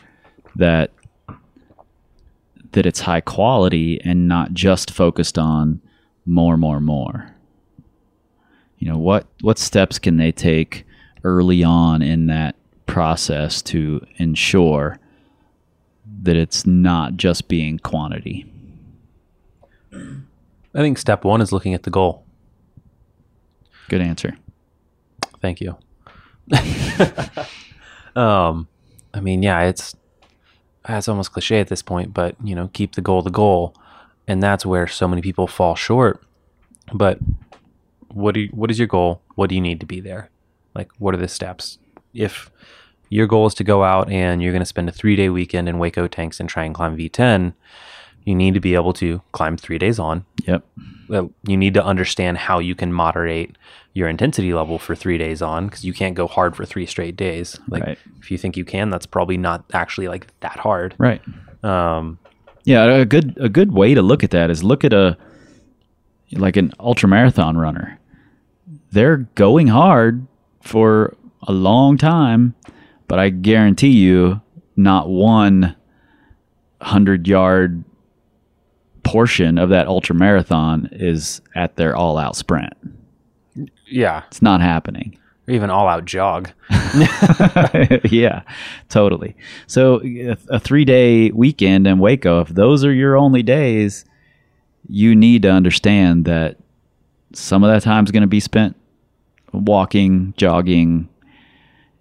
that 0.55 0.91
that 2.73 2.85
it's 2.85 2.99
high 2.99 3.21
quality 3.21 3.99
and 4.01 4.27
not 4.27 4.53
just 4.53 4.91
focused 4.91 5.39
on 5.39 5.81
more, 6.27 6.55
more, 6.55 6.79
more? 6.79 7.35
You 8.77 8.89
know, 8.89 8.99
what 8.99 9.25
what 9.41 9.57
steps 9.57 9.97
can 9.97 10.17
they 10.17 10.31
take 10.31 10.85
early 11.23 11.63
on 11.63 12.03
in 12.03 12.27
that 12.27 12.55
process 12.85 13.63
to 13.63 14.05
ensure 14.17 14.99
that 16.21 16.35
it's 16.35 16.67
not 16.67 17.17
just 17.17 17.47
being 17.47 17.79
quantity? 17.79 18.45
I 20.73 20.79
think 20.79 20.97
step 20.97 21.23
one 21.23 21.41
is 21.41 21.51
looking 21.51 21.73
at 21.73 21.83
the 21.83 21.89
goal. 21.89 22.25
Good 23.87 24.01
answer. 24.01 24.35
Thank 25.41 25.61
you. 25.61 25.77
um, 28.15 28.67
I 29.13 29.19
mean, 29.19 29.41
yeah, 29.41 29.61
it's 29.61 29.95
it's 30.87 31.07
almost 31.07 31.33
cliche 31.33 31.59
at 31.59 31.67
this 31.67 31.81
point, 31.81 32.13
but 32.13 32.35
you 32.43 32.55
know, 32.55 32.69
keep 32.73 32.95
the 32.95 33.01
goal 33.01 33.21
the 33.21 33.29
goal, 33.29 33.75
and 34.27 34.41
that's 34.41 34.65
where 34.65 34.87
so 34.87 35.07
many 35.07 35.21
people 35.21 35.47
fall 35.47 35.75
short. 35.75 36.23
But 36.93 37.19
what 38.11 38.33
do 38.33 38.41
you, 38.41 38.49
what 38.49 38.71
is 38.71 38.79
your 38.79 38.87
goal? 38.87 39.21
What 39.35 39.49
do 39.49 39.55
you 39.55 39.61
need 39.61 39.79
to 39.79 39.85
be 39.85 39.99
there? 39.99 40.29
Like, 40.75 40.89
what 40.97 41.13
are 41.13 41.17
the 41.17 41.27
steps? 41.27 41.79
If 42.13 42.51
your 43.09 43.27
goal 43.27 43.47
is 43.47 43.53
to 43.55 43.63
go 43.63 43.83
out 43.83 44.09
and 44.11 44.41
you're 44.41 44.51
going 44.51 44.61
to 44.61 44.65
spend 44.65 44.89
a 44.89 44.91
three 44.91 45.15
day 45.15 45.29
weekend 45.29 45.67
in 45.67 45.77
Hueco 45.77 46.09
Tanks 46.09 46.39
and 46.39 46.47
try 46.47 46.63
and 46.63 46.73
climb 46.73 46.97
V10, 46.97 47.53
you 48.29 48.35
need 48.35 48.53
to 48.53 48.59
be 48.59 48.75
able 48.75 48.93
to 48.93 49.21
climb 49.31 49.57
three 49.57 49.79
days 49.79 49.97
on. 49.97 50.23
Yep. 50.45 50.63
Well, 51.09 51.31
You 51.43 51.57
need 51.57 51.73
to 51.73 51.83
understand 51.83 52.37
how 52.37 52.59
you 52.59 52.75
can 52.75 52.93
moderate 52.93 53.57
your 53.93 54.07
intensity 54.07 54.53
level 54.53 54.77
for 54.77 54.95
three 54.95 55.17
days 55.17 55.41
on 55.41 55.65
because 55.65 55.83
you 55.83 55.93
can't 55.93 56.13
go 56.15 56.27
hard 56.27 56.55
for 56.55 56.63
three 56.63 56.85
straight 56.85 57.15
days. 57.15 57.59
Like, 57.67 57.83
Right. 57.83 57.97
if 58.19 58.29
you 58.29 58.37
think 58.37 58.55
you 58.55 58.63
can, 58.65 58.91
that's 58.91 59.07
probably 59.07 59.35
not 59.37 59.65
actually 59.73 60.07
like 60.07 60.27
that 60.41 60.59
hard. 60.59 60.93
Right. 60.99 61.21
Um, 61.63 62.19
Yeah, 62.65 62.83
a 62.85 63.05
good 63.05 63.35
a 63.41 63.49
good 63.49 63.71
way 63.71 63.95
to 63.95 64.01
look 64.03 64.23
at 64.23 64.29
that 64.31 64.51
is 64.51 64.63
look 64.63 64.83
at 64.85 64.93
a 64.93 65.17
like 66.33 66.55
an 66.57 66.71
ultra 66.79 67.09
marathon 67.09 67.57
runner. 67.57 67.97
They're 68.91 69.17
going 69.33 69.67
hard 69.67 70.27
for 70.61 71.15
a 71.47 71.51
long 71.51 71.97
time, 71.97 72.53
but 73.07 73.17
I 73.17 73.29
guarantee 73.29 73.89
you 74.05 74.41
not 74.75 75.09
one 75.09 75.75
hundred 76.81 77.27
yard 77.27 77.83
portion 79.09 79.57
of 79.57 79.69
that 79.69 79.87
ultra 79.87 80.15
marathon 80.15 80.89
is 80.91 81.41
at 81.55 81.75
their 81.75 81.95
all 81.95 82.17
out 82.17 82.35
sprint. 82.35 82.73
yeah, 83.87 84.23
It's 84.27 84.41
not 84.41 84.61
happening. 84.61 85.17
or 85.47 85.53
even 85.53 85.69
all 85.69 85.87
out 85.87 86.05
jog. 86.05 86.49
yeah, 88.09 88.41
totally. 88.89 89.35
So 89.67 90.01
a, 90.49 90.59
three 90.59 90.85
day 90.85 91.31
weekend 91.31 91.87
in 91.87 91.97
Hueco, 91.97 92.41
if 92.41 92.49
those 92.49 92.83
are 92.85 92.93
your 92.93 93.17
only 93.17 93.43
days, 93.43 94.05
you 94.87 95.15
need 95.15 95.41
to 95.43 95.49
understand 95.51 96.25
that 96.25 96.57
some 97.33 97.63
of 97.63 97.69
that 97.71 97.83
time 97.83 98.05
is 98.05 98.11
going 98.11 98.21
to 98.21 98.27
be 98.27 98.39
spent 98.39 98.75
walking, 99.53 100.33
jogging, 100.37 101.09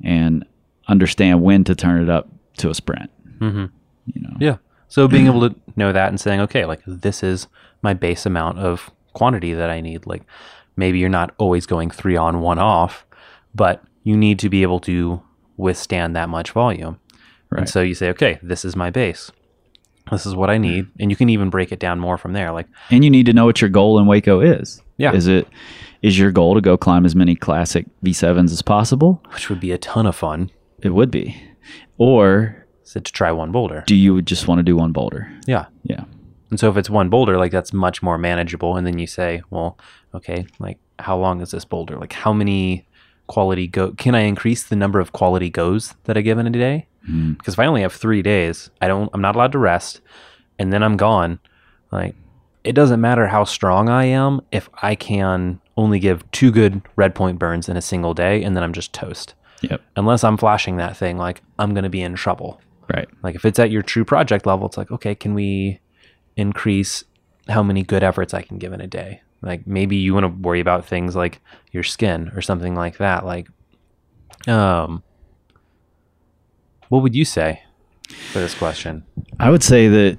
and 0.02 0.44
understand 0.86 1.42
when 1.42 1.64
to 1.64 1.74
turn 1.74 2.02
it 2.02 2.08
up 2.08 2.28
to 2.58 2.70
a 2.70 2.74
sprint. 2.74 3.10
hmm 3.38 3.66
You 4.06 4.22
know, 4.22 4.36
Yeah. 4.40 4.56
So 4.88 5.06
being 5.08 5.26
able 5.26 5.48
to 5.50 5.54
know 5.76 5.92
that 5.92 6.08
and 6.08 6.20
saying, 6.20 6.40
okay, 6.40 6.64
like 6.64 6.80
this 6.86 7.22
is 7.22 7.46
my 7.82 7.94
base 7.94 8.26
amount 8.26 8.58
of 8.58 8.90
quantity 9.12 9.54
that 9.54 9.70
I 9.70 9.80
need. 9.80 10.06
Like 10.06 10.22
maybe 10.76 10.98
you're 10.98 11.08
not 11.08 11.34
always 11.38 11.66
going 11.66 11.90
three 11.90 12.16
on, 12.16 12.40
one 12.40 12.58
off, 12.58 13.04
but 13.54 13.82
you 14.04 14.16
need 14.16 14.38
to 14.40 14.48
be 14.48 14.62
able 14.62 14.80
to 14.80 15.22
withstand 15.56 16.16
that 16.16 16.28
much 16.28 16.52
volume. 16.52 16.98
Right. 17.50 17.60
And 17.60 17.68
so 17.68 17.80
you 17.80 17.94
say, 17.94 18.10
okay, 18.10 18.38
this 18.42 18.64
is 18.64 18.76
my 18.76 18.90
base. 18.90 19.30
This 20.10 20.24
is 20.24 20.34
what 20.34 20.50
I 20.50 20.58
need. 20.58 20.86
And 20.98 21.10
you 21.10 21.16
can 21.16 21.28
even 21.28 21.50
break 21.50 21.72
it 21.72 21.78
down 21.78 22.00
more 22.00 22.16
from 22.16 22.32
there. 22.32 22.50
Like, 22.52 22.66
and 22.90 23.04
you 23.04 23.10
need 23.10 23.26
to 23.26 23.32
know 23.32 23.44
what 23.44 23.60
your 23.60 23.70
goal 23.70 23.98
in 23.98 24.06
Hueco 24.06 24.60
is. 24.60 24.82
Yeah. 24.96 25.12
is 25.12 25.26
it 25.28 25.46
is 26.02 26.18
your 26.18 26.32
goal 26.32 26.54
to 26.54 26.60
go 26.60 26.76
climb 26.76 27.04
as 27.04 27.14
many 27.14 27.36
classic 27.36 27.86
V7s 28.04 28.50
as 28.50 28.62
possible? 28.62 29.22
which 29.32 29.48
would 29.48 29.60
be 29.60 29.72
a 29.72 29.78
ton 29.78 30.06
of 30.06 30.16
fun, 30.16 30.50
It 30.82 30.90
would 30.90 31.10
be, 31.10 31.40
or 31.98 32.66
to 32.94 33.00
try 33.00 33.30
one 33.30 33.52
boulder. 33.52 33.84
do 33.86 33.94
you 33.94 34.22
just 34.22 34.48
want 34.48 34.58
to 34.58 34.62
do 34.62 34.76
one 34.76 34.92
boulder? 34.92 35.30
Yeah. 35.46 35.66
Yeah. 35.82 36.04
And 36.50 36.58
so 36.58 36.70
if 36.70 36.76
it's 36.76 36.88
one 36.90 37.10
boulder, 37.10 37.36
like 37.36 37.52
that's 37.52 37.72
much 37.72 38.02
more 38.02 38.18
manageable. 38.18 38.76
And 38.76 38.86
then 38.86 38.98
you 38.98 39.06
say, 39.06 39.42
well, 39.50 39.78
okay, 40.14 40.46
like 40.58 40.78
how 40.98 41.16
long 41.16 41.40
is 41.40 41.50
this 41.50 41.64
boulder? 41.64 41.96
Like 41.96 42.12
how 42.12 42.32
many 42.32 42.86
quality 43.26 43.66
go? 43.66 43.92
Can 43.92 44.14
I 44.14 44.20
increase 44.20 44.64
the 44.64 44.76
number 44.76 45.00
of 45.00 45.12
quality 45.12 45.50
goes 45.50 45.94
that 46.04 46.16
I 46.16 46.22
give 46.22 46.38
in 46.38 46.46
a 46.46 46.50
day? 46.50 46.86
Hmm. 47.04 47.32
Because 47.32 47.54
if 47.54 47.60
I 47.60 47.66
only 47.66 47.82
have 47.82 47.92
three 47.92 48.22
days, 48.22 48.70
I 48.80 48.88
don't. 48.88 49.10
I'm 49.12 49.20
not 49.20 49.36
allowed 49.36 49.52
to 49.52 49.58
rest, 49.58 50.00
and 50.58 50.72
then 50.72 50.82
I'm 50.82 50.96
gone. 50.96 51.38
Like 51.92 52.14
it 52.64 52.72
doesn't 52.72 53.00
matter 53.00 53.28
how 53.28 53.44
strong 53.44 53.88
I 53.88 54.04
am 54.04 54.40
if 54.50 54.68
I 54.82 54.94
can 54.94 55.60
only 55.76 55.98
give 55.98 56.28
two 56.32 56.50
good 56.50 56.82
red 56.96 57.14
point 57.14 57.38
burns 57.38 57.68
in 57.68 57.76
a 57.76 57.82
single 57.82 58.14
day, 58.14 58.42
and 58.42 58.56
then 58.56 58.64
I'm 58.64 58.72
just 58.72 58.92
toast. 58.92 59.34
Yep. 59.62 59.80
Unless 59.96 60.24
I'm 60.24 60.36
flashing 60.36 60.76
that 60.76 60.96
thing, 60.96 61.18
like 61.18 61.42
I'm 61.58 61.74
gonna 61.74 61.88
be 61.88 62.02
in 62.02 62.14
trouble. 62.14 62.60
Right. 62.92 63.08
Like 63.22 63.34
if 63.34 63.44
it's 63.44 63.58
at 63.58 63.70
your 63.70 63.82
true 63.82 64.04
project 64.04 64.46
level, 64.46 64.66
it's 64.66 64.76
like, 64.76 64.90
okay, 64.90 65.14
can 65.14 65.34
we 65.34 65.80
increase 66.36 67.04
how 67.48 67.62
many 67.62 67.82
good 67.82 68.02
efforts 68.02 68.32
I 68.32 68.42
can 68.42 68.58
give 68.58 68.72
in 68.72 68.80
a 68.80 68.86
day? 68.86 69.20
Like 69.42 69.66
maybe 69.66 69.96
you 69.96 70.14
want 70.14 70.24
to 70.24 70.28
worry 70.28 70.60
about 70.60 70.86
things 70.86 71.14
like 71.14 71.40
your 71.70 71.82
skin 71.82 72.30
or 72.34 72.40
something 72.40 72.74
like 72.74 72.98
that. 72.98 73.24
Like, 73.24 73.48
um, 74.46 75.02
what 76.88 77.02
would 77.02 77.14
you 77.14 77.24
say 77.24 77.62
for 78.32 78.38
this 78.38 78.54
question? 78.54 79.04
I 79.38 79.50
would 79.50 79.62
say 79.62 79.88
that 79.88 80.18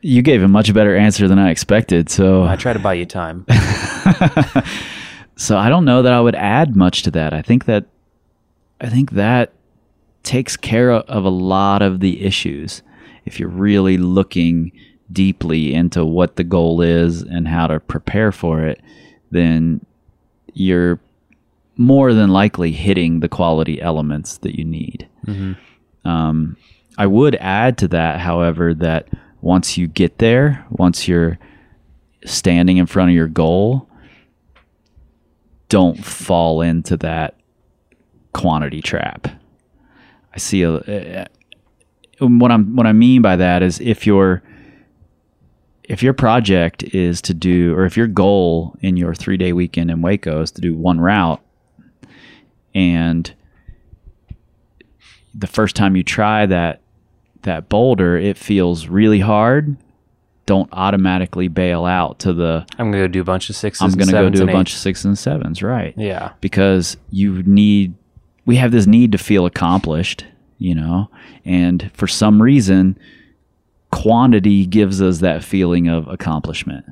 you 0.00 0.22
gave 0.22 0.42
a 0.42 0.48
much 0.48 0.72
better 0.74 0.96
answer 0.96 1.28
than 1.28 1.38
I 1.38 1.50
expected. 1.50 2.08
So, 2.08 2.44
I 2.44 2.56
try 2.56 2.72
to 2.72 2.78
buy 2.78 2.94
you 2.94 3.06
time. 3.06 3.46
so 5.36 5.56
I 5.56 5.68
don't 5.68 5.84
know 5.84 6.02
that 6.02 6.12
I 6.12 6.20
would 6.20 6.34
add 6.34 6.76
much 6.76 7.02
to 7.02 7.10
that. 7.12 7.32
I 7.32 7.42
think 7.42 7.64
that, 7.66 7.86
I 8.80 8.88
think 8.88 9.12
that 9.12 9.52
takes 10.28 10.58
care 10.58 10.92
of, 10.92 11.24
a 11.24 11.30
lot 11.30 11.80
of 11.80 12.00
the 12.00 12.22
issues. 12.22 12.82
If 13.24 13.40
you're 13.40 13.48
really 13.48 13.96
looking 13.96 14.72
deeply 15.10 15.72
into 15.72 16.04
what 16.04 16.36
the 16.36 16.44
goal 16.44 16.82
is 16.82 17.22
and 17.22 17.48
how 17.48 17.66
to 17.66 17.80
prepare 17.80 18.30
for 18.30 18.60
it, 18.66 18.78
then 19.30 19.84
you're 20.52 21.00
more 21.78 22.12
than 22.12 22.28
likely 22.28 22.72
hitting 22.72 23.20
the 23.20 23.28
quality 23.28 23.80
elements 23.80 24.36
that 24.38 24.58
you 24.58 24.66
need. 24.66 25.08
Um, 26.04 26.58
I 26.98 27.06
would 27.06 27.34
add 27.36 27.78
to 27.78 27.88
that, 27.88 28.20
however, 28.20 28.74
that 28.74 29.08
once 29.40 29.78
you 29.78 29.86
get 29.86 30.18
there, 30.18 30.66
once 30.70 31.08
you're 31.08 31.38
standing 32.26 32.76
in 32.76 32.84
front 32.86 33.08
of 33.10 33.14
your 33.14 33.28
goal, 33.28 33.88
don't 35.70 36.04
fall 36.04 36.60
into 36.60 36.98
that 36.98 37.34
quantity 38.34 38.82
trap. 38.82 39.28
I 40.34 40.38
see 40.38 40.62
a, 40.62 40.72
uh, 40.74 41.24
what 42.20 42.50
I'm 42.50 42.76
what 42.76 42.86
I 42.86 42.92
mean 42.92 43.22
by 43.22 43.36
that 43.36 43.62
is 43.62 43.80
if 43.80 44.06
your 44.06 44.42
if 45.84 46.02
your 46.02 46.12
project 46.12 46.82
is 46.82 47.22
to 47.22 47.34
do 47.34 47.74
or 47.74 47.84
if 47.86 47.96
your 47.96 48.06
goal 48.06 48.76
in 48.80 48.96
your 48.96 49.14
3-day 49.14 49.52
weekend 49.54 49.90
in 49.90 50.02
Hueco 50.02 50.42
is 50.42 50.50
to 50.52 50.60
do 50.60 50.74
one 50.74 51.00
route 51.00 51.40
and 52.74 53.32
the 55.34 55.46
first 55.46 55.76
time 55.76 55.96
you 55.96 56.02
try 56.02 56.44
that 56.46 56.80
that 57.42 57.68
boulder 57.68 58.16
it 58.16 58.36
feels 58.36 58.88
really 58.88 59.20
hard 59.20 59.76
don't 60.44 60.68
automatically 60.72 61.46
bail 61.48 61.84
out 61.84 62.18
to 62.18 62.32
the 62.32 62.66
I'm 62.78 62.90
gonna 62.90 63.04
go 63.04 63.08
do 63.08 63.20
a 63.20 63.24
bunch 63.24 63.48
of 63.50 63.56
sixes. 63.56 63.82
i'm 63.82 63.90
going 63.92 64.06
to 64.08 64.12
go 64.12 64.30
do 64.30 64.42
a 64.44 64.46
bunch 64.52 64.72
of 64.72 64.78
sixes 64.78 65.04
and 65.04 65.16
sevens 65.18 65.62
right 65.62 65.94
Yeah. 65.96 66.32
because 66.40 66.96
you 67.10 67.42
need 67.44 67.94
we 68.48 68.56
have 68.56 68.72
this 68.72 68.86
need 68.86 69.12
to 69.12 69.18
feel 69.18 69.46
accomplished 69.46 70.24
you 70.58 70.74
know 70.74 71.08
and 71.44 71.90
for 71.94 72.06
some 72.06 72.42
reason 72.42 72.98
quantity 73.92 74.66
gives 74.66 75.00
us 75.00 75.18
that 75.18 75.44
feeling 75.44 75.88
of 75.88 76.08
accomplishment 76.08 76.84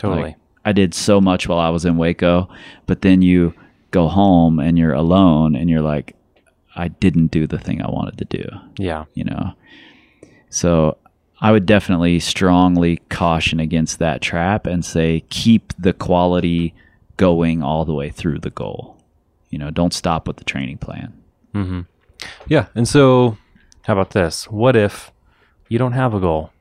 Totally. 0.00 0.22
Like, 0.22 0.36
I 0.64 0.72
did 0.72 0.94
so 0.94 1.20
much 1.20 1.46
while 1.46 1.58
I 1.58 1.68
was 1.68 1.84
in 1.84 1.96
Hueco, 1.96 2.48
but 2.86 3.02
then 3.02 3.20
you 3.20 3.54
go 3.90 4.08
home 4.08 4.58
and 4.58 4.78
you're 4.78 4.94
alone 4.94 5.54
and 5.54 5.68
you're 5.68 5.82
like, 5.82 6.16
I 6.74 6.88
didn't 6.88 7.28
do 7.28 7.46
the 7.46 7.58
thing 7.58 7.82
I 7.82 7.90
wanted 7.90 8.16
to 8.18 8.24
do, 8.24 8.48
yeah. 8.78 9.04
you 9.14 9.24
know? 9.24 9.52
So 10.48 10.96
I 11.40 11.52
would 11.52 11.66
definitely 11.66 12.18
strongly 12.20 12.98
caution 13.10 13.60
against 13.60 13.98
that 13.98 14.22
trap 14.22 14.66
and 14.66 14.84
say, 14.84 15.24
keep 15.28 15.72
the 15.78 15.92
quality 15.92 16.74
going 17.18 17.62
all 17.62 17.84
the 17.84 17.94
way 17.94 18.08
through 18.08 18.38
the 18.38 18.50
goal. 18.50 18.99
You 19.50 19.58
know, 19.58 19.70
don't 19.70 19.92
stop 19.92 20.26
with 20.26 20.36
the 20.36 20.44
training 20.44 20.78
plan. 20.78 21.12
Yeah. 22.46 22.66
And 22.74 22.88
so, 22.88 23.36
how 23.82 23.94
about 23.94 24.10
this? 24.10 24.44
What 24.50 24.76
if 24.76 25.12
you 25.68 25.78
don't 25.78 25.92
have 25.92 26.14
a 26.14 26.20
goal? 26.20 26.52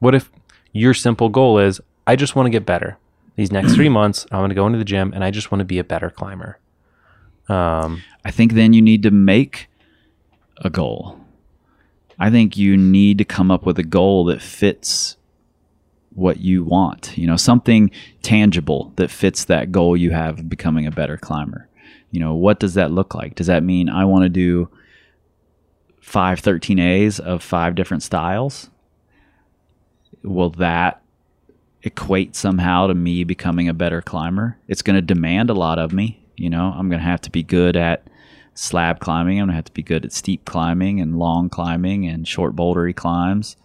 What 0.00 0.14
if 0.14 0.30
your 0.72 0.94
simple 0.94 1.28
goal 1.28 1.58
is, 1.58 1.80
I 2.06 2.16
just 2.16 2.34
want 2.34 2.46
to 2.46 2.50
get 2.50 2.66
better? 2.66 2.98
These 3.36 3.52
next 3.52 3.74
three 3.74 3.88
months, 4.00 4.26
I'm 4.32 4.40
going 4.40 4.48
to 4.50 4.54
go 4.54 4.66
into 4.66 4.78
the 4.78 4.84
gym 4.84 5.12
and 5.14 5.22
I 5.22 5.30
just 5.30 5.50
want 5.50 5.60
to 5.60 5.64
be 5.64 5.78
a 5.78 5.84
better 5.84 6.10
climber. 6.10 6.58
Um, 7.48 8.02
I 8.24 8.30
think 8.30 8.52
then 8.52 8.72
you 8.72 8.82
need 8.82 9.02
to 9.04 9.10
make 9.10 9.68
a 10.58 10.70
goal. 10.70 11.18
I 12.18 12.30
think 12.30 12.56
you 12.56 12.76
need 12.76 13.18
to 13.18 13.24
come 13.24 13.50
up 13.50 13.66
with 13.66 13.78
a 13.78 13.82
goal 13.82 14.24
that 14.26 14.40
fits 14.40 15.16
what 16.14 16.38
you 16.38 16.62
want. 16.62 17.16
You 17.16 17.26
know, 17.26 17.36
something 17.36 17.90
tangible 18.22 18.92
that 18.96 19.10
fits 19.10 19.44
that 19.46 19.72
goal 19.72 19.96
you 19.96 20.10
have 20.10 20.38
of 20.38 20.48
becoming 20.48 20.86
a 20.86 20.90
better 20.90 21.16
climber. 21.16 21.68
You 22.12 22.20
know, 22.20 22.34
what 22.34 22.60
does 22.60 22.74
that 22.74 22.92
look 22.92 23.14
like? 23.14 23.34
Does 23.34 23.48
that 23.48 23.64
mean 23.64 23.88
I 23.88 24.04
want 24.04 24.24
to 24.24 24.28
do 24.28 24.68
five 26.00 26.40
13As 26.40 27.18
of 27.18 27.42
five 27.42 27.74
different 27.74 28.02
styles? 28.02 28.70
Will 30.22 30.50
that 30.50 31.02
equate 31.82 32.36
somehow 32.36 32.86
to 32.86 32.94
me 32.94 33.24
becoming 33.24 33.68
a 33.68 33.74
better 33.74 34.02
climber? 34.02 34.58
It's 34.68 34.82
going 34.82 34.96
to 34.96 35.02
demand 35.02 35.50
a 35.50 35.54
lot 35.54 35.78
of 35.78 35.92
me. 35.92 36.22
You 36.36 36.50
know, 36.50 36.72
I'm 36.76 36.88
going 36.88 37.00
to 37.00 37.06
have 37.06 37.22
to 37.22 37.30
be 37.30 37.42
good 37.42 37.76
at 37.76 38.06
slab 38.54 39.00
climbing. 39.00 39.40
I'm 39.40 39.46
going 39.46 39.52
to 39.52 39.56
have 39.56 39.64
to 39.64 39.72
be 39.72 39.82
good 39.82 40.04
at 40.04 40.12
steep 40.12 40.44
climbing 40.44 41.00
and 41.00 41.18
long 41.18 41.48
climbing 41.48 42.06
and 42.06 42.28
short 42.28 42.54
bouldery 42.54 42.94
climbs 42.94 43.56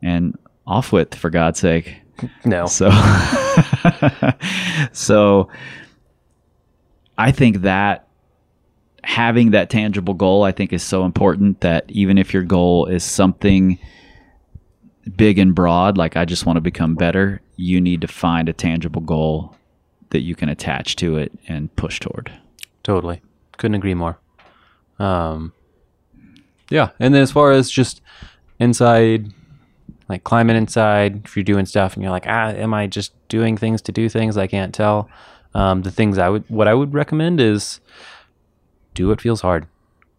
and 0.00 0.38
off 0.66 0.92
width, 0.92 1.16
for 1.16 1.30
God's 1.30 1.58
sake. 1.58 1.96
no. 2.44 2.66
So, 2.66 2.90
so 4.92 5.48
I 7.22 7.30
think 7.30 7.58
that 7.58 8.08
having 9.04 9.52
that 9.52 9.70
tangible 9.70 10.12
goal, 10.12 10.42
I 10.42 10.50
think, 10.50 10.72
is 10.72 10.82
so 10.82 11.04
important 11.04 11.60
that 11.60 11.84
even 11.88 12.18
if 12.18 12.34
your 12.34 12.42
goal 12.42 12.86
is 12.86 13.04
something 13.04 13.78
big 15.16 15.38
and 15.38 15.54
broad, 15.54 15.96
like 15.96 16.16
I 16.16 16.24
just 16.24 16.46
want 16.46 16.56
to 16.56 16.60
become 16.60 16.96
better, 16.96 17.40
you 17.54 17.80
need 17.80 18.00
to 18.00 18.08
find 18.08 18.48
a 18.48 18.52
tangible 18.52 19.02
goal 19.02 19.54
that 20.10 20.22
you 20.22 20.34
can 20.34 20.48
attach 20.48 20.96
to 20.96 21.16
it 21.16 21.30
and 21.46 21.74
push 21.76 22.00
toward. 22.00 22.32
Totally. 22.82 23.22
Couldn't 23.56 23.76
agree 23.76 23.94
more. 23.94 24.18
Um, 24.98 25.52
yeah. 26.70 26.90
And 26.98 27.14
then 27.14 27.22
as 27.22 27.30
far 27.30 27.52
as 27.52 27.70
just 27.70 28.00
inside, 28.58 29.32
like 30.08 30.24
climbing 30.24 30.56
inside, 30.56 31.22
if 31.24 31.36
you're 31.36 31.44
doing 31.44 31.66
stuff 31.66 31.94
and 31.94 32.02
you're 32.02 32.10
like, 32.10 32.26
ah, 32.26 32.48
am 32.48 32.74
I 32.74 32.88
just 32.88 33.12
doing 33.28 33.56
things 33.56 33.80
to 33.82 33.92
do 33.92 34.08
things? 34.08 34.36
I 34.36 34.48
can't 34.48 34.74
tell. 34.74 35.08
Um, 35.54 35.82
the 35.82 35.90
things 35.90 36.18
I 36.18 36.28
would, 36.28 36.44
what 36.48 36.66
I 36.68 36.74
would 36.74 36.94
recommend 36.94 37.40
is 37.40 37.80
do 38.94 39.08
what 39.08 39.20
feels 39.20 39.40
hard. 39.42 39.66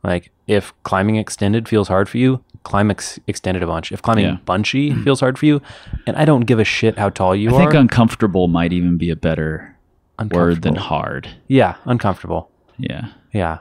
Like 0.04 0.32
if 0.48 0.74
climbing 0.84 1.16
extended 1.16 1.68
feels 1.70 1.88
hard 1.88 2.10
for 2.10 2.18
you, 2.18 2.44
climb 2.64 2.92
ex- 2.92 3.20
extended 3.28 3.64
a 3.64 3.68
bunch. 3.68 3.92
If 3.92 4.02
climbing 4.02 4.26
Yeah. 4.26 4.38
bunchy 4.46 4.94
feels 5.04 5.20
hard 5.22 5.40
for 5.40 5.46
you, 5.46 5.62
and 6.06 6.16
I 6.18 6.26
don't 6.26 6.42
give 6.42 6.60
a 6.60 6.64
shit 6.66 6.98
how 6.98 7.10
tall 7.10 7.36
you 7.36 7.50
I 7.50 7.54
are. 7.54 7.56
I 7.56 7.60
think 7.66 7.74
uncomfortable 7.74 8.48
might 8.48 8.74
even 8.74 8.98
be 8.98 9.10
a 9.10 9.16
better 9.16 9.76
word 10.32 10.62
than 10.62 10.76
hard. 10.76 11.28
Yeah, 11.48 11.76
uncomfortable. 11.86 12.50
Yeah. 12.78 13.08
Yeah. 13.34 13.60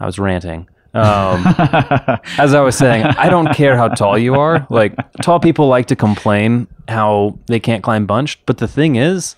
I 0.00 0.06
was 0.06 0.18
ranting. 0.18 0.68
Um, 0.94 1.44
as 2.38 2.54
I 2.54 2.60
was 2.60 2.76
saying, 2.76 3.04
I 3.04 3.28
don't 3.28 3.52
care 3.54 3.76
how 3.76 3.88
tall 3.88 4.16
you 4.16 4.34
are. 4.36 4.66
Like, 4.70 4.94
tall 5.22 5.38
people 5.40 5.68
like 5.68 5.86
to 5.86 5.96
complain 5.96 6.66
how 6.88 7.38
they 7.46 7.60
can't 7.60 7.82
climb 7.82 8.06
bunched. 8.06 8.40
But 8.46 8.58
the 8.58 8.68
thing 8.68 8.96
is, 8.96 9.36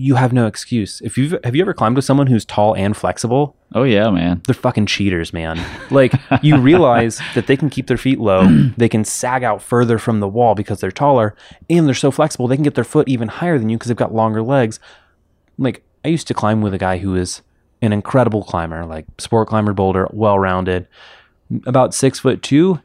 you 0.00 0.14
have 0.14 0.32
no 0.32 0.46
excuse. 0.46 1.00
If 1.02 1.18
you've 1.18 1.36
have 1.44 1.54
you 1.54 1.62
ever 1.62 1.74
climbed 1.74 1.96
with 1.96 2.04
someone 2.04 2.26
who's 2.26 2.44
tall 2.44 2.74
and 2.74 2.96
flexible? 2.96 3.56
Oh 3.74 3.82
yeah, 3.82 4.10
man. 4.10 4.40
They're 4.46 4.54
fucking 4.54 4.86
cheaters, 4.86 5.32
man. 5.32 5.60
Like 5.90 6.14
you 6.42 6.56
realize 6.60 7.20
that 7.34 7.46
they 7.46 7.56
can 7.56 7.68
keep 7.68 7.86
their 7.86 7.98
feet 7.98 8.18
low, 8.18 8.46
they 8.76 8.88
can 8.88 9.04
sag 9.04 9.44
out 9.44 9.62
further 9.62 9.98
from 9.98 10.20
the 10.20 10.28
wall 10.28 10.54
because 10.54 10.80
they're 10.80 10.90
taller, 10.90 11.36
and 11.68 11.86
they're 11.86 11.94
so 11.94 12.10
flexible 12.10 12.48
they 12.48 12.56
can 12.56 12.64
get 12.64 12.74
their 12.74 12.84
foot 12.84 13.08
even 13.08 13.28
higher 13.28 13.58
than 13.58 13.68
you 13.68 13.76
because 13.76 13.88
they've 13.88 13.96
got 13.96 14.14
longer 14.14 14.42
legs. 14.42 14.80
Like 15.58 15.82
I 16.04 16.08
used 16.08 16.26
to 16.28 16.34
climb 16.34 16.62
with 16.62 16.72
a 16.72 16.78
guy 16.78 16.98
who 16.98 17.14
is 17.14 17.42
an 17.82 17.92
incredible 17.92 18.42
climber, 18.42 18.86
like 18.86 19.06
sport 19.18 19.48
climber, 19.48 19.74
boulder, 19.74 20.08
well 20.12 20.38
rounded, 20.38 20.88
about 21.66 21.94
six 21.94 22.18
foot 22.18 22.42
two, 22.42 22.80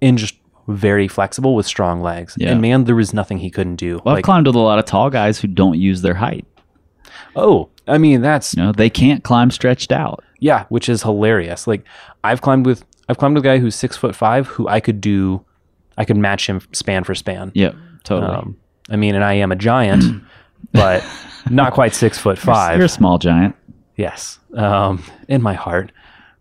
and 0.00 0.16
just 0.16 0.36
very 0.68 1.08
flexible 1.08 1.54
with 1.54 1.66
strong 1.66 2.00
legs. 2.00 2.34
Yeah. 2.36 2.50
And 2.50 2.62
man, 2.62 2.84
there 2.84 2.94
was 2.94 3.12
nothing 3.12 3.38
he 3.38 3.50
couldn't 3.50 3.76
do. 3.76 4.00
Well, 4.04 4.16
I've 4.16 4.22
climbed 4.22 4.46
with 4.46 4.56
a 4.56 4.60
lot 4.60 4.78
of 4.78 4.84
tall 4.84 5.10
guys 5.10 5.40
who 5.40 5.48
don't 5.48 5.78
use 5.78 6.02
their 6.02 6.14
height. 6.14 6.46
Oh, 7.36 7.68
I 7.86 7.98
mean 7.98 8.20
that's 8.20 8.54
You 8.54 8.64
know, 8.64 8.72
they 8.72 8.90
can't 8.90 9.24
climb 9.24 9.50
stretched 9.50 9.92
out. 9.92 10.24
Yeah, 10.38 10.66
which 10.68 10.88
is 10.88 11.02
hilarious. 11.02 11.66
Like 11.66 11.84
I've 12.24 12.40
climbed 12.40 12.66
with 12.66 12.84
I've 13.08 13.18
climbed 13.18 13.34
with 13.34 13.44
a 13.44 13.48
guy 13.48 13.58
who's 13.58 13.74
six 13.74 13.96
foot 13.96 14.14
five 14.14 14.46
who 14.46 14.68
I 14.68 14.80
could 14.80 15.00
do 15.00 15.44
I 15.98 16.04
could 16.04 16.16
match 16.16 16.48
him 16.48 16.60
span 16.72 17.04
for 17.04 17.14
span. 17.14 17.52
Yep, 17.54 17.74
totally. 18.04 18.32
Um, 18.32 18.56
I 18.88 18.96
mean, 18.96 19.14
and 19.14 19.24
I 19.24 19.34
am 19.34 19.52
a 19.52 19.56
giant, 19.56 20.22
but 20.72 21.04
not 21.50 21.74
quite 21.74 21.94
six 21.94 22.18
foot 22.18 22.38
five. 22.38 22.76
You're 22.76 22.86
a 22.86 22.88
small 22.88 23.18
giant. 23.18 23.54
Yes, 23.96 24.38
um, 24.54 25.04
in 25.28 25.42
my 25.42 25.54
heart. 25.54 25.92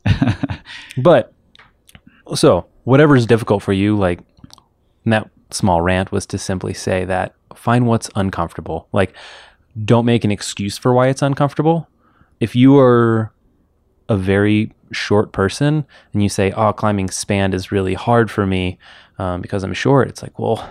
but 0.97 1.33
so 2.35 2.67
whatever's 2.83 3.25
difficult 3.25 3.61
for 3.61 3.73
you, 3.73 3.97
like 3.97 4.19
that 5.05 5.29
small 5.51 5.81
rant 5.81 6.11
was 6.11 6.25
to 6.27 6.37
simply 6.37 6.73
say 6.73 7.05
that 7.05 7.35
find 7.55 7.85
what's 7.85 8.09
uncomfortable. 8.15 8.87
Like, 8.91 9.13
don't 9.85 10.05
make 10.05 10.23
an 10.23 10.31
excuse 10.31 10.77
for 10.77 10.93
why 10.93 11.07
it's 11.07 11.21
uncomfortable. 11.21 11.87
If 12.39 12.55
you 12.55 12.77
are 12.77 13.31
a 14.07 14.15
very 14.17 14.71
short 14.91 15.31
person 15.31 15.85
and 16.13 16.23
you 16.23 16.29
say, 16.29 16.51
"Oh, 16.51 16.73
climbing 16.73 17.09
span 17.11 17.53
is 17.53 17.71
really 17.71 17.93
hard 17.93 18.31
for 18.31 18.45
me 18.47 18.77
um, 19.19 19.41
because 19.41 19.63
I'm 19.63 19.73
short," 19.73 20.07
it's 20.09 20.21
like, 20.23 20.37
well. 20.39 20.69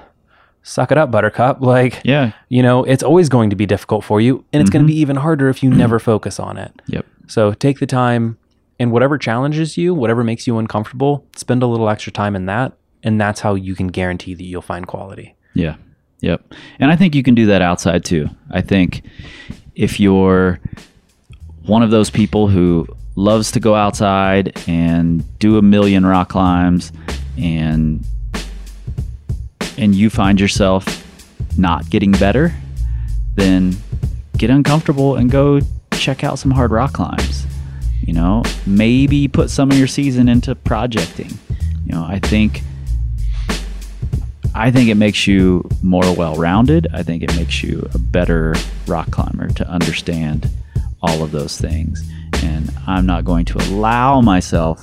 Suck 0.64 0.92
it 0.92 0.99
up, 0.99 1.11
Buttercup. 1.11 1.61
Like, 1.62 2.03
Yeah. 2.05 2.32
you 2.51 2.62
know, 2.62 2.84
it's 2.84 3.03
always 3.03 3.30
going 3.30 3.49
to 3.49 3.57
be 3.57 3.64
difficult 3.64 4.05
for 4.05 4.20
you, 4.20 4.44
and 4.53 4.61
it's 4.61 4.68
going 4.68 4.82
to 4.84 4.86
be 4.86 4.99
even 4.99 5.16
harder 5.16 5.49
if 5.49 5.62
you 5.62 5.70
never 5.70 5.99
focus 5.99 6.38
on 6.38 6.59
it. 6.59 6.82
Yep. 6.88 7.07
So 7.26 7.55
take 7.55 7.78
the 7.78 7.86
time 7.86 8.36
and 8.78 8.92
whatever 8.92 9.16
challenges 9.16 9.78
you, 9.78 9.94
whatever 9.94 10.22
makes 10.22 10.46
you 10.46 10.59
uncomfortable, 10.59 11.24
spend 11.36 11.62
a 11.62 11.66
little 11.66 11.88
extra 11.88 12.12
time 12.12 12.36
in 12.36 12.44
that. 12.46 12.74
And 13.03 13.18
that's 13.18 13.40
how 13.40 13.55
you 13.55 13.74
can 13.74 13.86
guarantee 13.86 14.34
that 14.34 14.44
you'll 14.44 14.61
find 14.61 14.86
quality. 14.86 15.34
Yeah. 15.55 15.76
Yep. 16.20 16.54
And 16.80 16.90
I 16.90 16.96
think 16.96 17.14
you 17.14 17.22
can 17.22 17.34
do 17.34 17.46
that 17.46 17.62
outside 17.62 18.04
too. 18.04 18.28
I 18.50 18.60
think 18.60 19.02
if 19.74 20.00
you're 20.00 20.60
one 21.62 21.82
of 21.82 21.90
those 21.90 22.10
people 22.10 22.48
who 22.48 22.86
loves 23.14 23.52
to 23.52 23.60
go 23.60 23.74
outside 23.74 24.60
and 24.66 25.38
do 25.38 25.58
a 25.58 25.62
million 25.62 26.06
rock 26.06 26.30
climbs 26.30 26.92
and 27.36 28.04
and 29.76 29.94
you 29.94 30.10
find 30.10 30.40
yourself 30.40 31.04
not 31.56 31.88
getting 31.90 32.12
better, 32.12 32.52
then 33.34 33.76
get 34.36 34.50
uncomfortable 34.50 35.16
and 35.16 35.30
go 35.30 35.60
check 35.92 36.24
out 36.24 36.38
some 36.38 36.50
hard 36.50 36.72
rock 36.72 36.92
climbs. 36.92 37.46
You 38.00 38.14
know, 38.14 38.42
maybe 38.66 39.28
put 39.28 39.50
some 39.50 39.70
of 39.70 39.78
your 39.78 39.86
season 39.86 40.28
into 40.28 40.54
projecting. 40.54 41.30
You 41.84 41.92
know, 41.92 42.04
I 42.04 42.18
think 42.18 42.62
I 44.59 44.72
think 44.72 44.88
it 44.88 44.96
makes 44.96 45.24
you 45.28 45.68
more 45.84 46.12
well-rounded. 46.16 46.88
I 46.92 47.04
think 47.04 47.22
it 47.22 47.34
makes 47.36 47.62
you 47.62 47.88
a 47.94 47.98
better 47.98 48.56
rock 48.88 49.09
climber 49.12 49.46
to 49.50 49.68
understand 49.68 50.50
all 51.00 51.22
of 51.22 51.30
those 51.30 51.56
things. 51.56 52.02
And 52.42 52.68
I'm 52.84 53.06
not 53.06 53.24
going 53.24 53.44
to 53.46 53.59
allow 53.59 54.20
myself 54.20 54.82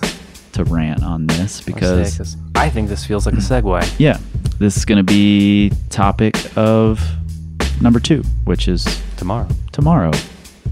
to 0.53 0.63
rant 0.63 1.03
on 1.03 1.27
this 1.27 1.59
because 1.59 2.37
I 2.55 2.69
think 2.69 2.87
this 2.87 3.05
feels 3.05 3.25
like 3.25 3.35
a 3.35 3.39
segue. 3.39 3.95
yeah, 3.99 4.17
this 4.59 4.77
is 4.77 4.85
going 4.85 4.97
to 4.97 5.03
be 5.03 5.73
topic 5.89 6.35
of 6.55 7.01
number 7.81 7.99
2, 7.99 8.23
which 8.45 8.69
is 8.69 8.85
Tomorrow. 9.17 9.49
tomorrow 9.73 10.13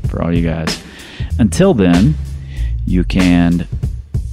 for 0.08 0.24
all 0.24 0.34
you 0.34 0.48
guys. 0.48 0.82
Until 1.40 1.74
then, 1.74 2.16
you 2.86 3.04
can 3.04 3.68